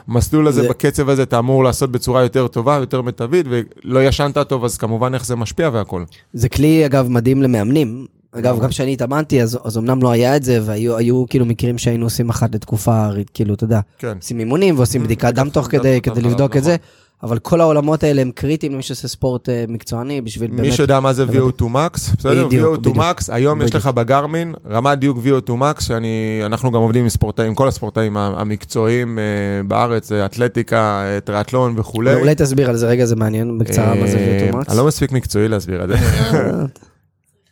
המסלול 0.08 0.48
הזה, 0.48 0.62
זה- 0.62 0.70
בקצב 0.70 1.10
הזה, 1.10 1.24
אתה 1.24 1.40
אמור 1.40 1.64
לעשות 1.64 1.92
בצורה 1.92 2.24
יותר 2.24 2.48
טובה, 2.48 2.76
יותר 2.76 3.02
מיטבית, 3.02 3.46
ולא 3.50 4.04
ישנת 4.04 4.38
טוב, 4.38 4.66
אז 4.66 4.78
כמובן 4.78 5.14
איך 5.14 5.26
זה 5.26 5.36
משפיע 5.36 5.70
והכל. 5.74 6.04
זה 6.34 6.50
כלי, 6.50 6.86
אגב, 6.86 7.08
מדהים 7.10 7.44
למאמנים. 7.44 8.06
אגב, 8.32 8.60
גם 8.60 8.70
כשאני 8.70 8.94
התאמנתי, 8.94 9.42
אז, 9.42 9.60
אז 9.64 9.78
אמנם 9.78 10.02
לא 10.02 10.12
היה 10.12 10.36
את 10.36 10.44
זה, 10.44 10.60
והיו 10.66 10.98
היו, 10.98 11.26
כאילו 11.30 11.46
מקרים 11.46 11.78
שהיינו 11.78 12.06
עושים 12.06 12.30
אחת 12.30 12.56
לתקופה, 12.56 13.08
כאילו, 13.34 13.54
אתה 13.54 13.64
יודע, 13.64 13.80
כן. 14.00 14.18
עושים 14.22 14.40
אימונים 14.40 14.78
ועושים 14.78 15.04
בדיקת 15.04 15.34
דם 15.34 15.50
תוך 15.54 15.68
כדי, 15.68 16.02
כדי 16.02 16.22
לבדוק 16.22 16.58
את 16.58 16.64
זה. 16.64 16.76
אבל 17.24 17.40
כל 17.40 17.62
העולמות 17.62 18.04
האלה 18.04 18.22
הם 18.22 18.32
קריטיים 18.36 18.74
למי 18.74 18.84
שעושה 18.84 19.08
ספורט 19.08 19.50
אה, 19.50 19.66
מקצועני, 19.68 20.22
בשביל 20.22 20.50
באמת... 20.52 20.62
מי 20.62 20.72
שיודע 20.72 21.00
מה 21.00 21.14
זה 21.14 21.26
באמת- 21.26 21.62
VO2 21.62 21.64
Max, 21.64 22.18
בסדר? 22.18 22.48
בדיוק, 22.48 22.76
VO2 22.76 22.80
בדיוק. 22.80 22.98
Max, 22.98 23.24
היום 23.28 23.62
יש. 23.62 23.76
לך 23.76 23.88
בגרמין 23.88 24.54
רמת 24.70 25.00
דיוק 25.00 25.18
VO2 25.18 25.50
Max, 25.50 25.84
שאנחנו 25.84 26.72
גם 26.72 26.82
עובדים 26.82 27.04
עם 27.04 27.10
ספורטאים, 27.10 27.56
כל 27.56 27.68
הספורטאים 27.68 28.18
המקצועיים 28.18 29.20
אה, 29.20 29.24
בארץ, 29.68 30.12
אה, 30.12 30.26
אתלטיקה, 30.26 31.04
טריאטלון 31.24 31.74
וכולי. 31.80 32.14
אולי 32.16 32.36
תסביר 32.36 32.70
על 32.70 32.76
זה 32.76 32.88
רגע, 32.88 33.06
זה 33.06 33.16
מעניין 33.16 33.58
בקצרה 33.58 33.96
מה 33.96 34.08
זה 34.08 34.18
אה, 34.18 34.40
ויוטומקס. 34.42 34.70
אני 34.70 34.78
לא 34.78 34.88
מספיק 34.88 35.12
מקצועי 35.12 35.48
להסביר 35.48 35.84
את 35.84 35.90
זה. 35.90 35.96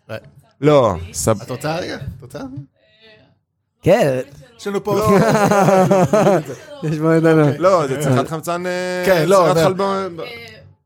לא, 0.62 0.94
סב... 1.14 1.42
את 1.42 1.50
רוצה 1.50 1.76
רגע? 1.76 1.96
את 1.96 2.22
רוצה? 2.22 2.40
כן, 3.82 4.20
יש 4.60 4.68
לנו 4.68 4.84
פה... 4.84 5.00
יש 6.84 6.98
בו 6.98 7.10
עדיין... 7.10 7.38
לא, 7.58 7.88
זה 7.88 8.02
צריכת 8.02 8.28
חמצן... 8.28 8.66
אה, 8.66 9.04
כן, 9.06 9.24
לא, 9.28 9.36
צריכת 9.36 9.50
אומר- 9.58 9.64
חלבון- 9.64 10.18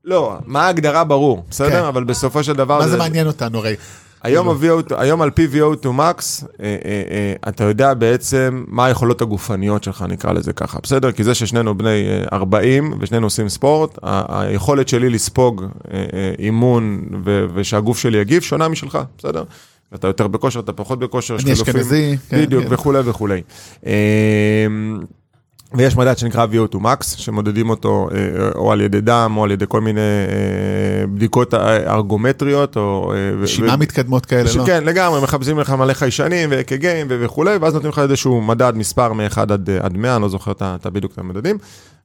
לא, 0.04 0.38
מה 0.46 0.66
ההגדרה 0.66 1.04
ברור, 1.04 1.38
כן. 1.38 1.44
בסדר? 1.50 1.90
אבל 1.90 2.04
בסופו 2.04 2.44
של 2.44 2.54
דבר... 2.54 2.80
מה 2.80 2.88
זה 2.88 2.98
מעניין 2.98 3.28
אותנו 3.28 3.58
הרי? 3.58 3.76
היום, 4.24 4.50
ה-VO2, 4.50 4.64
היום 4.98 5.22
על 5.22 5.32
פי 5.32 5.48
VO2 5.54 5.86
Max, 5.86 5.90
אה, 5.90 6.16
אה, 6.64 6.76
אה, 6.86 7.34
אתה 7.50 7.64
יודע 7.64 7.94
בעצם 7.94 8.64
מה 8.68 8.86
היכולות 8.86 9.22
הגופניות 9.22 9.84
שלך, 9.84 10.06
נקרא 10.10 10.34
לזה 10.34 10.54
ככה, 10.54 10.80
בסדר? 10.84 11.12
כי 11.12 11.24
זה 11.24 11.36
ששנינו 11.36 11.78
בני 11.78 11.90
אה, 12.10 12.24
40 12.34 12.94
ושנינו 13.00 13.26
עושים 13.26 13.50
ספורט, 13.50 14.00
ה- 14.04 14.42
היכולת 14.42 14.88
שלי 14.88 15.10
לספוג 15.10 15.64
אה, 15.64 16.06
אה, 16.14 16.32
אימון 16.40 17.02
ו- 17.26 17.46
ושהגוף 17.54 17.98
שלי 18.00 18.18
יגיב 18.18 18.42
שונה 18.42 18.68
משלך, 18.68 18.98
בסדר? 19.18 19.44
אתה 19.96 20.08
יותר 20.08 20.28
בכושר, 20.28 20.60
אתה 20.60 20.74
פחות 20.74 21.00
בכושר, 21.00 21.36
יש 21.36 21.46
חילופים. 21.64 21.74
כן, 22.30 22.42
בדיוק, 22.42 22.64
כן. 22.64 22.74
וכולי 22.74 23.00
וכולי. 23.06 23.42
ויש 25.74 25.96
מדד 25.96 26.18
שנקרא 26.18 26.46
VO2 26.46 26.76
Max, 26.76 27.04
שמודדים 27.04 27.70
אותו 27.70 28.10
אה, 28.12 28.50
או 28.56 28.72
על 28.72 28.82
ידי 28.82 29.02
דם 29.02 29.34
או 29.38 29.44
על 29.44 29.52
ידי 29.52 29.66
כל 29.68 29.82
מיני 29.82 30.00
אה, 30.02 31.08
בדיקות 31.08 31.54
אה, 31.54 31.94
ארגומטריות, 31.94 32.78
או... 32.78 33.14
ו- 33.40 33.48
מתקדמות 33.78 34.26
כאלה, 34.26 34.50
לא? 34.56 34.66
כן, 34.66 34.84
לגמרי, 34.84 35.22
מחפשים 35.22 35.60
לך 35.60 35.70
מלא 35.70 35.94
חיישנים 35.94 36.50
ואק"גים 36.52 37.08
ו- 37.10 37.18
וכולי, 37.22 37.58
ואז 37.58 37.74
נותנים 37.74 37.90
לך 37.92 38.00
איזשהו 38.00 38.42
מדד, 38.42 38.74
מספר 38.76 39.14
מ-1 39.14 39.40
עד, 39.42 39.70
עד 39.80 39.98
100, 39.98 40.16
אני 40.16 40.22
לא 40.22 40.30
זוכר 40.30 40.52
את 40.52 40.88
בדיוק 40.88 41.14
את 41.14 41.18
המדדים. 41.18 41.58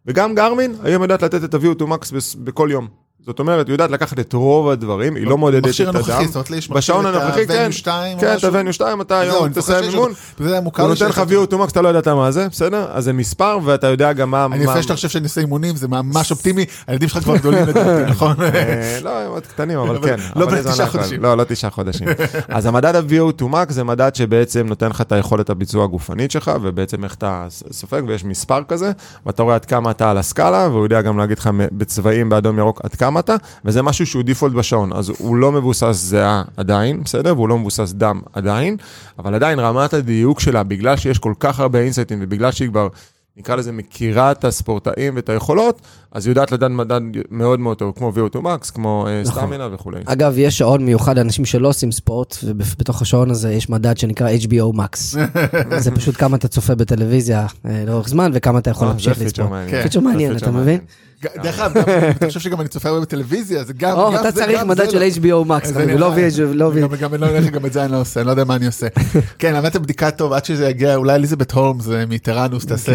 וגם 0.07 0.35
גרמין, 0.35 0.75
היום 0.83 1.03
יודעת 1.03 1.23
לתת 1.23 1.45
את 1.45 1.55
ה-VO2 1.55 1.83
Max 1.83 2.13
בכל 2.39 2.69
יום. 2.73 3.04
זאת 3.27 3.39
אומרת, 3.39 3.67
היא 3.67 3.75
יודעת 3.75 3.91
לקחת 3.91 4.19
את 4.19 4.33
רוב 4.33 4.69
הדברים, 4.69 5.17
היא 5.17 5.27
לא 5.27 5.39
מודדת 5.39 5.75
את 5.75 5.81
הדם. 5.81 5.97
הנוכחי, 5.97 6.27
זאת 6.27 6.35
אומרת 6.35 6.51
לי 6.51 6.57
יש 6.57 6.71
מכשיר 6.71 7.01
את. 7.01 7.51
ה-Venue 7.51 7.73
2 7.73 8.17
או 8.17 8.21
כן, 8.21 8.33
את 8.33 8.37
משהו? 8.37 8.57
ה-Venue 8.57 8.73
2, 8.73 9.01
אתה 9.01 9.23
אני 9.23 9.31
זוכר 9.31 9.49
תסיים 9.49 9.91
אימון, 9.91 10.13
הוא 10.39 10.89
נותן 10.89 11.09
לך 11.09 11.23
VO2 11.29 11.53
Max, 11.53 11.71
אתה 11.71 11.83
לא 11.83 11.89
ידעת 11.89 12.09
מה 12.09 12.31
זה, 12.31 12.49
בסדר? 12.49 12.87
אז 12.93 13.05
זה 13.05 13.13
מספר, 13.13 13.59
ואתה 13.65 13.87
יודע 13.87 14.13
גם 14.13 14.31
מה... 14.31 14.47
אני 14.53 14.65
יפה 14.65 14.83
שאתה 14.83 14.95
חושב 14.95 15.09
שאני 15.09 15.25
עושה 15.25 15.41
אימונים, 15.41 15.77
זה 15.77 15.89
ממש 15.89 16.31
אופטימי, 16.31 16.65
הילדים 16.87 17.09
שלך 17.09 17.23
כבר 17.23 17.37
גדולים 17.37 17.67
לדעתי, 17.67 18.11
נכון? 18.13 18.37
אה, 18.43 18.99
לא, 19.03 19.19
הם 19.19 19.31
עוד 19.31 19.47
קטנים, 19.47 19.79
אבל 19.79 19.99
כן. 20.07 20.17
לא 20.37 20.47
בני 20.47 20.61
תשעה. 20.73 20.87
חודשים. 20.87 21.23
לא, 21.23 21.37
לא 21.37 21.45
תשעה 21.45 21.71
חודשים. 21.71 22.09
אז 22.49 22.67
המדד 22.67 22.97
ה-VO2 22.97 23.43
Max 23.43 23.73
זה 23.73 23.85
מדד 23.85 24.15
שבעצם 24.15 24.67
נותן 24.67 24.89
לך 24.89 25.01
את 25.01 25.13
היכולת 25.13 25.51
הביצוע 25.51 25.85
הגופנית 25.85 26.31
שלך, 26.31 26.51
ובעצם 26.63 27.05
איך 27.05 27.15
אתה 27.15 27.47
סופג, 27.71 28.03
ויש 28.07 28.25
מספר 28.25 28.63
כזה, 28.69 28.93
ואתה 29.27 29.43
רואה 29.43 29.55
עד 29.55 29.65
כמה 29.65 29.91
אתה 29.91 30.11
על 30.11 30.19
הסקאלה, 30.19 30.69
והוא 30.71 30.85
יודע 30.85 31.03
גם 31.03 31.19
להגיד 31.19 31.39
לך 31.39 31.51
בצבעים 31.73 32.29
באדום 32.29 32.59
ירוק 32.59 32.81
עד 32.85 32.95
כמה 32.95 33.14
אתה, 33.19 33.37
וזה 33.65 33.83
משהו 33.83 34.07
שהוא 34.07 34.23
דיפולט 34.23 34.55
בשעון. 34.55 34.93
אז 34.93 35.13
הוא 35.19 35.37
לא 35.37 35.53
מבוסס 35.53 35.97
זהה 35.97 36.43
עדיין, 36.57 37.03
בסדר? 37.03 37.35
והוא 37.37 37.49
לא 37.49 37.59
מבוסס 37.59 37.93
דם 37.93 38.21
עדיין, 38.33 38.77
אבל 39.19 39.35
עדיין 39.35 39.59
רמת 39.59 39.95
הדיוק 39.95 40.41
שלה, 40.41 40.63
בגלל 40.63 40.97
שיש 40.97 41.19
כל 41.19 41.35
כך 41.41 41.61
הרבה 41.61 41.79
אינסייטים, 41.79 42.19
ובגלל 42.23 42.53
שהיא 42.53 42.69
כבר... 42.69 42.89
נקרא 43.37 43.57
לזה 43.57 43.73
מכירה 43.73 44.33
את 44.33 44.45
הספורטאים 44.45 45.17
ואת 45.17 45.29
היכולות, 45.29 45.81
אז 46.13 46.27
היא 46.27 46.31
יודעת 46.31 46.53
לדעת 46.53 46.71
מדד 46.71 47.01
מאוד 47.31 47.61
מאוד 47.61 47.77
טוב, 47.77 47.93
כמו 47.97 48.13
VO2 48.17 48.37
Max, 48.37 48.73
כמו 48.75 49.07
אה, 49.09 49.23
נכון. 49.25 49.43
סטמינה 49.43 49.69
וכולי. 49.73 50.01
אגב, 50.05 50.35
יש 50.39 50.59
שעון 50.59 50.85
מיוחד 50.85 51.17
לאנשים 51.19 51.45
שלא 51.45 51.69
עושים 51.69 51.93
ספורט, 51.93 52.37
ובתוך 52.43 53.03
השעון 53.03 53.31
הזה 53.31 53.53
יש 53.53 53.71
מדד 53.71 53.99
שנקרא 53.99 54.31
HBO 54.31 54.77
Max. 54.77 55.19
זה 55.85 55.91
פשוט 55.91 56.17
כמה 56.17 56.37
אתה 56.37 56.49
צופה 56.49 56.75
בטלוויזיה 56.75 57.47
אה, 57.67 57.85
לאורך 57.87 58.09
זמן, 58.09 58.31
וכמה 58.35 58.59
אתה 58.59 58.71
יכול 58.71 58.87
אה, 58.87 58.93
להמשיך 58.93 59.19
זה 59.19 59.25
פיצ'ר. 59.25 60.01
מעניין. 60.01 60.37
אתה 60.37 60.51
מבין? 60.51 60.81
ג- 61.25 61.43
דרך 61.43 61.59
אגב, 61.61 61.77
אתה 62.17 62.27
חושב 62.27 62.41
שגם 62.41 62.61
אני 62.61 62.69
צופה 62.69 62.89
הרבה 62.89 63.01
בטלוויזיה, 63.01 63.65
זה 63.65 63.73
גם... 63.73 63.97
או, 63.97 64.15
אתה 64.21 64.33
צריך 64.33 64.63
מדד 64.63 64.91
של 64.91 64.99
לא. 64.99 65.05
HBO 65.45 65.49
Max, 65.49 65.79
לא 65.99 66.15
VH, 66.17 66.41
לא 66.41 66.71
גם-. 66.75 66.89
גם 67.01 67.15
לא- 67.15 67.41
גם 67.41 67.67
את 67.67 67.73
זה 67.73 67.85
אני 67.85 67.93
לא 67.93 68.01
עושה, 68.01 68.21
אני 68.21 68.27
לא 68.27 68.31
יודע 68.31 68.45
מה 68.45 68.57
אני 68.57 68.67
עושה. 68.67 68.87
כן, 69.39 69.55
האמת 69.55 69.77
הבדיקה 69.77 70.11
טוב, 70.11 70.33
עד 70.33 70.45
שזה 70.45 70.69
יגיע, 70.69 70.95
אולי 70.97 71.15
אליזבת 71.15 71.53
הולמס 71.53 71.89
אה, 71.89 72.07
מטראנוס 72.07 72.67
תעשה 72.67 72.93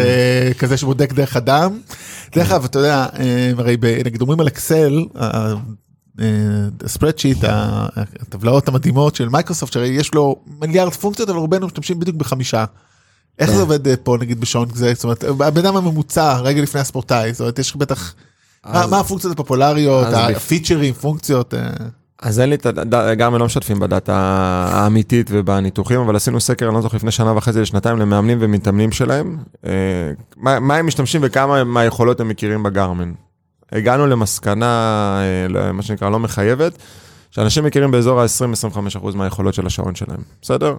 כזה 0.58 0.76
שבודק 0.76 1.12
דרך 1.12 1.36
הדם. 1.36 1.78
דרך 2.36 2.50
אגב, 2.52 2.64
אתה 2.64 2.78
יודע, 2.78 3.06
אה, 3.18 3.52
הרי 3.58 3.76
נגיד 4.04 4.20
אומרים 4.20 4.40
על 4.40 4.48
אקסל, 4.48 5.04
ה 6.84 6.88
spreadsheet, 6.88 7.38
הטבלאות 8.20 8.68
המדהימות 8.68 9.16
של 9.16 9.28
מייקרוסופט, 9.28 9.72
שהרי 9.72 9.88
יש 9.88 10.14
לו 10.14 10.36
מיליארד 10.60 10.92
פונקציות, 10.92 11.28
אבל 11.28 11.38
רובנו 11.38 11.66
משתמשים 11.66 12.00
בדיוק 12.00 12.16
בחמישה. 12.16 12.64
איך 13.40 13.50
כן. 13.50 13.56
זה 13.56 13.62
עובד 13.62 13.88
אה, 13.88 13.94
פה 13.96 14.16
נגיד 14.20 14.40
בשעון 14.40 14.70
כזה, 14.70 14.92
זאת 14.94 15.04
אומרת, 15.04 15.24
הבן 15.24 15.64
אדם 15.66 15.76
הממוצע 15.76 16.38
רגע 16.40 16.62
לפני 16.62 16.80
הספורטאי, 16.80 17.32
זאת 17.32 17.40
אומרת, 17.40 17.58
יש 17.58 17.70
לך 17.70 17.76
בטח, 17.76 18.14
מה 18.66 18.84
אז- 18.84 18.90
מה 18.90 19.00
הפונקציות 19.00 19.32
הפופולריות, 19.32 20.06
הפיצ'רים, 20.12 20.94
פונקציות, 20.94 21.54
אה, 21.54 21.60
אז 22.22 22.40
אין 22.40 22.48
לי 22.48 22.54
את 22.54 22.66
הדאטה, 22.66 23.14
גם 23.14 23.34
הם 23.34 23.40
לא 23.40 23.46
משתפים 23.46 23.78
בדאטה 23.80 24.14
האמיתית 24.72 25.26
ובניתוחים, 25.32 26.00
אבל 26.00 26.16
עשינו 26.16 26.40
סקר, 26.40 26.66
אני 26.66 26.74
לא 26.74 26.80
זוכר, 26.80 26.96
לפני 26.96 27.10
שנה 27.10 27.32
וחצי 27.36 27.60
לשנתיים 27.60 27.98
למאמנים 27.98 28.38
ומתאמנים 28.40 28.92
שלהם, 28.92 29.36
אה, 29.66 29.70
מה 30.36 30.60
מה 30.60 30.76
הם 30.76 30.86
משתמשים 30.86 31.20
וכמה 31.24 31.64
מהיכולות 31.64 32.20
הם 32.20 32.28
מכירים 32.28 32.62
בגרמין. 32.62 33.12
הגענו 33.72 34.06
למסקנה, 34.06 35.20
לא- 35.48 35.72
מה 35.72 35.82
שנקרא, 35.82 36.10
לא 36.10 36.18
מחייבת, 36.18 36.72
שאנשים 37.30 37.64
מכירים 37.64 37.90
באזור 37.90 38.20
ה-20-25% 38.20 39.14
מהיכולות 39.14 39.54
של 39.54 39.66
השעון 39.66 39.94
שלהם, 39.94 40.20
בסדר? 40.42 40.74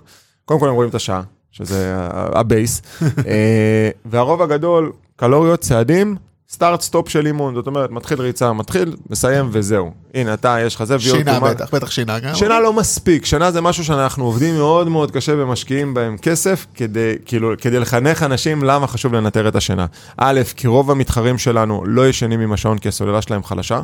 קודם 0.46 0.60
כל 0.60 0.68
הם 0.70 0.76
רואים 0.76 0.90
את 0.90 0.96
השעה, 0.96 1.22
שזה 1.52 1.96
ה 2.14 2.25
base, 2.25 2.82
אה, 3.02 3.90
והרוב 4.06 4.42
הגדול, 4.42 4.92
קלוריות, 5.16 5.60
צעדים, 5.60 6.16
start 6.50 6.82
stop 6.82 7.10
של 7.10 7.26
אימון, 7.26 7.56
זאת 7.56 7.68
אומרת, 7.68 7.92
מתחיל 7.92 8.22
ריצה, 8.22 8.54
מתחיל, 8.54 8.96
מסיים 9.10 9.50
וזהו. 9.52 9.92
הנה, 10.14 10.34
אתה, 10.34 10.58
יש 10.66 10.76
לך 10.76 10.84
זה, 10.84 11.00
שינה 11.00 11.40
בטח, 11.40 11.74
בטח 11.76 11.92
שינה 11.92 12.20
גם. 12.20 12.36
שינה 12.36 12.60
לא 12.60 12.74
מספיק, 12.74 13.26
שינה 13.26 13.52
זה 13.52 13.62
משהו 13.62 13.86
שאנחנו 13.86 14.26
עובדים 14.26 14.56
מאוד 14.56 14.90
מאוד 14.90 15.12
קשה 15.12 15.34
ומשקיעים 15.38 15.94
בהם 15.94 16.18
כסף, 16.18 16.66
כדי, 16.76 17.14
כאילו, 17.26 17.52
כדי 17.62 17.80
לחנך 17.80 18.24
אנשים 18.24 18.64
למה 18.64 18.88
חשוב 18.88 19.14
לנטר 19.14 19.48
את 19.48 19.56
השינה. 19.56 19.86
א', 20.18 20.42
כי 20.56 20.68
רוב 20.68 20.92
המתחרים 20.92 21.38
שלנו 21.38 21.84
לא 21.86 22.08
ישנים 22.08 22.40
עם 22.40 22.54
השעון 22.54 22.78
כי 22.78 22.88
הסוללה 22.88 23.22
שלהם 23.22 23.44
חלשה, 23.44 23.82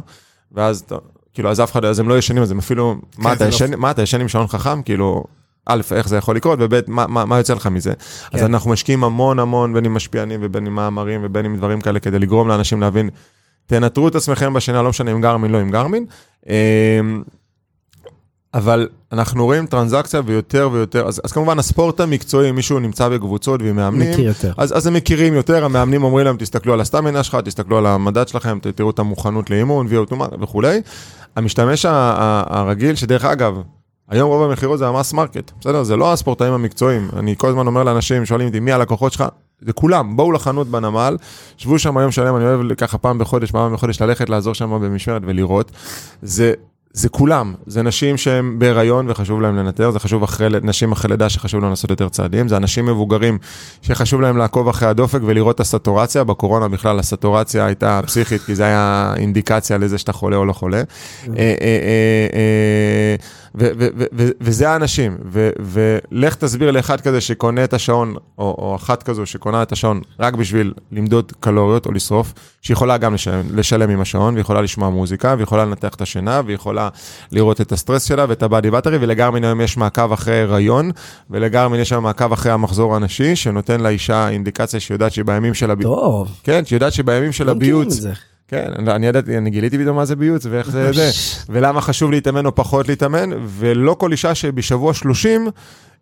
ואז, 0.52 0.84
כאילו, 1.34 1.52
אז 1.52 1.60
אף 1.62 1.72
אחד, 1.72 1.86
אז 1.86 2.00
הם 2.00 2.10
לא 2.10 2.18
ישנים, 2.18 2.44
אז 2.44 2.52
הם 2.52 2.60
אפילו, 2.60 2.96
מה, 3.18 3.34
אתה 3.34 3.44
לא- 3.44 3.50
ישן, 3.50 3.80
מה 3.80 3.92
אתה 3.92 4.02
ישן 4.02 4.22
עם 4.22 4.28
שעון 4.28 4.48
חכם? 4.48 4.82
כאילו, 4.82 5.24
א', 5.68 5.82
איך 5.92 6.08
זה 6.08 6.18
יכול 6.18 6.36
לקרות, 6.36 6.60
וב', 6.62 6.82
מה, 6.88 7.08
מה, 7.08 7.26
מה 7.26 7.38
יוצא 7.38 7.54
לך 7.54 7.68
מזה? 7.68 7.94
אז 8.34 8.40
כן. 8.40 8.46
אנחנו 8.46 8.72
משקיעים 8.72 9.04
המון 9.04 9.40
המון, 9.40 9.74
בין 9.74 9.86
עם 9.86 9.94
משפיענים 9.94 10.40
ובין 10.44 10.66
עם 10.66 10.76
מאמרים 10.76 11.22
ובין 11.24 11.46
עם 11.46 11.58
דברים 11.58 11.82
כאלה, 11.82 12.00
כדי 12.00 12.20
לגרום 12.20 12.48
לאנשים 12.48 12.82
להבין, 12.82 13.10
תנטרו 13.66 14.08
את 14.08 14.16
עצמכם 14.16 14.54
בשינה, 14.54 14.82
לא 14.82 14.90
משנה 14.90 15.12
אם 15.12 15.22
גרמין, 15.22 15.52
לא 15.52 15.58
עם 15.58 15.72
גרמין. 15.72 16.06
אמ, 16.50 16.54
אבל 18.54 18.90
אנחנו 19.12 19.46
רואים 19.46 19.66
טרנזקציה 19.66 20.22
ויותר 20.26 20.70
ויותר, 20.72 21.08
אז, 21.08 21.22
אז 21.24 21.32
כמובן 21.32 21.60
הספורט 21.60 22.00
המקצועי, 22.00 22.50
אם 22.50 22.56
מישהו 22.56 22.80
נמצא 22.80 23.10
בקבוצות 23.10 23.62
ועם 23.62 23.76
מאמנים, 23.76 24.12
מכיר 24.12 24.28
יותר. 24.28 24.54
אז, 24.58 24.78
אז 24.78 24.88
הם 24.88 24.94
מכירים 24.94 25.34
יותר, 25.34 25.66
המאמנים 25.66 26.04
אומרים 26.04 26.26
להם, 26.26 26.38
תסתכלו 26.38 26.74
על 26.74 26.82
הסטמינה 26.82 27.24
שלך, 27.24 27.38
תסתכלו 27.46 27.78
על 27.78 27.86
המדד 27.86 28.28
שלכם, 28.28 28.60
תראו 28.76 28.90
את 28.90 29.00
המוכנות 29.00 29.50
לאימון, 29.50 29.88
VO2 29.88 30.14
וכולי. 30.42 30.82
המשתמש 31.36 31.86
הרגיל, 31.90 32.96
שדרך 32.96 33.26
אגב, 33.26 33.62
היום 34.10 34.30
רוב 34.30 34.44
המכירות 34.44 34.80
זה 34.80 34.88
ה 34.88 34.93
mass 34.93 35.14
market, 35.14 35.52
בסדר? 35.60 35.84
זה 35.84 35.96
לא 35.96 36.14
הספורטאים 36.14 36.54
המקצועיים. 36.54 37.10
אני 37.16 37.36
כל 37.38 37.48
הזמן 37.48 37.68
אומר 37.68 37.84
לאנשים, 37.84 38.26
שואלים 38.26 38.48
אותי, 38.48 38.60
מי 38.60 38.72
הלקוחות 38.72 39.14
שלך? 39.14 39.24
זה 39.62 39.74
כולם, 39.74 40.18
בואו 40.18 40.32
לחנות 40.32 40.68
בנמל, 40.68 41.18
שבו 41.58 41.80
שם 41.80 41.98
היום 41.98 42.12
שלם, 42.12 42.36
אני 42.36 42.46
אוהב 42.46 42.74
ככה 42.74 42.98
פעם 42.98 43.18
בחודש, 43.18 43.52
פעם 43.52 43.74
בחודש 43.74 44.02
ללכת 44.02 44.30
לעזור 44.30 44.54
שם 44.54 44.70
במשמרת 44.70 45.22
ולראות. 45.26 45.72
זה, 46.22 46.54
זה 46.94 47.10
כולם, 47.10 47.54
זה 47.66 47.82
נשים 47.82 48.18
שהן 48.18 48.60
בהיריון 48.60 49.10
וחשוב 49.10 49.42
להם 49.42 49.56
לנטר, 49.56 49.92
זה 49.92 50.00
חשוב 50.00 50.24
אחרי, 50.24 50.48
נשים 50.62 50.92
אחרי 50.92 51.10
לידה 51.10 51.30
שחשוב 51.30 51.62
להם 51.62 51.70
לעשות 51.70 51.90
יותר 51.90 52.10
צעדים, 52.10 52.48
זה 52.48 52.58
אנשים 52.58 52.86
מבוגרים 52.86 53.38
שחשוב 53.82 54.22
להם 54.22 54.38
לעקוב 54.38 54.68
אחרי 54.68 54.90
הדופק 54.90 55.20
ולראות 55.26 55.56
את 55.56 55.60
הסטורציה, 55.60 56.24
בקורונה 56.24 56.68
בכלל 56.68 57.00
הסטורציה 57.00 57.66
הייתה 57.66 58.02
פסיכית, 58.06 58.42
כי 58.42 58.56
זה 58.56 58.66
היה 58.66 59.14
אינדיקציה 59.18 59.78
לזה 59.78 59.98
שאתה 59.98 60.14
חולה 60.14 60.38
או 60.38 60.46
לא 60.46 60.54
חולה. 60.54 60.82
וזה 64.42 64.70
האנשים, 64.70 65.18
ולך 65.60 66.36
תסביר 66.36 66.72
לאחד 66.72 67.02
כזה 67.02 67.22
שקונה 67.22 67.64
את 67.64 67.74
השעון, 67.74 68.16
או, 68.38 68.56
או 68.58 68.76
אחת 68.76 69.04
כזו 69.04 69.26
שקונה 69.26 69.64
את 69.64 69.72
השעון 69.72 70.02
רק 70.20 70.34
בשביל 70.34 70.74
למדוד 70.92 71.32
קלוריות 71.40 71.86
או 71.86 71.92
לשרוף, 71.92 72.34
שיכולה 72.62 72.98
גם 72.98 73.14
לשלם, 73.14 73.42
לשלם 73.54 73.90
עם 73.90 74.02
השעון, 74.02 74.36
ויכולה 74.36 74.62
לשמוע 74.62 74.90
מוזיקה, 74.90 75.36
ויכולה 75.38 75.66
לנתח 75.66 75.96
את 75.96 76.02
השינה, 76.02 76.42
ויכולה 76.46 76.90
לראות 77.32 77.62
את 77.62 77.72
הסטרס 77.72 78.04
שלה 78.04 78.26
ואת 78.30 78.44
הבאדי 78.44 78.72
באטרי, 78.72 78.98
ולגרמין 78.98 79.44
היום 79.44 79.62
יש 79.62 79.78
מעקב 79.78 80.12
אחרי 80.12 80.42
הריון, 80.42 80.92
ולגרמין 81.30 81.80
יש 81.80 81.92
היום 81.92 82.04
מעקב 82.04 82.34
אחרי 82.34 82.52
המחזור 82.52 82.96
הנשי, 82.96 83.36
שנותן 83.36 83.82
לאישה 83.82 84.30
אינדיקציה 84.30 84.80
שהיא 84.80 84.96
יודעת 84.96 85.12
שהיא 85.12 85.26
בימים 85.26 85.54
של 85.54 85.72
הביוץ. 85.72 86.00
טוב. 86.00 86.30
כן, 86.44 86.66
שהיא 86.66 86.78
יודעת 86.78 86.94
שבימים 86.94 87.32
של 87.32 87.46
לא 87.46 87.52
הביוץ. 87.52 88.00
כן, 88.48 88.72
אני- 88.90 89.08
ידעתי, 89.08 89.38
אני 89.38 89.50
גיליתי 89.50 89.78
פתאום 89.80 89.96
מה 89.96 90.06
זה 90.06 90.16
ביוץ 90.16 90.46
ואיך 90.50 90.70
זה 90.72 90.92
זה, 90.92 91.10
ולמה 91.50 91.82
חשוב 91.82 92.12
להתאמן 92.12 92.46
או 92.46 92.56
פחות 92.56 92.88
להתאמן, 92.88 93.30
ולא 93.48 93.94
כל 94.00 94.12
אישה 94.12 94.36
שבשבוע 94.36 94.94
30 94.94 95.48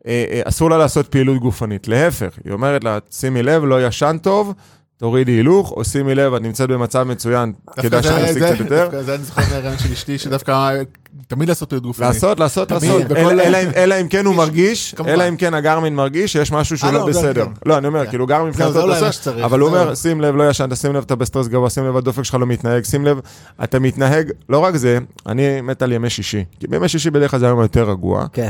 אה, 0.08 0.26
אה, 0.32 0.42
אסור 0.46 0.70
לה 0.70 0.78
לעשות 0.78 1.08
פעילות 1.08 1.38
גופנית. 1.40 1.88
להפך, 1.88 2.30
היא 2.46 2.54
אומרת 2.54 2.84
לה, 2.84 2.98
שימי 3.12 3.44
לב, 3.44 3.64
לא 3.66 3.88
ישן 3.88 4.18
טוב, 4.22 4.54
תורידי 4.98 5.32
הילוך, 5.32 5.72
או 5.72 5.86
שימי 5.86 6.16
לב, 6.16 6.34
את 6.34 6.42
נמצאת 6.42 6.70
במצב 6.70 7.04
מצוין, 7.04 7.54
כדאי 7.82 8.04
שתעשי 8.04 8.34
זה- 8.34 8.40
קצת 8.40 8.60
יותר. 8.60 8.84
דווקא 8.84 9.02
זה 9.02 9.16
אני 9.16 9.24
זוכר 9.24 9.42
מהרעיון 9.52 9.78
של 9.78 9.92
אשתי, 9.92 10.18
שדווקא 10.18 10.74
תמיד 11.28 11.50
לעשות 11.50 11.70
פעילות 11.70 11.84
גופנית. 11.86 12.10
לעשות, 12.14 12.40
לעשות, 12.40 12.72
לעשות, 12.72 13.12
אלא- 13.12 13.44
אלא 13.76 13.96
אם- 14.02 14.08
כן 14.08 14.26
הוא 14.26 14.36
מרגיש. 14.36 14.96
אלא 15.08 15.30
אם 15.30 15.36
כן 15.38 15.54
הגרמין 15.54 15.96
מרגיש 15.96 16.34
שיש 16.34 16.52
משהו 16.52 16.78
שהוא 16.78 16.88
אה, 16.88 16.94
לא 16.94 17.00
לא, 17.00 17.06
בסדר. 17.08 17.46
לא, 17.66 17.78
אני 17.78 17.88
אומר, 17.88 18.04
כן. 18.04 18.10
כאילו 18.10 18.28
גרמין 18.28 18.54
אולי 18.54 18.70
בסדר, 18.70 19.06
מה 19.06 19.12
שצריך, 19.12 19.46
אבל 19.46 19.60
הוא. 19.60 19.70
אומר, 19.70 19.96
שים 19.96 20.22
לב, 20.22 20.36
לא 20.36 20.50
ישנת, 20.50 20.78
שים 20.78 20.94
לב, 20.96 21.04
אתה 21.04 21.16
בסטרס 21.16 21.48
גבוה, 21.48 21.70
שים 21.70 21.86
לב, 21.86 21.98
הדופק 21.98 22.24
שלך 22.24 22.36
לא 22.36 22.46
מתנהג, 22.46 22.84
שים 22.84 23.06
לב, 23.06 23.20
אתה 23.64 23.80
מתנהג, 23.80 24.32
לא 24.50 24.60
רק 24.60 24.76
זה, 24.76 24.98
אני 25.28 25.62
מת 25.62 25.82
על 25.82 25.92
ימי 25.92 26.10
שישי. 26.10 26.44
כי 26.60 26.68
בימי 26.68 26.90
שישי 26.90 27.10
בדרך 27.10 27.32
כלל 27.32 27.40
זה 27.40 27.46
היום 27.46 27.62
יותר 27.62 27.90
רגוע, 27.90 28.26
כן. 28.34 28.50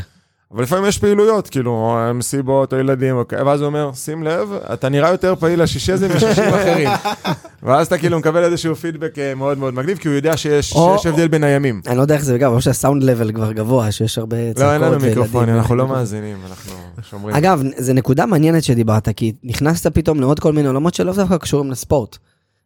אבל 0.51 0.63
לפעמים 0.63 0.85
יש 0.85 0.97
פעילויות, 0.97 1.49
כאילו, 1.49 1.97
מסיבות 2.13 2.73
או 2.73 2.77
ילדים, 2.77 3.15
ואז 3.45 3.61
הוא 3.61 3.67
אומר, 3.67 3.91
שים 3.93 4.23
לב, 4.23 4.49
אתה 4.73 4.89
נראה 4.89 5.11
יותר 5.11 5.35
פעיל 5.35 5.63
לשישי 5.63 5.91
הזה 5.91 6.15
משישים 6.15 6.43
אחרים. 6.43 6.89
ואז 7.63 7.87
אתה 7.87 7.97
כאילו 7.97 8.19
מקבל 8.19 8.43
איזשהו 8.43 8.75
פידבק 8.75 9.19
אה, 9.19 9.35
מאוד 9.35 9.57
מאוד 9.57 9.73
מגניב, 9.73 9.97
כי 9.97 10.07
הוא 10.07 10.15
יודע 10.15 10.37
שיש 10.37 10.73
או- 10.73 10.95
שיש 10.97 11.05
הבדל 11.05 11.27
בין 11.27 11.43
הימים. 11.43 11.81
אני 11.87 11.97
לא 11.97 12.01
יודע 12.01 12.15
איך 12.15 12.23
זה 12.23 12.37
גם, 12.37 12.51
או 12.51 12.61
שהסאונד 12.61 13.03
לבל 13.03 13.31
כבר 13.31 13.51
גבוה, 13.51 13.91
שיש 13.91 14.17
הרבה 14.17 14.37
צעקות 14.53 14.61
לא, 14.63 14.73
אין 14.73 14.81
לנו 14.81 15.05
מיקרופונים, 15.05 15.55
אנחנו 15.55 15.75
לא. 15.75 15.87
מאזינים, 15.87 16.37
אנחנו 16.49 16.73
שומרים. 17.09 17.35
אגב, 17.35 17.63
זו 17.77 17.93
נקודה 17.93 18.25
מעניינת 18.25 18.63
שדיברת, 18.63 19.09
כי 19.09 19.33
נכנסת 19.43 19.95
פתאום 19.95 20.19
לעוד 20.19 20.39
כל 20.39 20.53
מיני 20.53 20.67
עולמות 20.67 20.93
שלא 20.93 21.13
דווקא 21.13 21.37
קשורים 21.37 21.71
לספורט. 21.71 22.17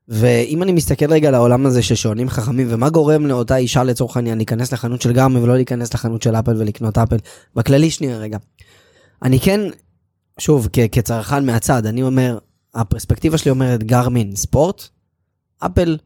ואם 0.09 0.63
אני 0.63 0.71
מסתכל 0.71 1.13
רגע 1.13 1.27
על 1.27 1.35
העולם 1.35 1.65
הזה 1.65 1.81
של 1.81 1.95
שעונים 1.95 2.29
חכמים, 2.29 2.67
ומה 2.69 2.89
גורם 2.89 3.25
לאותה 3.25 3.57
אישה 3.57 3.83
לצורך 3.83 4.17
העניין 4.17 4.37
להיכנס 4.37 4.73
לחנות 4.73 5.01
של 5.01 5.11
גרמי 5.13 5.39
ולא 5.39 5.55
להיכנס 5.55 5.93
לחנות 5.93 6.21
של 6.21 6.35
אפל 6.35 6.55
ולקנות 6.57 6.97
אפל, 6.97 7.15
בכללי 7.55 7.89
שנייה 7.91 8.17
רגע. 8.17 8.37
אני 9.23 9.39
כן, 9.39 9.61
שוב, 10.39 10.67
כ- 10.73 10.79
כצרכן 10.91 11.45
מהצד, 11.45 11.85
אני 11.85 12.03
אומר, 12.03 12.37
הפרספקטיבה 12.73 13.37
שלי 13.37 13.51
אומרת 13.51 13.83
גרמין 13.83 14.35
ספורט, 14.35 14.83
אפל, 15.59 15.97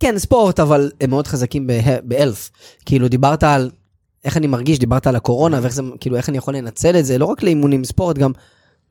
כן 0.00 0.18
ספורט, 0.18 0.60
אבל 0.60 0.90
הם 1.00 1.10
מאוד 1.10 1.26
חזקים 1.26 1.66
בה- 1.66 2.00
באלף. 2.04 2.50
כאילו 2.86 3.08
דיברת 3.08 3.42
על 3.42 3.70
איך 4.24 4.36
אני 4.36 4.46
מרגיש, 4.46 4.78
דיברת 4.78 5.06
על 5.06 5.16
הקורונה 5.16 5.58
ואיך 5.62 5.74
זה, 5.74 5.82
כאילו 6.00 6.16
איך 6.16 6.28
אני 6.28 6.38
יכול 6.38 6.56
לנצל 6.56 6.98
את 6.98 7.04
זה, 7.06 7.18
לא 7.18 7.24
רק 7.24 7.42
לאימונים 7.42 7.84
ספורט, 7.84 8.18
גם 8.18 8.32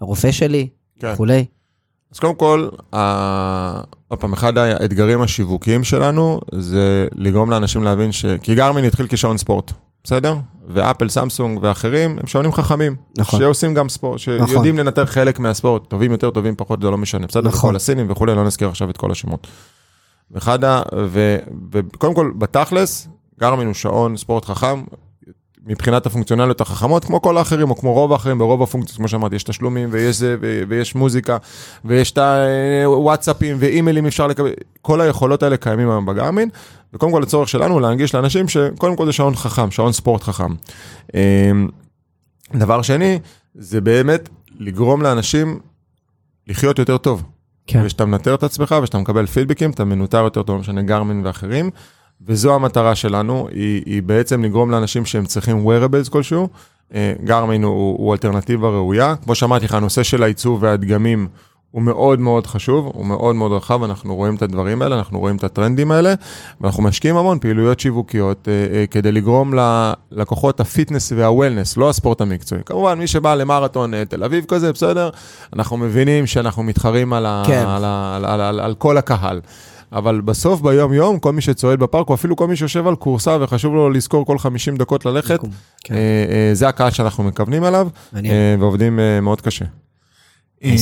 לרופא 0.01 0.31
שלי 0.31 0.67
כן. 0.99 1.11
וכולי. 1.13 1.45
אז 2.11 2.19
קודם 2.19 2.35
כל, 2.35 2.69
ה- 2.95 3.81
עוד 4.13 4.19
פעם, 4.19 4.33
אחד 4.33 4.57
האתגרים 4.57 5.21
השיווקיים 5.21 5.83
שלנו 5.83 6.39
זה 6.51 7.07
לגרום 7.15 7.51
לאנשים 7.51 7.83
להבין 7.83 8.11
ש... 8.11 8.25
כי 8.41 8.55
גרמין 8.55 8.85
התחיל 8.85 9.05
כשעון 9.09 9.37
ספורט, 9.37 9.71
בסדר? 10.03 10.35
ואפל, 10.67 11.09
סמסונג 11.09 11.59
ואחרים 11.61 12.17
הם 12.19 12.27
שעונים 12.27 12.53
חכמים. 12.53 12.95
נכון. 13.17 13.39
שעושים 13.39 13.73
גם 13.73 13.89
ספורט, 13.89 14.19
שיודעים 14.19 14.77
לנטר 14.77 15.05
חלק 15.05 15.39
מהספורט, 15.39 15.87
טובים 15.87 16.11
יותר, 16.11 16.29
טובים 16.29 16.55
פחות, 16.55 16.81
זה 16.81 16.89
לא 16.89 16.97
משנה, 16.97 17.27
בסדר? 17.27 17.47
נכון. 17.47 17.69
וכל 17.69 17.75
הסינים 17.75 18.11
וכולי, 18.11 18.35
לא 18.35 18.45
נזכיר 18.45 18.67
עכשיו 18.67 18.89
את 18.89 18.97
כל 18.97 19.11
השמות. 19.11 19.47
ואחד 20.31 20.63
ה... 20.63 20.81
וקודם 21.71 22.13
כל, 22.13 22.31
בתכלס, 22.37 23.07
גרמין 23.39 23.67
הוא 23.67 23.73
שעון 23.73 24.17
ספורט 24.17 24.45
חכם. 24.45 24.83
מבחינת 25.65 26.05
הפונקציונליות 26.05 26.61
החכמות, 26.61 27.05
כמו 27.05 27.21
כל 27.21 27.37
האחרים, 27.37 27.69
או 27.69 27.75
כמו 27.75 27.93
רוב 27.93 28.11
האחרים, 28.11 28.37
ברוב 28.37 28.63
הפונקציות, 28.63 28.97
כמו 28.97 29.07
שאמרתי, 29.07 29.35
יש 29.35 29.43
תשלומים, 29.43 29.89
ויש 29.91 30.15
זה, 30.15 30.35
ו- 30.41 30.63
ויש 30.67 30.95
מוזיקה, 30.95 31.37
ויש 31.85 32.11
את 32.11 32.17
הוואטסאפים, 32.85 33.57
ואימיילים 33.59 34.05
אפשר 34.05 34.27
לקבל, 34.27 34.51
כל 34.81 35.01
היכולות 35.01 35.43
האלה 35.43 35.57
קיימים 35.57 35.89
היום 35.89 36.05
בגרמין, 36.05 36.49
וקודם 36.93 37.11
כל 37.11 37.23
הצורך 37.23 37.49
שלנו 37.49 37.79
להנגיש 37.79 38.15
לאנשים 38.15 38.47
שקודם 38.47 38.95
כל 38.95 39.05
זה 39.05 39.11
שעון 39.11 39.35
חכם, 39.35 39.71
שעון 39.71 39.91
ספורט 39.91 40.23
חכם. 40.23 40.53
אמ, 41.13 41.69
דבר 42.55 42.81
שני, 42.81 43.19
זה 43.55 43.81
באמת 43.81 44.29
לגרום 44.59 45.01
לאנשים 45.01 45.59
לחיות 46.47 46.79
יותר 46.79 46.97
טוב. 46.97 47.23
כן. 47.67 47.81
ושאתה 47.85 48.05
מנטר 48.05 48.35
את 48.35 48.43
עצמך 48.43 48.75
ושאתה 48.83 48.97
מקבל 48.97 49.25
פידבקים, 49.25 49.71
אתה 49.71 49.83
מנוטר 49.83 50.23
יותר 50.23 50.43
טוב, 50.43 50.55
לא 50.55 50.61
משנה 50.61 50.81
גרמין 50.81 51.21
ואחרים. 51.25 51.69
וזו 52.27 52.55
המטרה 52.55 52.95
שלנו, 52.95 53.47
היא, 53.51 53.83
היא 53.85 54.03
בעצם 54.03 54.43
לגרום 54.43 54.71
לאנשים 54.71 55.05
שהם 55.05 55.25
צריכים 55.25 55.67
wearables 55.67 56.09
כלשהו. 56.09 56.47
אה, 56.95 57.13
גרמין 57.23 57.63
הוא, 57.63 57.97
הוא 57.97 58.13
אלטרנטיבה 58.13 58.69
ראויה. 58.69 59.15
כמו 59.23 59.35
שאמרתי 59.35 59.65
לך, 59.65 59.73
הנושא 59.73 60.03
של 60.03 60.23
העיצוב 60.23 60.63
והדגמים 60.63 61.27
הוא 61.73 61.81
מאוד 61.81 62.19
מאוד 62.19 62.47
חשוב, 62.47 62.91
הוא 62.93 63.05
מאוד 63.05 63.35
מאוד 63.35 63.51
רחב, 63.51 63.83
אנחנו 63.83 64.15
רואים 64.15 64.35
את 64.35 64.41
הדברים 64.41 64.81
האלה, 64.81 64.97
אנחנו 64.97 65.19
רואים 65.19 65.35
את 65.35 65.43
הטרנדים 65.43 65.91
האלה, 65.91 66.13
ואנחנו 66.61 66.83
משקיעים 66.83 67.17
המון 67.17 67.39
פעילויות 67.39 67.79
שיווקיות 67.79 68.47
אה, 68.47 68.77
אה, 68.77 68.87
כדי 68.87 69.11
לגרום 69.11 69.53
ללקוחות 70.11 70.59
הפיטנס 70.59 71.11
והוולנס, 71.15 71.77
לא 71.77 71.89
הספורט 71.89 72.21
המקצועי. 72.21 72.61
כמובן, 72.65 72.99
מי 72.99 73.07
שבא 73.07 73.35
למרתון 73.35 73.93
אה, 73.93 74.05
תל 74.05 74.23
אביב 74.23 74.45
כזה, 74.47 74.71
בסדר, 74.71 75.09
אנחנו 75.53 75.77
מבינים 75.77 76.27
שאנחנו 76.27 76.63
מתחרים 76.63 77.13
על, 77.13 77.25
ה, 77.25 77.43
כן. 77.47 77.65
על, 77.67 77.83
ה, 77.85 78.15
על, 78.15 78.25
על, 78.25 78.41
על, 78.41 78.59
על 78.59 78.75
כל 78.75 78.97
הקהל. 78.97 79.41
אבל 79.93 80.21
בסוף 80.21 80.61
ביום 80.61 80.93
יום, 80.93 81.19
כל 81.19 81.31
מי 81.31 81.41
שצועד 81.41 81.79
בפארק, 81.79 82.09
או 82.09 82.13
אפילו 82.13 82.35
כל 82.35 82.47
מי 82.47 82.55
שיושב 82.55 82.87
על 82.87 82.95
כורסה 82.95 83.37
וחשוב 83.41 83.73
לו 83.73 83.89
לזכור 83.89 84.25
כל 84.25 84.37
50 84.37 84.77
דקות 84.77 85.05
ללכת, 85.05 85.39
כן. 85.83 85.95
אה, 85.95 85.99
אה, 85.99 86.49
זה 86.53 86.67
הקהל 86.67 86.91
שאנחנו 86.91 87.23
מכוונים 87.23 87.63
אליו. 87.63 87.87
אה, 88.15 88.55
ועובדים 88.59 88.99
אה, 88.99 89.21
מאוד 89.21 89.41
קשה. 89.41 89.65
אה, 90.63 90.75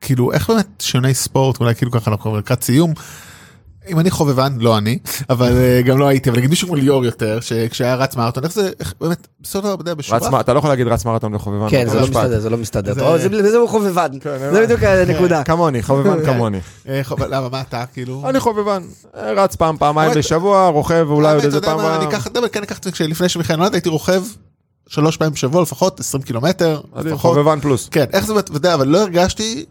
כאילו 0.00 0.32
איך 0.32 0.50
באמת 0.50 0.66
שעוני 0.78 1.14
ספורט 1.14 1.60
אולי 1.60 1.74
כאילו 1.74 1.92
ככה 1.92 2.10
אנחנו 2.10 2.36
לקראת 2.36 2.62
סיום. 2.62 2.94
אם 3.88 4.00
אני 4.00 4.10
חובבן, 4.10 4.56
לא 4.60 4.78
אני, 4.78 4.98
אבל 5.30 5.52
אה, 5.52 5.82
גם 5.82 5.98
לא 5.98 6.06
הייתי, 6.06 6.30
אבל 6.30 6.38
נגיד 6.38 6.50
מישהו 6.50 6.68
כמו 6.68 6.76
ליאור 6.76 7.04
יותר, 7.04 7.40
שכשהיה 7.40 7.94
רץ 7.94 8.16
מרתון, 8.16 8.44
איך 8.44 8.52
זה, 8.52 8.70
איך 8.80 8.94
באמת, 9.00 9.26
בסדר, 9.40 9.74
אתה 9.74 9.80
יודע, 9.82 9.94
בשורה. 9.94 10.40
אתה 10.40 10.52
לא 10.52 10.58
יכול 10.58 10.70
להגיד 10.70 10.86
רץ 10.88 11.04
מרתון 11.04 11.34
לחובבן. 11.34 11.70
כן, 11.70 11.88
זה 11.88 12.00
לא. 12.00 12.06
מסתדר, 12.06 12.40
זה 12.40 12.50
לא 12.50 12.56
מסתדר. 12.56 12.94
זה- 12.94 13.56
הוא 13.56 13.68
חובבן. 13.68 14.08
כן, 14.20 14.38
זה 14.52 14.62
בדיוק 14.62 14.82
הנקודה. 14.82 15.42
כמוני, 15.44 15.82
חובבן 15.82 16.24
כמוני. 16.26 16.58
אה, 16.88 17.00
למה, 17.28 17.48
מה 17.48 17.60
אתה, 17.60 17.84
כאילו? 17.92 18.22
אני 18.28 18.40
חובבן, 18.40 18.82
רץ 19.14 19.56
פעם, 19.56 19.76
פעמיים 19.78 20.12
בשבוע, 20.14 20.68
רוכב 20.68 21.06
אולי 21.10 21.34
עוד 21.34 21.44
איזה 21.44 21.60
פעם. 21.60 21.80
אני 21.80 22.04
אקח, 22.08 22.28
כן 22.52 22.62
את 22.78 22.84
זה, 22.84 22.92
כשלפני 22.92 23.28
שמיכאל 23.28 23.56
נולד 23.56 23.74
הייתי 23.74 23.88
רוכב 23.88 24.22
שלוש 24.88 25.16
פעמים 25.16 25.32
בשבוע 25.32 25.62
לפחות, 25.62 26.00
20 26.00 26.22
קילומטר. 26.22 26.80
חובבן 27.14 27.60
פלוס. 27.60 27.88
כן, 27.90 28.04
איך 28.12 28.26
זה, 28.26 28.38
אתה 28.38 28.52
יודע, 28.56 28.74
אבל 28.74 28.88
לא 28.88 28.98
הרגשתי, 29.02 29.64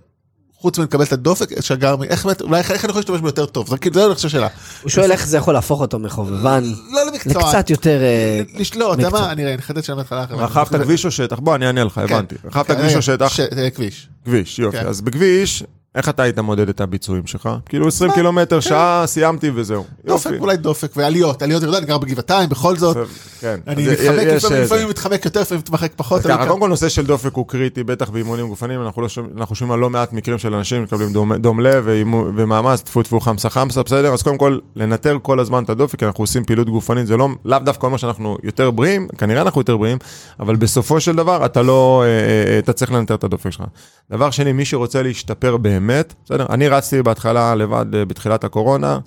חוץ 0.58 0.80
מלקבל 0.80 1.03
את 1.03 1.14
הדופק, 1.14 1.62
שגרמי, 1.62 2.08
איך 2.08 2.26
באמת, 2.26 2.41
אולי 2.41 2.60
איך 2.60 2.72
אני 2.72 2.89
יכול 2.89 2.99
להשתמש 2.99 3.22
ביותר 3.22 3.45
טוב, 3.45 3.70
זה 3.70 3.78
כאילו, 3.78 3.95
זה 3.95 4.06
אני 4.06 4.16
חושב 4.16 4.30
שאלה. 4.30 4.47
הוא 4.82 4.89
שואל 4.89 5.12
איך 5.12 5.28
זה 5.28 5.38
יכול 5.38 5.53
להפוך 5.53 5.82
אותו 5.82 5.99
מחובבן 5.99 6.64
לא 6.91 7.01
למקצוע. 7.12 7.43
לקצת 7.49 7.70
יותר... 7.70 8.01
אה, 8.01 8.41
לש- 8.60 8.76
לא, 8.76 8.93
אתה 8.93 9.01
יודע 9.01 9.10
מקצוע. 9.10 9.22
מה, 9.26 9.32
אני 9.32 9.56
אחדד 9.56 9.84
שם 9.84 9.95
בהתחלה. 9.95 10.26
רכבת 10.30 10.76
כביש 10.82 11.06
או 11.06 11.12
שטח? 11.12 11.39
בוא, 11.39 11.56
אני 11.56 11.68
אענה 11.68 11.84
לך, 11.84 11.97
הבנתי. 11.97 12.36
רכבת 12.45 12.68
כן, 12.68 12.76
כביש 12.78 12.91
אה, 12.91 12.97
או 12.97 13.01
שטח? 13.01 13.34
ש- 13.34 13.39
אה, 13.39 13.70
כביש. 13.70 14.08
כביש, 14.26 14.60
יופי. 14.60 14.78
כן. 14.78 14.88
אז 14.88 15.01
בכביש, 15.01 15.64
איך 15.96 16.10
אתה 16.10 16.24
היית 16.24 16.39
מודד 16.39 16.70
את 16.70 16.82
הביצועים 16.82 17.28
שלך? 17.28 17.50
כאילו 17.66 17.88
20 17.88 18.10
מה? 18.10 18.16
קילומטר, 18.16 18.60
שעה, 18.60 19.04
סיימתי 19.08 19.52
וזהו. 19.56 19.84
דופק. 20.06 20.32
אולי 20.39 20.58
דופק, 20.58 20.91
ועליות, 20.96 21.41
עליות, 21.41 21.64
יודע, 21.64 21.78
אני 21.78 21.86
גר 21.88 21.98
בגבעתיים, 21.98 22.50
בכל 22.50 22.78
זאת. 22.78 22.98
כן. 23.39 23.60
אני 23.68 23.88
מתחמק, 23.91 24.08
לפעמים- 24.28 24.58
אה, 24.58 24.64
לפעמים. 24.64 24.89
מתחמק 24.89 25.26
יותר, 25.26 25.41
לפעמים 25.41 25.60
מתחמק 25.60 25.91
פחות. 25.96 26.22
קודם 26.48 26.60
כל 26.60 26.70
נושא 26.70 26.89
של 26.89 27.06
דופק 27.06 27.34
הוא 27.34 27.48
קריטי, 27.48 27.84
בטח 27.84 28.10
באימונים 28.10 28.48
גופניים, 28.48 28.82
אנחנו 28.82 29.02
לא 29.02 29.10
שומעים- 29.10 29.72
על 29.72 29.80
לא 29.80 29.89
מעט 29.89 30.14
מקרים 30.14 30.38
של 30.38 30.54
אנשים 30.54 30.84
מקבלים 30.84 31.14
דום- 31.14 31.60
לב 31.60 31.88
ומאמץ, 32.36 32.82
טפו 32.82 33.04
טפו 33.04 33.20
חמסה 33.20 33.50
חמסה, 33.50 33.84
בסדר? 33.84 34.14
אז 34.14 34.22
קודם 34.24 34.38
כל, 34.38 34.58
לנטר 34.76 35.18
כל 35.22 35.39
הזמן 35.39 35.64
את 35.64 35.70
הדופק, 35.70 36.04
אנחנו 36.04 36.24
עושים 36.24 36.43
פעילות 36.46 36.70
גופנית, 36.70 37.08
זה 37.08 37.18
לא, 37.18 37.28
לאו 37.46 37.60
דווקא 37.60 37.86
אומר 37.86 37.98
שאנחנו 37.98 38.38
יותר 38.43 38.72
בריאים, 38.72 39.08
כנראה 39.18 39.41
אנחנו 39.41 39.62
יותר 39.62 39.78
בריאים, 39.78 39.98
אבל 40.39 40.56
בסופו 40.56 41.00
של 41.00 41.16
דבר 41.16 41.46
אתה 41.46 41.62
לא, 41.62 42.04
אה, 42.06 42.08
אה, 42.54 42.60
אתה 42.60 42.74
צריך 42.74 42.91
לנטר 42.91 43.16
את 43.16 43.24
הדופק 43.24 43.50
שלך. 43.50 43.64
דבר 44.12 44.30
שני, 44.32 44.52
מי 44.54 44.66
שרוצה 44.66 45.02
להשתפר 45.04 45.58
באמת, 45.58 45.84
בסדר? 46.25 46.45
אני 46.49 46.67
רצתי 46.67 47.03
בהתחלה 47.03 47.55
לבד 47.55 47.95
אה, 47.95 48.05
בתחילת 48.05 48.43
הקורונה, 48.43 48.99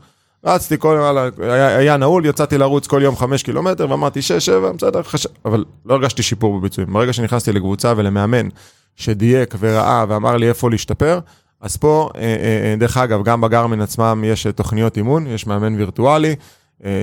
רצתי 0.45 0.79
כל, 0.79 0.97
וואלה, 1.01 1.29
היה, 1.39 1.77
היה 1.77 1.97
נעול, 1.97 2.27
יצאתי 2.27 2.59
לרוץ 2.59 2.87
כל 2.87 3.01
יום 3.03 3.17
חמש 3.17 3.43
קילומטר, 3.43 3.91
ואמרתי 3.91 4.23
שש, 4.23 4.47
שבע, 4.47 4.73
בסדר, 4.73 5.03
חש... 5.03 5.27
אבל 5.45 5.65
לא 5.87 5.95
הרגשתי 5.95 6.23
שיפור 6.23 6.59
בביצועים. 6.59 6.93
ברגע 6.93 7.13
שנכנסתי 7.13 7.53
לקבוצה 7.53 7.93
ולמאמן 7.97 8.49
שדייק 8.97 9.55
וראה 9.59 10.05
ואמר 10.09 10.37
לי 10.37 10.49
איפה 10.49 10.71
להשתפר, 10.71 11.19
אז 11.61 11.77
פה, 11.77 12.09
אה, 12.17 12.23
אה, 12.23 12.75
דרך 12.79 12.97
אגב, 12.97 13.25
גם 13.25 13.41
בגרמין 13.41 13.81
עצמם 13.81 14.25
יש 14.27 14.47
תוכניות 14.47 14.97
אימון, 14.97 15.27
יש 15.27 15.47
מאמן 15.47 15.75
וירטואלי, 15.75 16.37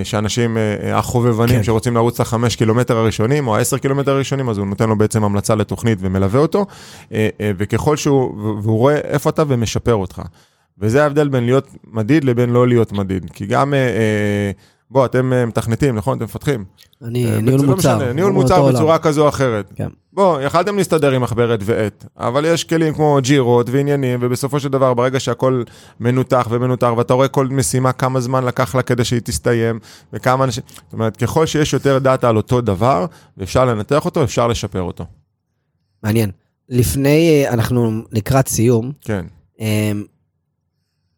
שאנשים, 0.03 0.57
אה, 0.57 0.76
אה, 0.84 0.97
החובבנים 0.97 1.55
כן. 1.55 1.63
שרוצים 1.63 1.95
לרוץ 1.95 2.13
את 2.13 2.19
החמש 2.19 2.55
קילומטר 2.55 2.97
הראשונים, 2.97 3.47
או 3.47 3.55
העשר 3.55 3.78
קילומטר 3.78 4.11
הראשונים, 4.11 4.49
אז 4.49 4.57
הוא 4.57 4.67
נותן 4.67 4.89
לו 4.89 4.97
בעצם 4.97 5.23
המלצה 5.23 5.55
לתוכנית 5.55 5.97
ומלווה 6.01 6.39
אותו, 6.39 6.65
אה, 7.13 7.30
אה, 7.41 7.51
וככל 7.57 7.97
שהוא, 7.97 8.38
והוא 8.63 8.78
רואה 8.78 8.95
איפה 8.97 9.30
אתה 9.30 9.43
ומשפר 9.47 9.95
אותך. 9.95 10.21
וזה 10.80 11.03
ההבדל 11.03 11.28
בין 11.28 11.45
להיות 11.45 11.67
מדיד 11.88 12.23
לבין 12.23 12.49
לא 12.49 12.67
להיות 12.67 12.91
מדיד. 12.91 13.32
כי 13.34 13.45
גם, 13.45 13.73
אה, 13.73 13.80
אה, 13.80 14.51
בוא, 14.92 15.06
אתם 15.06 15.34
אה, 15.34 15.46
מתכנתים, 15.46 15.96
נכון? 15.96 16.18
אתם 16.18 16.26
מפתחים. 16.26 16.66
אני 17.02 17.26
אה, 17.26 17.42
ניהול 17.42 17.62
לא 17.62 17.68
מוצר. 17.68 17.98
משנה, 17.98 18.14
ניהול 18.14 18.32
מוצר 18.32 18.68
בצורה 18.68 18.84
עולם. 18.84 18.98
כזו 18.98 19.24
או 19.24 19.30
אחרת. 19.30 19.72
כן. 19.76 19.88
בוא, 20.14 20.42
יכלתם 20.42 20.78
להסתדר 20.78 21.12
עם 21.12 21.22
מחברת 21.22 21.60
ועט, 21.64 22.06
אבל 22.18 22.46
יש 22.46 22.64
כלים 22.64 22.94
כמו 22.94 23.20
ג'ירות 23.22 23.70
ועניינים, 23.70 24.20
ובסופו 24.22 24.60
של 24.60 24.70
דבר, 24.70 24.94
ברגע 24.94 25.20
שהכל 25.20 25.64
מנותח 26.00 26.48
ומנותח, 26.50 26.92
ואתה 26.98 27.14
רואה 27.14 27.28
כל 27.28 27.48
משימה, 27.48 27.92
כמה 27.92 28.20
זמן 28.20 28.46
לקח 28.46 28.76
לה 28.76 28.82
כדי 28.82 29.04
שהיא 29.04 29.22
תסתיים, 29.24 29.80
וכמה 30.14 30.44
אנשים... 30.44 30.64
זאת 30.84 30.94
אומרת, 30.94 31.18
ככל 31.18 31.46
שיש 31.46 31.74
יותר 31.74 32.00
data 31.99 32.30
על 32.30 32.38
אותו 32.38 32.62
דבר, 32.62 33.06
ואפשר 33.38 33.66
לנתח 33.66 34.06
אותו, 34.06 34.24
אפשר 34.24 34.48
לשפר 34.48 34.82
אותו. 34.82 35.06
מעניין. 36.04 36.32
לפני, 36.70 37.44
אה, 37.46 37.54
אנחנו 37.54 38.02
לקראת 38.12 38.48
סיום, 38.48 38.92
כן. 39.02 39.26
אה, 39.62 39.92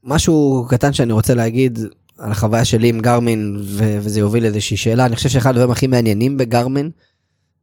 משהו 0.04 0.66
קטן 0.70 0.94
שאני 0.94 1.14
רוצה 1.14 1.34
להגיד 1.34 1.80
על 2.18 2.32
החוויה 2.32 2.66
שלי 2.66 2.90
עם 2.90 3.00
גרמין, 3.00 3.58
ו- 3.64 3.98
וזה 4.02 4.20
יוביל 4.20 4.44
לאיזושהי 4.44 4.78
שאלה. 4.78 5.06
אני 5.06 5.16
חושב 5.16 5.30
שאחד 5.30 5.50
הדברים 5.50 5.72
הכי 5.72 5.88
מעניינים 5.88 6.38
בגרמין, 6.38 6.92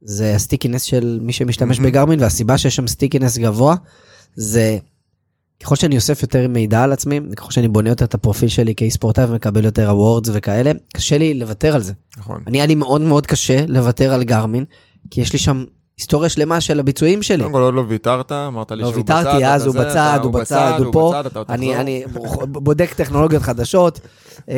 זה 0.03 0.35
ה 0.35 0.39
stickiness 0.39 0.83
של 0.83 1.19
מי 1.23 1.33
שמשתמש 1.33 1.79
מהמם. 1.79 1.91
בגרמין, 1.91 2.21
והסיבה 2.21 2.59
שיש 2.59 2.77
שם 2.77 2.87
stickiness 2.87 3.39
גבוה, 3.39 3.77
זה 4.35 4.79
ככל 5.63 5.77
שאני 5.77 5.97
אוסף 5.97 6.23
יותר 6.23 6.49
מידע 6.49 6.83
על 6.83 6.93
עצמי, 6.93 7.21
ככל 7.37 7.51
שאני 7.51 7.69
בונה 7.69 7.89
יותר 7.89 8.05
את 8.05 8.15
הפרופיל 8.15 8.49
שלי 8.49 8.75
כאי 8.75 8.91
ספורטאי 8.91 9.25
ומקבל 9.25 9.65
יותר 9.65 9.91
awards 9.91 10.31
וכאלה, 10.33 10.73
קשה 10.97 11.19
לי 11.19 11.35
לוותר 11.35 11.75
על 11.75 11.83
זה. 11.83 11.93
נכון. 12.19 12.43
אני, 12.47 12.59
היה 12.59 12.67
לי 12.67 12.75
מאוד 12.75 13.01
מאוד 13.01 13.27
קשה 13.27 13.67
לוותר 13.69 14.15
על 14.15 14.25
גרמין, 14.25 14.65
כי 15.11 15.21
יש 15.21 15.33
לי 15.33 15.39
שם 15.39 15.65
היסטוריה 15.99 16.28
שלמה 16.28 16.61
של 16.61 16.80
הביצועים 16.80 17.22
שלי. 17.22 17.42
קודם 17.42 17.53
כל 17.53 17.61
עוד 17.61 17.74
לא 17.74 17.84
ויתרת, 17.88 18.32
אמרת 18.32 18.72
לי 18.72 18.82
לא 18.82 18.90
שהוא 18.90 19.03
בצד, 19.03 19.22
ויתרתי, 19.26 19.47
אז 19.47 19.66
הוא 19.66 19.74
בצד, 19.74 20.18
הוא 20.22 20.32
בצד, 20.32 20.74
הוא 20.78 20.92
פה. 20.92 21.11
בצד, 21.14 21.26
אתה 21.26 21.38
עוד 21.38 21.51
אני. 21.51 21.76
אני 21.76 22.05
בודק 22.47 22.95
טכנולוגיות 22.97 23.42
חדשות, 23.42 24.01
אמ, 24.49 24.55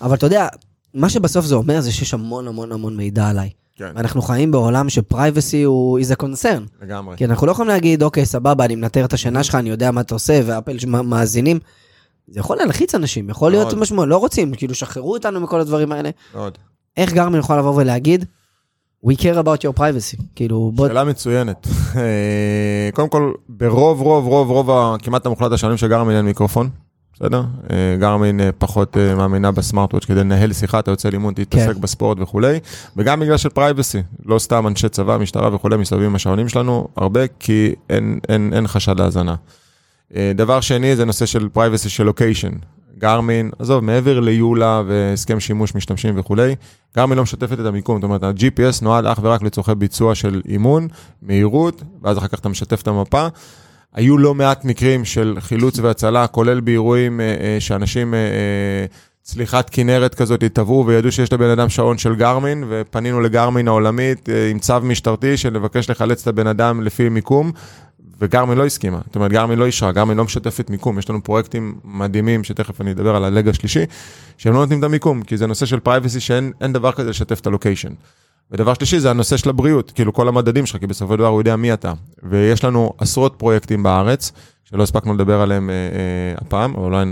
אבל 0.00 0.14
אתה 0.14 0.26
יודע, 0.26 0.48
מה 0.94 1.08
שבסוף 1.08 1.44
זה 1.44 1.54
אומר 1.54 1.80
זה 1.80 1.92
שיש 1.92 2.14
המון 2.14 2.48
המון 2.48 2.72
המון 2.72 2.96
מידע 2.96 3.28
עליי. 3.28 3.50
כן, 3.76 3.92
ואנחנו 3.96 4.22
חיים 4.22 4.50
בעולם 4.50 4.88
שפרייבסי 4.88 5.62
הוא 5.62 6.00
is 6.00 6.16
a 6.18 6.22
concern. 6.22 6.82
לגמרי. 6.82 7.16
כי 7.16 7.24
אנחנו 7.24 7.46
לא 7.46 7.52
יכולים 7.52 7.68
להגיד, 7.68 8.02
אוקיי, 8.02 8.26
סבבה, 8.26 8.64
אני 8.64 8.76
מנטר 8.76 9.04
את 9.04 9.12
השינה 9.12 9.42
שלך, 9.42 9.54
אני 9.54 9.70
יודע 9.70 9.90
מה 9.90 10.00
אתה 10.00 10.14
עושה, 10.14 10.40
ואפל 10.46 10.76
מאזינים. 10.86 11.58
זה 12.28 12.40
יכול 12.40 12.56
להלחיץ 12.56 12.94
אנשים, 12.94 13.30
יכול 13.30 13.50
להיות. 13.50 13.74
משמעות, 13.74 14.08
לא 14.08 14.16
רוצים, 14.16 14.54
כאילו, 14.54 14.74
שחררו 14.74 15.14
אותנו 15.14 15.40
מכל 15.40 15.60
הדברים 15.60 15.92
האלה. 15.92 16.10
מאוד. 16.34 16.58
איך 16.96 17.12
גרמין 17.12 17.40
יכול 17.40 17.58
לבוא 17.58 17.74
ולהגיד, 17.76 18.24
we 19.06 19.16
care 19.16 19.38
about 19.38 19.64
your 19.64 19.78
privacy, 19.78 20.22
כאילו, 20.34 20.72
בוא, 20.74 20.88
שאלה 20.88 21.04
מצוינת. 21.04 21.66
אה, 21.96 22.90
קודם 22.92 23.08
כל, 23.08 23.32
ברוב, 23.48 24.00
רוב, 24.00 24.26
רוב, 24.26 24.50
רוב, 24.50 24.96
כמעט 25.02 25.26
המוחלט 25.26 25.52
השנים 25.52 25.76
של 25.76 25.88
גרמין 25.88 26.16
אין 26.16 26.24
מיקרופון, 26.24 26.68
בסדר? 27.14 27.42
אה, 27.70 27.96
גרמין 28.00 28.40
אה, 28.40 28.50
פחות 28.58 28.96
מאמינה 29.16 29.52
בסמארטוואץ' 29.52 30.04
כדי 30.04 30.20
לנהל 30.20 30.52
שיחה, 30.52 30.78
אתה 30.78 30.90
יוצא 30.90 31.08
לאימון, 31.08 31.34
תתעסק 31.34 31.74
כן. 31.74 31.80
בספורט 31.80 32.18
וכולי, 32.20 32.60
וגם 32.96 33.20
בגלל 33.20 33.36
של 33.36 33.48
privacy, 33.48 34.02
לא 34.26 34.38
סתם 34.38 34.66
אנשי 34.66 34.88
צבא, 34.88 35.18
משטרה 35.18 35.54
וכולי, 35.54 35.76
מסתובבים 35.76 36.08
עם 36.08 36.14
השעונים 36.14 36.48
שלנו 36.48 36.88
הרבה, 36.96 37.20
כי 37.38 37.74
אין, 37.90 38.18
אין, 38.28 38.52
אין 38.54 38.66
חשד 38.66 39.00
להאזנה. 39.00 39.34
דבר 40.34 40.60
שני 40.60 40.96
זה 40.96 41.04
נושא 41.04 41.26
של 41.26 41.48
privacy 41.48 41.88
של 41.88 42.04
location. 42.04 42.52
גרמין, 43.02 43.50
עזוב, 43.58 43.84
מעבר 43.84 44.20
ל 44.20 44.32
EULA 44.32 44.82
והסכם 44.86 45.40
שימוש 45.40 45.74
משתמשים 45.74 46.18
וכולי, 46.18 46.54
גרמין 46.96 47.16
לא 47.16 47.22
משתפת 47.22 47.60
את 47.60 47.66
המיקום, 47.66 47.96
זאת 47.96 48.04
אומרת, 48.04 48.22
ה-GPS 48.22 48.82
נועד 48.82 49.06
אך 49.06 49.18
ורק 49.22 49.42
לצורכי 49.42 49.74
ביצוע 49.74 50.14
של 50.14 50.42
אימון, 50.48 50.88
מהירות, 51.22 51.82
ואז 52.02 52.18
אחר 52.18 52.28
כך 52.28 52.38
אתה 52.38 52.48
משתף 52.48 52.82
את 52.82 52.88
המפה. 52.88 53.26
היו 53.94 54.18
לא 54.18 54.34
מעט 54.34 54.64
מקרים 54.64 55.04
של 55.04 55.36
חילוץ 55.40 55.78
והצלה, 55.78 56.26
כולל 56.26 56.60
באירועים 56.60 57.20
אה, 57.20 57.26
אה, 57.26 57.56
שאנשים, 57.60 58.14
אה, 58.14 58.18
אה, 58.18 58.86
צליחת 59.22 59.70
כנרת 59.70 60.14
כזאת, 60.14 60.44
טבעו 60.44 60.86
וידעו 60.86 61.12
שיש 61.12 61.32
לבן 61.32 61.50
אדם 61.50 61.68
שעון 61.68 61.98
של 61.98 62.14
גרמין, 62.14 62.64
ופנינו 62.68 63.20
לגרמין 63.20 63.68
העולמית 63.68 64.28
אה, 64.28 64.50
עם 64.50 64.58
צו 64.58 64.80
משטרתי 64.82 65.36
של 65.36 65.54
לבקש 65.54 65.90
לחלץ 65.90 66.22
את 66.22 66.26
הבן 66.28 66.46
אדם 66.46 66.82
לפי 66.82 67.08
מיקום, 67.08 67.52
וגרמין 68.22 68.58
לא 68.58 68.66
הסכימה. 68.66 68.98
זאת 69.06 69.16
אומרת, 69.16 69.32
גרמין 69.32 69.58
לא 69.58 69.66
אישרה, 69.66 69.92
גרמין 69.92 70.16
לא 70.16 70.24
משתפת 70.24 70.70
מיקום. 70.70 70.98
יש 70.98 71.10
לנו 71.10 71.24
פרויקטים 71.24 71.74
מדהימים, 71.84 72.44
שתכף 72.44 72.80
אני 72.80 72.92
אדבר 72.92 73.16
על 73.16 73.24
הלג 73.24 73.48
השלישי, 73.48 73.84
שהם 74.38 74.52
לא 74.52 74.60
נותנים 74.60 74.78
את 74.78 74.84
המיקום, 74.84 75.22
כי 75.22 75.36
זה 75.36 75.46
נושא 75.46 75.66
של 75.66 75.80
פרייבסי 75.80 76.20
שאין 76.20 76.52
אין 76.60 76.72
דבר 76.72 76.92
כזה 76.92 77.10
לשתף 77.10 77.40
את 77.40 77.46
הלוקיישן. 77.46 77.92
ודבר 78.50 78.74
שלישי 78.74 79.00
זה 79.00 79.10
הנושא 79.10 79.36
של 79.36 79.50
הבריאות, 79.50 79.92
כאילו 79.94 80.12
כל 80.12 80.28
המדדים 80.28 80.66
שלך, 80.66 80.80
כי 80.80 80.86
בסופו 80.86 81.12
של 81.12 81.18
דבר 81.18 81.28
הוא 81.28 81.40
יודע 81.40 81.56
מי 81.56 81.72
אתה. 81.72 81.92
ויש 82.22 82.64
לנו 82.64 82.92
עשרות 82.98 83.34
פרויקטים 83.38 83.82
בארץ, 83.82 84.32
שלא 84.64 84.82
הספקנו 84.82 85.14
לדבר 85.14 85.40
עליהם 85.40 85.70
אה, 85.70 85.74
אה, 85.74 86.34
הפעם, 86.46 86.74
אבל 86.74 86.84
אולי 86.84 87.04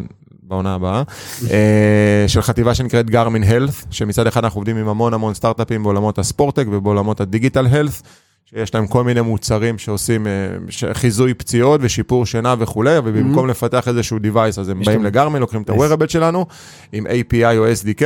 בעונה 0.42 0.74
הבאה, 0.74 1.02
אה, 1.50 2.24
של 2.26 2.42
חטיבה 2.42 2.74
שנקראת 2.74 3.10
גרמין 3.10 3.42
הלף, 3.42 3.84
שמצד 3.90 4.26
אחד 4.26 4.44
אנחנו 4.44 4.58
עובדים 4.58 4.76
עם 4.76 4.88
המון 4.88 5.14
המון 5.14 5.34
סטארט-אפים 5.34 5.82
בעולמות 5.82 6.18
הספורטק 6.18 6.66
ובעולמות 6.70 7.20
הדיגיטל 7.20 7.66
הלף, 7.66 8.02
שיש 8.50 8.74
להם 8.74 8.86
כל 8.86 9.04
מיני 9.04 9.20
מוצרים 9.20 9.78
שעושים 9.78 10.26
אה, 10.26 10.92
חיזוי 10.92 11.34
פציעות 11.34 11.80
ושיפור 11.84 12.26
שינה 12.26 12.54
וכולי, 12.58 12.98
ובמקום 12.98 13.48
לפתח 13.48 13.88
איזשהו 13.88 14.18
device, 14.18 14.60
אז 14.60 14.68
הם 14.68 14.82
באים 14.84 15.04
לגרמין, 15.04 15.40
לוקחים 15.40 15.62
את. 15.62 15.70
ה-wearable 15.70 16.08
שלנו, 16.08 16.46
עם 16.92 17.06
API 17.06 17.56
או 17.58 17.66
SDK, 17.66 18.02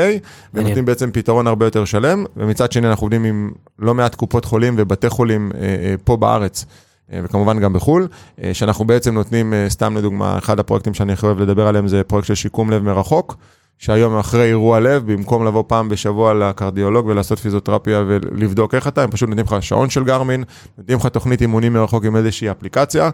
ונותנים 0.55 0.85
בעצם 0.85 1.11
פתרון 1.13 1.47
הרבה 1.47 1.67
יותר 1.67 1.85
שלם, 1.85 2.25
ומצד 2.37 2.73
שני 2.73 2.89
אנחנו 2.89 3.05
עובדים 3.05 3.25
עם 3.25 3.51
לא 3.79 3.95
מעט 3.95 4.15
קופות 4.15 4.45
חולים 4.45 4.75
ובתי 4.79 5.09
חולים 5.09 5.53
אה, 5.55 5.61
אה, 5.61 5.95
פה 6.05 6.17
בארץ. 6.17 6.65
אה, 7.13 7.21
וכמובן 7.25 7.61
גם 7.61 7.73
בחו"ל, 7.73 8.09
אה, 8.43 8.55
שאנחנו 8.55 8.85
בעצם 8.85 9.15
נותנים, 9.15 9.53
סתם 9.69 9.97
לדוגמה, 9.97 10.39
אחד 10.39 10.59
הפרויקטים 10.59 10.95
שאני 10.95 11.13
הכי 11.13 11.27
אוהב 11.27 11.41
לדבר 11.41 11.67
עליהם 11.67 11.89
זה 11.89 12.03
פרויקט 12.03 12.27
של 12.29 12.35
שיקום 12.35 12.71
לב 12.71 12.83
מרחוק, 12.83 13.37
שהיום 13.79 14.19
אחרי 14.19 14.45
אירוע 14.45 14.81
לב, 14.81 15.13
במקום 15.13 15.47
לבוא 15.47 15.65
פעם 15.67 15.89
בשבוע 15.89 16.35
לקרדיולוג 16.35 17.07
ולעשות 17.07 17.39
פיזיותרפיה 17.39 18.03
ולבדוק 18.07 18.75
איך 18.75 18.89
אתה, 18.89 19.03
הם 19.03 19.11
פשוט 19.11 19.29
נותנים 19.29 19.47
לך 19.47 19.57
שעון 19.61 19.91
של 19.91 20.05
גרמין, 20.05 20.45
נותנים 20.79 20.99
לך 20.99 21.07
תוכנית 21.07 21.41
אימונים 21.41 21.73
מרחוק 21.73 22.05
עם 22.05 22.17
איזושהי 22.17 22.51
אפליקציה, 22.51 23.11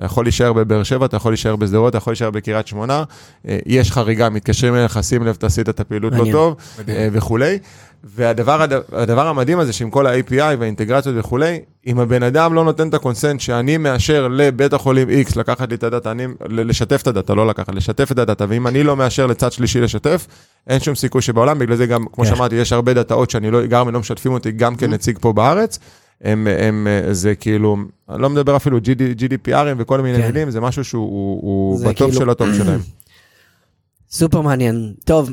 אתה 0.00 0.06
יכול 0.06 0.24
להישאר 0.24 0.52
בבאר 0.52 0.82
שבע, 0.82 1.06
אתה 1.06 1.16
יכול 1.16 1.32
להישאר 1.32 1.56
בשדרות, 1.56 1.90
אתה 1.90 1.98
יכול 1.98 2.10
להישאר 2.10 2.30
בקריית 2.30 2.66
שמונה, 2.66 3.04
אה, 3.48 3.58
יש 3.66 3.92
חריגה, 3.92 4.28
מתקשרים 4.28 4.74
אליך, 4.74 4.98
שים 5.02 5.22
לב, 5.22 5.34
תעשית 5.34 5.68
את 5.68 5.80
הפעילות 5.80 6.12
לא. 6.12 6.32
טוב. 6.32 6.56
אה, 6.88 7.08
וכולי. 7.12 7.58
והדבר 8.04 8.62
הד- 8.62 8.72
הדבר 8.92 9.26
המדהים 9.28 9.58
הזה 9.58 9.72
שעם 9.72 9.90
כל 9.90 10.06
ה-API 10.06 10.34
והאינטגרציות 10.58 11.14
וכולי, 11.18 11.58
אם 11.86 12.00
הבן 12.00 12.22
אדם 12.22 12.54
לא 12.54 12.64
נותן 12.64 12.88
את 12.88 12.94
ה 12.94 13.00
consent 13.00 13.40
שאני 13.40 13.76
מאשר 13.76 14.28
לבית 14.28 14.72
החולים 14.72 15.08
X 15.08 15.32
לקחת 15.36 15.68
לי 15.68 15.74
את 15.74 15.82
ה 15.84 15.88
data, 15.88 16.10
אני, 16.10 16.26
לשתף 16.48 17.02
את 17.02 17.06
ה 17.06 17.11
data, 17.11 17.34
לא 17.34 17.46
לקחת, 17.46 17.74
לשתף 17.74 18.12
את 18.12 18.18
ה 18.18 18.22
data, 18.22 18.44
ואם 18.48 18.66
אני 18.66 18.82
לא 18.82 18.96
מאשר 18.96 19.26
לצד 19.26 19.52
שלישי 19.52 19.80
לשתף, 19.80 20.26
אין 20.66 20.80
שום 20.80 20.94
סיכוי 20.94 21.22
שבעולם, 21.22 21.58
בגלל 21.58 21.76
זה 21.76 21.86
גם, 21.86 22.04
כמו 22.12 22.24
כן. 22.24 22.30
שאמרתי, 22.30 22.54
יש 22.54 22.72
הרבה 22.72 22.94
data 22.94 23.18
ות 23.18 23.30
שאני 23.30 23.50
לא, 23.50 23.66
גרמין 23.66 23.94
לא 23.94 24.00
משתפים 24.00 24.32
אותי 24.32 24.52
גם 24.52 24.76
כנציג 24.76 25.18
פה 25.20 25.32
בארץ. 25.32 25.78
הם, 26.22 26.46
הם, 26.60 26.86
זה 27.12 27.34
כאילו, 27.34 27.76
אני 28.10 28.22
לא 28.22 28.30
מדבר 28.30 28.56
אפילו 28.56 28.78
GD, 28.78 29.20
GDPR 29.20 29.41
ים 29.41 29.52
וכל 29.78 30.00
מיני 30.00 30.18
כן. 30.18 30.26
מילים, 30.26 30.50
זה 30.50 30.60
משהו 30.60 30.84
שהוא 30.84 31.02
הוא, 31.10 31.40
הוא 31.42 31.80
ב 31.84 31.87
top 31.87 31.96
כאילו- 31.96 32.12
של 32.12 32.30
ה 32.30 32.34
top 32.34 32.48
שלהם. 32.56 32.80
סופר 34.10 34.40
מעניין. 34.40 34.92
טוב, 35.04 35.30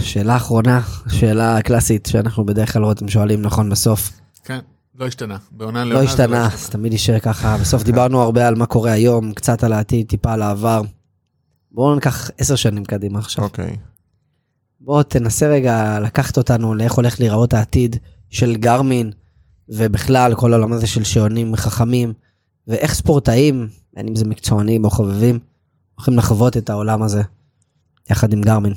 שאלה 0.00 0.36
אחרונה, 0.36 0.80
שאלה 1.08 1.62
קלאסית 1.62 2.06
שאנחנו 2.06 2.46
בדרך 2.46 2.72
כלל 2.72 2.82
רואים 2.82 3.08
שואלים 3.08 3.42
נכון 3.42 3.70
בסוף. 3.70 4.10
כן, 4.44 4.58
לא 4.94 5.06
השתנה. 5.06 5.36
בעונה 5.50 5.84
לא 5.84 5.90
לעונה 5.90 6.06
זה 6.06 6.10
השתנה, 6.12 6.46
אז 6.46 6.70
תמיד 6.70 6.92
יישאר 6.92 7.18
ככה. 7.18 7.56
בסוף 7.56 7.82
דיברנו 7.82 8.22
הרבה 8.22 8.48
על 8.48 8.54
מה 8.54 8.66
קורה 8.66 8.92
היום, 8.92 9.32
קצת 9.32 9.64
על 9.64 9.72
העתיד, 9.72 10.08
טיפה 10.08 10.32
על 10.32 10.42
העבר. 10.42 10.82
בואו 11.72 11.94
ניקח 11.94 12.30
עשר 12.38 12.56
שנים 12.56 12.84
קדימה 12.84 13.18
עכשיו. 13.18 13.44
אוקיי. 13.44 13.76
בוא 14.80 15.02
תנסה 15.02 15.46
רגע 15.46 16.00
לקחת 16.00 16.36
אותנו 16.36 16.74
לאיך 16.74 16.92
הולך 16.92 17.20
להיראות 17.20 17.54
העתיד 17.54 17.96
של 18.30 18.56
גרמין, 18.56 19.12
ובכלל 19.68 20.34
כל 20.34 20.52
העולם 20.52 20.72
הזה 20.72 20.86
של 20.86 21.04
שעונים 21.04 21.56
חכמים, 21.56 22.12
ואיך 22.68 22.94
ספורטאים, 22.94 23.68
בין 23.94 24.08
אם 24.08 24.16
זה 24.16 24.24
מקצוענים 24.24 24.84
או 24.84 24.90
חובבים, 24.90 25.38
הולכים 25.94 26.16
לחוות 26.16 26.56
את 26.56 26.70
העולם 26.70 27.02
הזה, 27.02 27.22
יחד 28.10 28.32
עם 28.32 28.40
גרמין. 28.40 28.72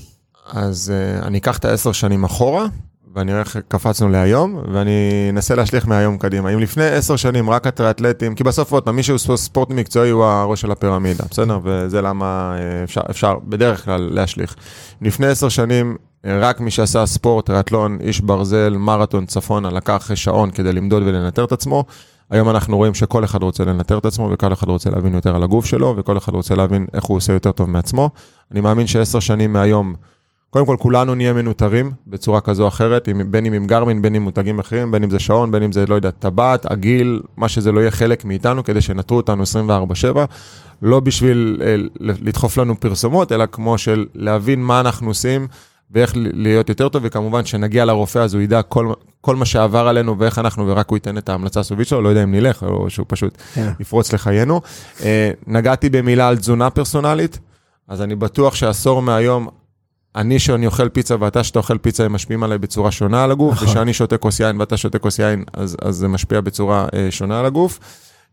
אז 0.51 0.93
uh, 1.21 1.25
אני 1.25 1.37
אקח 1.37 1.57
את 1.57 1.65
העשר 1.65 1.91
שנים 1.91 2.23
אחורה, 2.23 2.65
ואני 3.15 3.31
אראה 3.31 3.41
איך 3.41 3.57
קפצנו 3.67 4.09
להיום, 4.09 4.61
ואני 4.73 5.27
אנסה 5.29 5.55
להשליך 5.55 5.87
מהיום 5.87 6.17
קדימה. 6.17 6.53
אם 6.53 6.59
לפני 6.59 6.85
עשר 6.85 7.15
שנים 7.15 7.49
רק 7.49 7.67
הטריאטלטים, 7.67 8.35
כי 8.35 8.43
בסוף 8.43 8.71
עוד 8.71 8.83
פעם, 8.83 8.95
מי 8.95 9.03
שהוא 9.03 9.17
ספורט- 9.35 9.69
מקצועי 9.69 10.09
הוא 10.09 10.23
הראש 10.23 10.61
של 10.61 10.71
הפירמידה, 10.71 11.23
בסדר? 11.31 11.59
וזה 11.63 12.01
למה 12.01 12.55
אה, 12.57 12.83
אפשר, 12.83 13.01
אפשר 13.09 13.35
בדרך 13.43 13.85
כלל 13.85 14.09
להשליך. 14.11 14.55
לפני 15.01 15.27
עשר 15.27 15.49
שנים, 15.49 15.95
אה, 16.25 16.39
רק 16.39 16.59
מי 16.59 16.71
שעשה 16.71 17.05
ספורט, 17.05 17.45
טריאטלון, 17.45 17.97
איש 18.01 18.19
ברזל, 18.21 18.75
מרתון, 18.77 19.25
צפונה, 19.25 19.69
לקח 19.69 20.11
שעון 20.15 20.51
כדי 20.51 20.73
למדוד 20.73 21.03
ולנטר 21.05 21.43
את 21.43 21.51
עצמו. 21.51 21.83
היום 22.29 22.49
אנחנו 22.49 22.77
רואים 22.77 22.93
שכל 22.93 23.23
אחד 23.23 23.43
רוצה 23.43 23.65
לנטר 23.65 23.97
את 23.97 24.05
עצמו, 24.05 24.29
וכל 24.33 24.53
אחד 24.53 24.67
רוצה 24.67 24.89
להבין 24.89 25.13
יותר 25.13 25.35
על 25.35 25.43
הגוף 25.43 25.65
שלו, 25.65 25.93
וכל 25.97 26.17
אחד 26.17 26.33
רוצה 26.33 26.55
להבין 26.55 26.85
איך 26.93 27.03
הוא 27.03 27.17
עושה 27.17 27.33
יותר 27.33 27.51
טוב 27.51 27.69
מעצמו. 27.69 28.09
אני 28.51 28.61
מאמין 28.61 28.87
שעשר 28.87 29.19
שנים 29.19 29.53
מהיום, 29.53 29.95
קודם 30.55 30.65
כל, 30.65 30.75
כולנו 30.79 31.15
נהיה 31.15 31.33
מנוטרים 31.33 31.91
בצורה 32.07 32.41
כזו 32.41 32.63
או 32.63 32.67
אחרת, 32.67 33.07
עם, 33.07 33.31
בין 33.31 33.45
אם 33.45 33.53
עם 33.53 33.67
גרמין, 33.67 34.01
בין 34.01 34.15
אם 34.15 34.21
מותגים 34.21 34.59
אחרים, 34.59 34.91
בין 34.91 35.03
אם 35.03 35.09
זה 35.09 35.19
שעון, 35.19 35.51
בין 35.51 35.63
אם 35.63 35.71
זה, 35.71 35.85
לא 35.85 35.95
יודע, 35.95 36.11
טבעת, 36.11 36.65
עגיל, 36.65 37.21
מה 37.37 37.49
שזה 37.49 37.71
לא 37.71 37.79
יהיה 37.79 37.91
חלק 37.91 38.25
מאיתנו, 38.25 38.63
כדי 38.63 38.81
שנטרו 38.81 39.17
אותנו 39.17 39.43
24/7, 39.43 40.17
לא 40.81 40.99
בשביל 40.99 41.61
אה, 41.65 41.75
לדחוף 41.99 42.57
לנו 42.57 42.79
פרסומות, 42.79 43.31
אלא 43.31 43.45
כמו 43.51 43.77
של 43.77 44.05
להבין 44.13 44.63
מה 44.63 44.79
אנחנו 44.79 45.07
עושים 45.07 45.47
ואיך 45.91 46.13
להיות 46.15 46.69
יותר 46.69 46.89
טוב, 46.89 47.01
וכמובן 47.05 47.45
שנגיע 47.45 47.85
לרופא 47.85 48.19
אז 48.19 48.33
הוא 48.33 48.41
ידע 48.41 48.61
כל, 48.61 48.93
כל 49.21 49.35
מה 49.35 49.45
שעבר 49.45 49.87
עלינו 49.87 50.19
ואיך 50.19 50.39
אנחנו, 50.39 50.67
ורק 50.67 50.89
הוא 50.89 50.95
ייתן 50.95 51.17
את 51.17 51.29
ההמלצה 51.29 51.59
הסופית 51.59 51.87
שלו, 51.87 52.01
לא 52.01 52.09
יודע 52.09 52.23
אם 52.23 52.31
נלך, 52.31 52.63
או 52.63 52.89
שהוא 52.89 53.05
פשוט 53.09 53.37
כן. 53.53 53.71
יפרוץ 53.79 54.13
לחיינו. 54.13 54.61
אה, 55.03 55.31
נגעתי 55.47 55.89
במילה 55.89 56.27
על 56.27 56.37
תזונה 56.37 56.69
פרסונלית, 56.69 57.39
אז 57.87 58.01
אני 58.01 58.15
בטוח 58.15 58.55
שעשור 58.55 59.01
מהיום, 59.01 59.47
אני 60.15 60.39
שאני 60.39 60.65
אוכל 60.65 60.89
פיצה 60.89 61.15
ואתה 61.19 61.43
שאתה 61.43 61.59
אוכל 61.59 61.77
פיצה, 61.77 62.05
הם 62.05 62.13
משפיעים 62.13 62.43
עליי 62.43 62.57
בצורה 62.57 62.91
שונה 62.91 63.23
על 63.23 63.31
הגוף, 63.31 63.53
נכון. 63.53 63.67
ושאני 63.67 63.93
שותה 63.93 64.17
כוס 64.17 64.39
יין 64.39 64.59
ואתה 64.59 64.77
שותה 64.77 64.99
כוס 64.99 65.19
יין, 65.19 65.43
אז, 65.53 65.77
אז 65.81 65.95
זה 65.95 66.07
משפיע 66.07 66.41
בצורה 66.41 66.87
אה, 66.93 67.07
שונה 67.11 67.39
על 67.39 67.45
הגוף. 67.45 67.79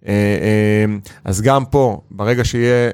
אה, 0.09 0.13
אה, 0.13 0.95
אז 1.25 1.41
גם 1.41 1.65
פה, 1.65 2.01
ברגע 2.11 2.45
שיהיה 2.45 2.91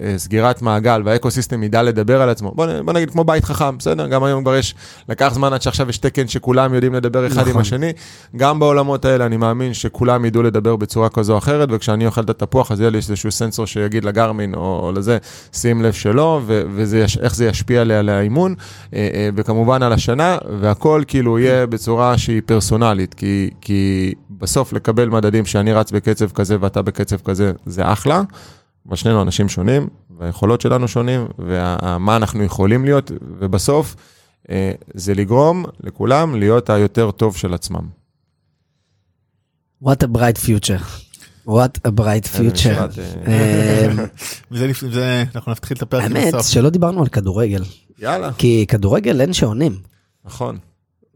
אה, 0.00 0.18
סגירת 0.18 0.62
מעגל 0.62 1.02
והאקוסיסטם 1.04 1.62
ידע 1.62 1.82
לדבר 1.82 2.22
על 2.22 2.28
עצמו, 2.28 2.52
בוא, 2.54 2.66
נגיד 2.94 3.10
כמו 3.10 3.24
בית 3.24 3.44
חכם, 3.44 3.78
בסדר? 3.78 4.06
גם 4.06 4.24
היום 4.24 4.42
כבר 4.42 4.56
יש, 4.56 4.74
לקח 5.08 5.32
זמן 5.34 5.52
עד 5.52 5.62
שעכשיו 5.62 5.90
יש 5.90 5.98
תקן 5.98 6.28
שכולם 6.28 6.74
יודעים 6.74 6.94
לדבר 6.94 7.26
אחד 7.26 7.42
עם 7.42 7.48
נכון. 7.48 7.60
השני. 7.60 7.92
גם 8.36 8.58
בעולמות 8.58 9.04
האלה 9.04 9.26
אני 9.26 9.36
מאמין 9.36 9.74
שכולם 9.74 10.24
ידעו 10.24 10.42
לדבר 10.42 10.76
בצורה 10.76 11.08
כזו 11.08 11.32
או 11.32 11.38
אחרת, 11.38 11.68
וכשאני 11.72 12.06
אוכל 12.06 12.20
את 12.20 12.30
התפוח 12.30 12.72
אז 12.72 12.80
יהיה 12.80 12.90
לי 12.90 12.98
איזשהו 12.98 13.30
סנסור 13.30 13.66
שיגיד 13.66 14.04
לגרמין 14.04 14.54
או, 14.54 14.80
או 14.86 14.92
לזה, 14.92 15.18
שים 15.52 15.82
לב 15.82 15.92
שלא, 15.92 16.40
ו- 16.46 16.62
וזה 16.74 16.98
יש, 16.98 17.18
איך 17.18 17.34
זה 17.34 17.46
ישפיע 17.46 17.80
עליה 17.80 17.98
על 17.98 18.08
האימון, 18.08 18.54
וכמובן 19.34 19.82
על 19.82 19.92
השנה, 19.92 20.36
והכל 20.60 21.02
כאילו 21.06 21.38
יהיה 21.38 21.66
בצורה 21.66 22.18
שהיא 22.18 22.42
פרסונלית, 22.46 23.14
כי, 23.14 23.50
כי 23.60 24.14
בסוף 24.30 24.72
לקבל 24.72 25.08
מדדים 25.08 25.46
שאני 25.46 25.72
רץ 25.72 25.90
בקצב 25.90 26.30
כזה 26.30 26.47
ואתה 26.60 26.82
בקצב 26.82 27.16
כזה, 27.16 27.52
זה 27.66 27.92
אחלה, 27.92 28.22
אבל 28.88 28.96
שנינו 28.96 29.22
אנשים 29.22 29.48
שונים, 29.48 29.88
והיכולות 30.18 30.60
שלנו 30.60 30.88
שונים, 30.88 31.26
ומה 31.38 32.16
אנחנו 32.16 32.44
יכולים 32.44 32.84
להיות, 32.84 33.10
ובסוף 33.38 33.96
אה, 34.50 34.72
זה 34.94 35.14
לגרום 35.14 35.64
לכולם 35.80 36.34
להיות 36.34 36.70
היותר 36.70 37.10
טוב 37.10 37.36
של 37.36 37.54
עצמם. 37.54 37.88
What 39.82 40.02
a 40.02 40.16
bright 40.16 40.38
future. 40.46 40.82
What 41.46 41.88
a 41.88 41.90
bright 41.90 42.26
future. 42.36 42.78
אמ, 43.28 43.98
וזה 44.50 44.66
לפני 44.66 44.90
זה, 44.90 45.24
אנחנו 45.34 45.52
נתחיל 45.52 45.76
את 45.76 45.82
הפרק 45.82 46.02
האמת 46.02 46.34
בסוף. 46.34 46.46
שלא 46.52 46.70
דיברנו 46.70 47.00
על 47.00 47.08
כדורגל, 47.08 47.62
יאללה, 47.98 48.32
כי 48.32 48.64
כדורגל 48.68 49.20
אין 49.20 49.32
שעונים, 49.32 49.76
נכון. 50.24 50.58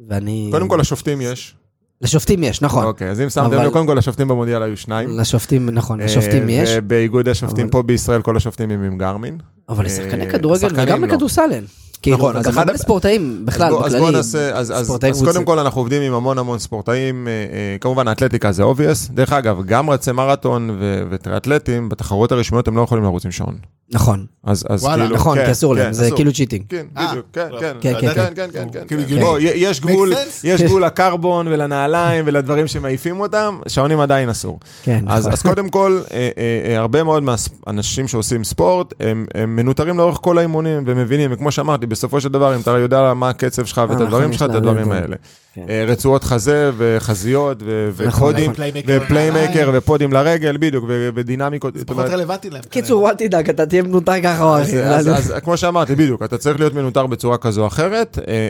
ואני... 0.08 0.48
קודם 0.52 0.68
כל 0.68 0.78
לשופטים 0.80 1.20
יש. 1.20 1.54
לשופטים 2.02 2.42
יש, 2.44 2.62
נכון. 2.62 2.84
אוקיי, 2.84 3.10
אז 3.10 3.20
אם 3.20 3.30
שמתם 3.30 3.52
לב, 3.52 3.72
קודם 3.72 3.86
כל 3.86 3.94
לשופטים 3.98 4.28
במונדיאל 4.28 4.62
היו 4.62 4.76
שניים. 4.76 5.18
לשופטים, 5.18 5.70
נכון, 5.70 6.00
לשופטים 6.00 6.48
אה, 6.48 6.54
יש, 6.54 6.70
ובאיגוד 6.76 7.28
השופטים 7.28 7.68
פה 7.68 7.82
בישראל 7.82 8.22
כל 8.22 8.36
השופטים 8.36 8.70
הם 8.70 8.82
עם 8.84 8.98
גרמין. 8.98 9.38
אבל 9.68 9.78
אה, 9.80 9.84
לשחקני 9.84 10.30
כדורגל 10.30 10.68
וגם 10.74 11.00
לא. 11.04 11.08
לכדורסל 11.08 11.48
אין. 11.52 11.64
כאילו, 12.02 12.16
נכון, 12.16 12.36
אז 12.36 12.48
אחד 12.48 12.76
ספורטאים 12.76 13.42
בכלל, 13.46 13.70
בוא- 13.70 13.86
אז 13.86 13.92
בוא 13.94 14.00
בכללי, 14.00 14.16
נעשה, 14.16 14.50
אז, 14.58 14.70
אז, 14.70 14.96
אז 15.10 15.22
קודם. 15.24 15.44
כל 15.44 15.58
אנחנו 15.58 15.80
עובדים 15.80 16.02
עם 16.02 16.14
המון 16.14 16.38
המון 16.38 16.58
ספורטאים, 16.58 17.28
אה, 17.28 17.32
אה, 17.32 17.76
כמובן 17.80 18.08
האתלטיקה 18.08 18.52
זה 18.52 18.62
obvious, 18.62 19.12
דרך 19.12 19.32
אגב, 19.32 19.62
גם 19.66 19.90
רצי 19.90 20.12
מרתון 20.12 20.70
וטריאטלטים, 21.10 21.88
בתחרויות 21.88 22.32
הרשמיות 22.32 22.68
הם 22.68 22.76
לא 22.76 22.82
יכולים 22.82 23.04
לרוץ 23.04 23.24
עם 23.24 23.30
שעון. 23.30 23.54
נכון, 23.92 24.26
אז, 24.44 24.64
אז 24.68 24.84
וואלה, 24.84 25.02
כאילו, 25.02 25.16
נכון, 25.16 25.38
כן, 25.38 25.44
כי 25.46 25.52
אסור 25.52 25.74
כן, 25.74 25.80
להם, 25.82 25.92
זה 25.92 26.04
אסור. 26.06 26.16
כאילו 26.16 26.32
צ'יטינג. 26.32 26.64
כן, 26.68 26.86
אה, 26.96 27.08
בדיוק, 27.10 27.26
כן, 27.32 27.48
לא, 27.50 27.60
כן, 27.60 27.72
כן, 27.80 27.94
כן, 28.00 28.14
כן, 28.14 28.14
כן, 28.14 28.32
כן, 28.34 28.48
כן, 28.52 28.68
כן. 28.72 28.86
כאילו 28.86 29.02
כן. 29.08 29.20
בוא, 29.20 29.38
י- 29.38 29.42
יש 29.56 29.80
גבול. 29.80 30.12
יש 30.44 30.62
גבול 30.62 30.84
לקרבון 30.84 31.48
ולנעליים 31.48 32.24
ולדברים 32.28 32.66
שמעיפים 32.66 33.20
אותם, 33.20 33.58
שעונים 33.68 34.00
עדיין 34.00 34.28
אסור. 34.28 34.60
כן, 34.82 35.04
אז, 35.08 35.20
נכון. 35.20 35.32
אז 35.32 35.42
קודם 35.42 35.68
כל, 35.68 36.00
אה, 36.12 36.28
אה, 36.66 36.78
הרבה 36.78 37.02
מאוד 37.02 37.22
מהאנשים 37.22 38.08
שעושים 38.08 38.44
ספורט, 38.44 38.94
הם, 39.00 39.26
הם 39.34 39.56
מנוטרים 39.56 39.98
לאורך 39.98 40.18
כל 40.22 40.38
האימונים 40.38 40.82
ומבינים, 40.86 41.30
וכמו 41.32 41.52
שאמרתי, 41.52 41.86
בסופו 41.86 42.20
של 42.20 42.28
דבר, 42.28 42.54
אם 42.56 42.60
אתה 42.60 42.70
יודע 42.70 43.14
מה 43.14 43.28
הקצב 43.28 43.64
שלך 43.64 43.82
ואת 43.88 44.00
הדברים 44.00 44.32
שלך, 44.32 44.42
את 44.42 44.54
הדברים. 44.54 44.92
האלה. 44.92 45.16
כן. 45.54 45.64
אה, 45.68 45.84
רצועות 45.88 46.24
חזה 46.24 46.70
וחזיות 46.76 47.58
ו- 47.64 47.90
נכון, 48.06 48.28
ופודים, 48.28 48.50
נכון, 48.50 48.64
לנעליים. 49.10 49.68
ופודים 49.72 50.12
לרגל, 50.12 50.56
בדיוק, 50.60 50.84
ו- 50.88 51.08
ודינמיקות. 51.14 51.74
זה 51.74 51.84
פחות 51.84 52.06
רלוונטי 52.06 52.50
להם. 52.50 52.62
קיצור, 52.70 53.08
אל 53.10 53.14
תדאג, 53.14 53.48
אתה 53.50 53.66
תהיה 53.66 53.82
מנותק 53.82 54.20
ככה 54.22 54.44
או 54.44 54.56
אז, 54.56 55.34
כמו 55.44 55.56
שאמרתי, 55.56 55.94
בדיוק, 55.94 56.22
אתה 56.22 56.38
צריך 56.38 56.58
להיות 56.58 56.74
מנוטר 56.74 57.06
בצורה 57.06 57.38
כזו 57.38 57.62
או 57.62 57.66
אחרת, 57.66 58.18
אה, 58.28 58.48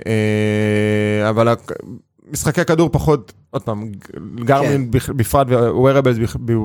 אה, 1.23 1.31
אבל 1.31 1.49
משחקי 2.33 2.65
כדור 2.65 2.89
פחות, 2.93 3.33
עוד 3.51 3.63
פעם, 3.63 3.85
גרמין 4.45 4.91
בכ- 4.91 5.11
בפרט 5.11 5.47
וב 5.51 5.63
wearables 5.63 6.17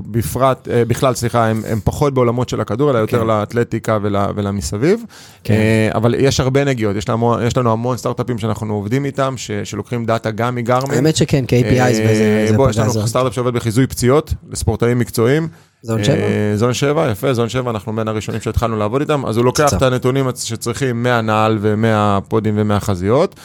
בפרט, 0.08 0.68
אה, 0.68 0.86
בכלל, 0.86 1.14
סליחה, 1.14 1.46
הם, 1.48 1.62
הם 1.68 1.80
פחות 1.84 2.14
בעולמות 2.14 2.50
של 2.50 2.62
הכדור, 2.62 2.92
אלא 2.92 2.98
יותר 2.98 3.20
כן. 3.22 3.28
לאתלטיקה 3.28 3.98
ול, 4.02 4.16
ולמסביב. 4.36 5.04
כן. 5.44 5.54
אה, 5.54 5.90
אבל 5.96 6.16
יש 6.18 6.40
הרבה 6.40 6.64
נגיעות, 6.64 6.96
יש 6.96 7.10
לנו, 7.10 7.36
יש 7.42 7.58
לנו 7.58 7.72
המון 7.72 7.98
סטארט-אפים 7.98 8.38
שאנחנו 8.38 8.74
עובדים 8.74 9.06
איתם, 9.06 9.34
ש, 9.38 9.52
שלוקחים 9.52 10.06
data 10.06 10.32
גם 10.32 10.56
מגרמין. 10.56 10.92
האמת 10.92 11.16
שכן, 11.16 11.46
אה, 11.54 11.62
באיזה 11.72 12.58
בוא, 12.58 12.70
יש 12.70 12.78
לנו. 12.78 13.08
סטארט-אפ 13.08 13.34
שעובד 13.34 13.54
בחיזוי 13.54 13.88
פציעות 13.88 14.34
לספורטאים 14.50 15.00
מקצועיים. 15.00 15.48
Zone 15.82 16.04
7? 16.04 16.16
אה, 16.16 16.52
Zone 16.56 16.74
7, 16.74 17.12
יפה, 17.12 17.34
Zone 17.34 17.50
7, 17.50 17.72
אנחנו 17.72 17.96
בין 17.96 18.08
הראשונים 18.08 18.42
שהתחלנו 18.42 18.78
לעבוד 18.78 19.02
איתם, 19.02 19.26
אז 19.26 19.38
הוא 19.38 19.46
לוקח. 19.46 19.74
את 19.74 19.82
הנתונים 19.82 20.26
שצריכים 20.36 21.04
מהנעל 21.04 21.58
ומה 21.62 21.96
pod 21.96 22.31
ים 22.31 22.54
ומהחזיות, 22.58 23.36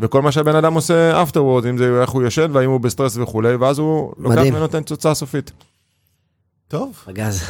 וכל 0.00 0.22
מה 0.22 0.32
שהבן 0.32 0.56
אדם 0.56 0.74
עושה 0.74 1.22
afterwards, 1.22 1.68
אם 1.70 1.78
זה 1.78 2.00
איך 2.00 2.10
הוא 2.10 2.22
ישן 2.22 2.50
והאם 2.52 2.70
הוא 2.70 2.80
בסטרס 2.80 3.16
וכולי, 3.16 3.54
ואז 3.56 3.78
הוא 3.78 4.12
לוקח. 4.18 4.42
ונותן 4.54 4.82
תוצאה 4.82 5.14
סופית. 5.14 5.50
טוב. 6.68 6.92
פגז. 7.04 7.42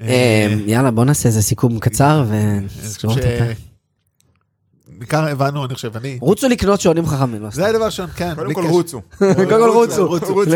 אה, 0.00 0.06
אה, 0.08 0.54
יאללה, 0.66 0.90
בוא 0.90 1.04
נעשה 1.04 1.28
איזה 1.28 1.42
סיכום 1.42 1.78
קצר 1.78 2.24
ונסגור 2.28 3.18
את 3.18 3.24
הפרק. 3.24 3.56
בעיקר 4.98 5.24
הבנו, 5.26 5.64
אני 5.64 5.74
חושב, 5.74 5.96
אני. 5.96 6.18
רוצו 6.20 6.48
לקנות 6.48 6.80
שעונים 6.80 7.06
חכמים. 7.06 7.50
זה 7.50 7.64
היה 7.64 7.72
דבר 7.72 7.84
ראשון, 7.84 8.06
כן. 8.16 8.34
קודם 8.34 8.54
כל. 8.54 8.66
רוצו. 8.66 9.00
קודם 9.36 9.48
כל 9.48 9.70
רוצו. 9.70 10.06
רוצו, 10.06 10.34
רוצו, 10.34 10.52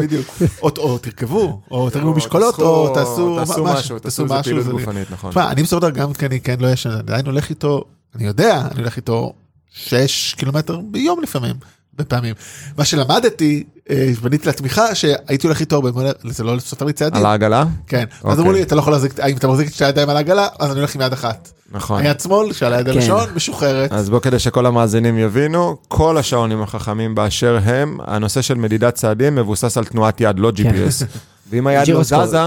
בדיוק. 0.00 0.26
או- 0.62 0.98
תרכבו, 0.98 1.60
או 1.70 1.88
או 2.02 2.12
משקולות, 2.12 2.58
או 2.58 2.94
תעשו 2.94 3.38
תעשו 3.38 3.52
משהו, 3.52 3.64
משהו, 3.64 3.98
תעשו 3.98 4.22
איזה 4.22 4.34
פעילות 4.42 4.66
גופנית, 4.66 5.10
נכון. 5.10 5.30
תשמע, 5.30 5.50
אני 5.50 5.62
בסופו 5.62 5.86
של 5.86 5.92
דבר 5.92 6.02
גם 6.02 6.12
כי 6.12 6.26
אני 6.26 6.40
כן 6.40 6.56
לא 6.60 6.68
ישן, 6.68 6.90
עדיין 6.90 7.26
הולך 7.26 7.50
איתו, 7.50 7.84
אני 8.14 8.24
יודע, 8.24 8.60
אני 8.70 8.80
הולך 8.80 8.96
איתו 8.96 9.32
6 9.70 10.34
קילומטר 10.34 10.80
ביום 10.90 11.22
לפעמים, 11.22 11.54
בפעמים. 11.96 12.34
מה 12.78 12.84
שלמדתי, 12.84 13.64
אה, 13.90 14.10
בניתי 14.22 14.48
לתמיכה, 14.48 14.94
שהייתי 14.94 15.46
הולך 15.46 15.60
איתו 15.60 15.76
הרבה, 15.76 16.10
זה 16.24 16.44
לא 16.44 16.58
סופר 16.58 16.84
לי 16.84 16.92
צעדים. 16.92 17.20
על 17.20 17.26
העגלה? 17.26 17.64
כן, 17.86 18.04
אז 18.10 18.24
אוקיי. 18.24 18.40
אמרו 18.40 18.52
לי, 18.52 18.62
אתה 18.62 18.74
לא 18.74 18.80
יכול 18.80 18.92
להחזיק, 18.92 19.20
אם 19.20 19.36
אתה 19.36 19.48
מחזיק 19.48 19.68
את 19.68 19.74
שתי 19.74 19.84
הידיים 19.84 20.10
על 20.10 20.16
העגלה, 20.16 20.48
אז 20.58 20.70
אני 20.70 20.78
הולך 20.78 20.94
עם 20.94 21.00
יד 21.00 21.12
אחת. 21.12 21.48
נכון. 21.72 22.02
היד 22.02 22.20
שמאל, 22.20 22.52
שעל 22.52 22.74
היד 22.74 22.86
כן. 22.86 22.92
הראשון, 22.92 23.28
משוחררת. 23.34 23.92
אז 23.92 24.10
בוא 24.10 24.20
כדי 24.20 24.38
שכל 24.38 24.66
המאזינים 24.66 25.18
יבינו, 25.18 25.76
כל 25.88 26.18
השעונים 26.18 26.62
החכמים 26.62 27.14
באשר 27.14 27.58
הם, 27.64 27.98
הנושא 28.06 28.42
של 28.42 28.54
מדידת 28.54 28.94
צעדים 28.94 29.34
מבוסס 29.34 29.76
על 29.76 29.84
תנועת 29.84 30.20
יד, 30.20 30.38
לא 30.38 30.52
GPS. 30.56 31.04
ואם 31.52 31.66
היד 31.66 31.88
לא. 31.88 32.02
זזה, 32.02 32.38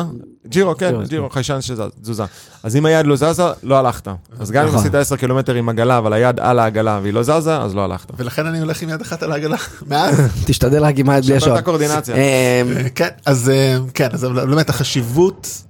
ג'ירו, 0.47 0.77
כן. 0.77 1.03
ג'ירו, 1.07 1.29
חיישן 1.29 1.61
שזוזה. 1.61 2.23
אז 2.63 2.75
אם 2.75 2.85
היד 2.85 3.05
לא 3.05 3.15
זזה, 3.15 3.43
לא 3.63 3.77
הלכת. 3.77 4.07
אז 4.39 4.51
גם 4.51 4.61
אם 4.63 4.67
נכון. 4.67 4.79
עשית 4.79 4.95
10 4.95 5.15
קילומטר 5.15 5.53
עם 5.55 5.69
עגלה, 5.69 5.97
אבל 5.97 6.13
היד 6.13 6.39
על 6.39 6.59
העגלה 6.59 6.99
והיא 7.01 7.13
לא 7.13 7.23
זזה, 7.23 7.57
אז 7.57 7.75
לא 7.75 7.83
הלכת. 7.85 8.11
ולכן 8.17 8.45
אני 8.45 8.59
הולך 8.59 8.81
עם 8.81 8.89
יד 8.89 9.01
אחת 9.01 9.23
על 9.23 9.31
העגלה, 9.31 9.57
מאז. 9.89 10.21
תשתדל 10.47 10.83
רק 10.83 10.99
עם 10.99 11.09
היד 11.09 11.25
בלי 11.25 11.27
שפר 11.27 11.37
את 11.37 11.41
השעון. 11.41 11.57
הקורדינציה. 11.57 12.15
אה, 12.15 12.61
כן, 12.95 13.09
אז 13.25 13.49
אה, 13.49 13.77
כן, 13.93 14.07
אז 14.11 14.23
באמת 14.23 14.69
החשיבות 14.69 15.61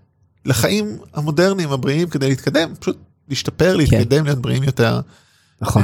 לחיים 0.45 0.97
המודרניים, 1.13 1.71
הבריאים, 1.71 2.09
כדי 2.09 2.29
להתקדם, 2.29 2.73
פשוט 2.79 2.97
להשתפר, 3.29 3.75
להתקדם, 3.75 4.25
להיות 4.25 4.39
בריאים 4.39 4.63
יותר. 4.63 4.99
נכון. 5.61 5.83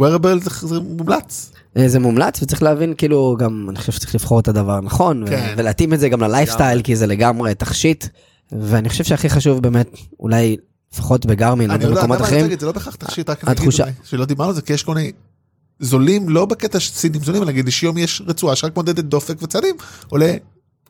wearable 0.00 0.50
זה 0.50 0.80
מומלץ. 0.80 1.52
אה, 1.76 1.88
זה 1.88 1.98
מומלץ 1.98 2.42
וצריך 2.42 2.62
להבין 2.62 2.94
כאילו 2.98 3.36
גם 3.38 3.66
אני 3.68 3.78
חושב 3.78 3.92
שצריך 3.92 4.14
לבחור 4.14 4.40
את 4.40 4.48
הדבר 4.48 4.72
הנכון 4.72 5.24
כן. 5.28 5.54
ולהתאים 5.56 5.94
את 5.94 6.00
זה 6.00 6.08
גם 6.08 6.20
ללייפסטייל 6.20 6.82
כי 6.82 6.96
זה 6.96 7.06
לגמרי 7.06 7.54
תכשיט 7.54 8.06
ואני 8.52 8.88
חושב 8.88 9.04
שהכי 9.04 9.30
חשוב 9.30 9.60
באמת 9.62 9.90
אולי 10.20 10.56
לפחות 10.92 11.26
בגרמין 11.26 11.70
או 11.70 11.78
במקומות 11.78 12.20
אחרים. 12.20 12.46
זה 12.60 12.66
לא 12.66 12.72
בהכרח 12.72 12.94
תכשיט, 12.94 13.30
רק 13.30 13.44
התחושה- 13.48 13.84
שלא 14.04 14.24
דיברנו 14.24 14.48
על 14.48 14.54
זה, 14.54 14.62
כי 14.62 14.72
יש 14.72 14.82
כל 14.82 14.94
מיני 14.94 15.12
זולים, 15.80 16.28
לא 16.28 16.44
בקטע 16.46 16.80
סינים 16.80 17.20
זולים, 17.24 17.42
אלא 17.42 17.50
נגיד, 17.50 17.68
יש 17.68 17.82
יום 17.82 17.98
יש 17.98 18.22
רצועה 18.26 18.56
שרק 18.56 18.76
מודדת 18.76 19.04
דופק 19.04 19.42
וצעדים, 19.42 19.74
עולה 20.08 20.34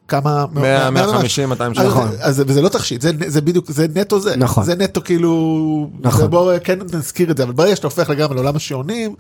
כמה... 0.09 0.45
100, 0.53 0.63
מאה 0.63 0.89
ומשהו. 0.89 1.07
150, 1.13 1.49
200 1.49 1.73
אז- 1.77 1.87
נכון. 1.87 2.09
אז 2.21 2.43
וזה 2.47 2.63
לא 2.63 2.69
תכשיט, 2.69 3.01
זה, 3.01 3.11
זה 3.27 3.41
בדיוק, 3.41 3.71
זה 3.73 3.87
נטו 3.95 4.21
זה. 4.21 4.37
נכון. 4.37 4.65
זה 4.65 4.75
נטו 4.75 5.01
כאילו... 5.05 5.91
נכון. 6.01 6.31
בואו 6.31 6.57
כן 6.65 6.79
נזכיר 6.93 7.31
את 7.31 7.37
זה, 7.37 7.43
אבל 7.43 7.53
ברגע 7.53 7.77
שאתה 7.77 7.87
הופך 7.87 8.11
לגמרי 8.11 8.35
לעולם 8.35 8.57
השעונים, 8.57 9.15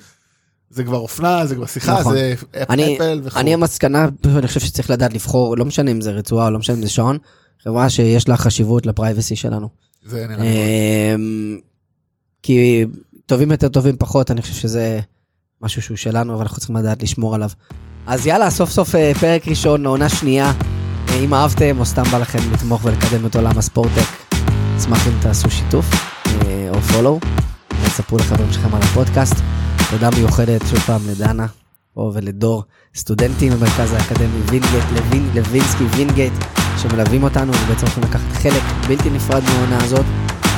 זה 0.70 0.84
כבר 0.84 0.96
אופנה, 0.96 1.46
זה 1.46 1.54
כבר 1.54 1.66
שיחה, 1.66 2.00
נכון. 2.00 2.14
זה 2.14 2.34
אני, 2.70 2.96
אפל 2.96 3.20
וכו'. 3.24 3.38
אני 3.38 3.54
המסקנה, 3.54 4.08
אני 4.26 4.48
חושב 4.48 4.60
שצריך 4.60 4.90
לדעת 4.90 5.14
לבחור, 5.14 5.56
לא 5.56 5.64
משנה 5.64 5.90
אם 5.90 6.00
זה 6.00 6.10
רצועה 6.10 6.46
או 6.46 6.50
לא 6.50 6.58
משנה 6.58 6.76
אם 6.76 6.82
זה 6.82 6.88
שעון, 6.88 7.18
חברה 7.62 7.90
שיש 7.90 8.28
לה 8.28 8.36
חשיבות 8.36 8.86
לפרייבסי 8.86 9.36
שלנו. 9.36 9.68
זה 10.04 10.26
נראה 10.26 10.42
לי 10.42 10.48
אמ, 11.14 11.58
כי 12.42 12.84
טובים 13.26 13.50
יותר 13.50 13.68
טובים 13.68 13.96
פחות, 13.96 14.30
אני 14.30 14.42
חושב 14.42 14.54
שזה 14.54 15.00
משהו 15.62 15.82
שהוא 15.82 15.96
שלנו, 15.96 16.34
אבל 16.34 16.42
אנחנו 16.42 16.56
צריכים 16.56 16.76
לדעת 16.76 17.02
לשמור 17.02 17.34
עליו. 17.34 17.50
אז 18.06 18.26
יאללה, 18.26 18.50
סוף 18.50 18.70
סוף 18.70 18.94
אה, 18.94 19.12
פרק 19.20 19.48
ראשון, 19.48 19.86
עונה 19.86 20.08
שנייה. 20.08 20.52
אה, 21.08 21.18
אם 21.18 21.34
אהבתם 21.34 21.76
או 21.78 21.84
סתם 21.84 22.02
בא 22.02 22.18
לכם 22.18 22.38
לתמוך 22.52 22.84
ולקדם 22.84 23.26
את 23.26 23.36
עולם 23.36 23.58
הספורטק, 23.58 24.34
אשמח 24.78 25.06
אם 25.08 25.12
תעשו 25.22 25.50
שיתוף 25.50 25.86
אה, 26.26 26.68
או 26.70 26.80
פולו, 26.80 27.20
ותספרו 27.82 28.18
לחברים 28.18 28.52
שלכם 28.52 28.74
על 28.74 28.82
הפודקאסט. 28.82 29.34
תודה 29.94 30.10
מיוחדת 30.16 30.60
שוב 30.70 30.78
פעם 30.78 31.00
לדנה 31.10 31.46
פה 31.94 32.10
ולדור, 32.14 32.62
סטודנטים 32.94 33.52
במרכז 33.52 33.92
האקדמי 33.92 34.40
וינגייט, 34.46 34.84
לוין, 34.92 35.30
לוינסקי 35.34 35.84
וינגייט, 35.84 36.32
שמלווים 36.78 37.22
אותנו 37.22 37.52
ובעצם 37.52 37.86
הולכים 37.86 38.02
לקחת 38.02 38.32
חלק 38.32 38.62
בלתי 38.88 39.10
נפרד 39.10 39.42
מהעונה 39.44 39.84
הזאת. 39.84 40.04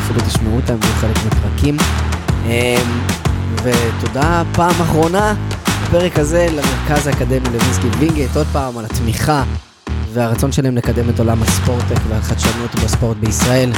אפילו 0.05 0.21
תשמעו 0.21 0.57
אותם, 0.57 0.77
יהיו 0.83 0.95
חלק 0.95 1.17
מפרקים. 1.27 1.77
אמ, 2.47 3.01
ותודה 3.63 4.43
פעם 4.55 4.81
אחרונה 4.81 5.35
בפרק 5.83 6.19
הזה 6.19 6.49
למרכז 6.51 7.07
האקדמי 7.07 7.49
לוינסקי 7.53 7.89
וינגייט, 7.99 8.37
עוד 8.37 8.47
פעם 8.53 8.79
על 8.79 8.85
התמיכה 8.85 9.45
והרצון 10.13 10.53
שלהם 10.53 10.77
לקדם 10.77 11.11
את 11.11 11.19
עולם 11.19 11.43
ה 11.43 11.48
sport-tech 11.48 12.01
והחדשנות 12.09 12.75
בספורט 12.75 13.17
בישראל. 13.17 13.71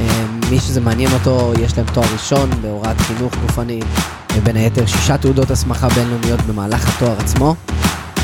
אמ, 0.00 0.40
מי 0.50 0.60
שזה 0.60 0.80
מעניין 0.80 1.12
אותו, 1.12 1.52
יש 1.60 1.78
להם 1.78 1.86
תואר 1.92 2.06
ראשון 2.12 2.50
בהוראת 2.62 3.00
חינוך 3.00 3.32
גופני, 3.42 3.80
בין 4.42 4.56
היתר 4.56 4.86
שישה 4.86 5.18
תעודות 5.18 5.50
הסמכה 5.50 5.88
בינלאומיות 5.88 6.40
במהלך 6.40 6.88
התואר 6.88 7.14
עצמו. 7.18 7.54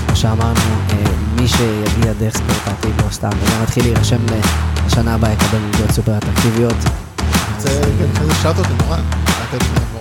כמו 0.06 0.16
שאמרנו, 0.16 0.60
אה, 0.90 1.04
מי 1.34 1.48
שיגיע 1.48 2.12
דרך 2.12 2.36
ספורטאטי 2.36 2.88
לא 3.04 3.10
סתם, 3.10 3.28
וגם 3.28 3.62
מתחיל 3.62 3.84
להירשם 3.84 4.18
לשנה 4.86 5.14
הבאה 5.14 5.32
יקבל 5.32 5.58
מלגות 5.58 5.90
סופר 5.90 6.18
אטרקטיביות. 6.18 6.76
כן, 7.64 8.20
כזה 8.20 8.34
שאטות 8.42 8.66
למורן, 8.70 9.00
לתת 9.24 9.93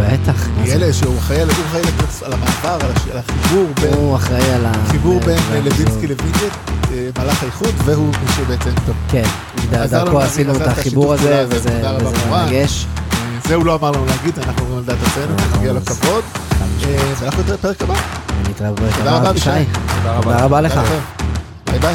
בטח. 0.00 0.46
שיהיה 0.64 0.92
שהוא 0.92 1.18
אחראי 1.18 1.40
על 1.40 1.50
אחראי 1.50 1.82
על- 2.24 2.32
המעבר, 2.32 2.86
על 3.12 3.18
החיבור 3.18 3.66
בין 3.80 3.94
הוא 3.94 4.16
אחראי 4.16 4.50
על 4.54 4.66
ה... 4.66 4.72
חיבור 4.90 5.20
בין 5.20 5.38
ו- 5.50 5.54
לוינסקי 5.64 6.06
לווינגייט, 6.06 6.52
אה, 6.92 7.08
מהלך 7.18 7.42
האיחוד, 7.42 7.74
והוא 7.84 8.06
מי 8.08 8.32
שבעצם, 8.36 8.70
טוב, 8.86 8.94
כן, 9.10 9.22
דרכו 9.70 10.20
עשינו 10.20 10.56
את 10.56 10.66
החיבור 10.66 11.12
הזה, 11.14 11.44
וזה. 11.48 11.82
מרגש. 12.30 12.86
אה, 13.12 13.18
זה 13.48 13.54
הוא 13.54 13.66
לא 13.66 13.74
אמר 13.74 13.90
לנו 13.90 14.06
להגיד, 14.06 14.38
אנחנו 14.38 14.60
אומרים 14.62 14.78
על 14.78 14.84
דעת 14.84 14.96
עצמנו, 15.06 15.34
נכון, 15.36 15.58
מגיע 15.58 15.72
לו 15.72 15.80
כבוד. 15.84 16.24
אה, 16.84 16.96
ואנחנו 17.20 17.42
נתראה 17.42 17.56
בפרק 17.56 17.82
הבא. 17.82 17.94
נתראה 18.50 18.72
בפרק 18.72 18.94
תודה 18.96 19.10
הבא, 19.10 19.18
רבה, 19.18 19.30
אבישי. 19.30 19.50
אבישי. 19.50 19.64
תודה 19.96 20.12
רבה. 20.16 20.32
תודה 20.32 20.44
רבה 20.44 20.60
לך. 20.60 20.80
ביי 21.70 21.78
ביי. 21.78 21.94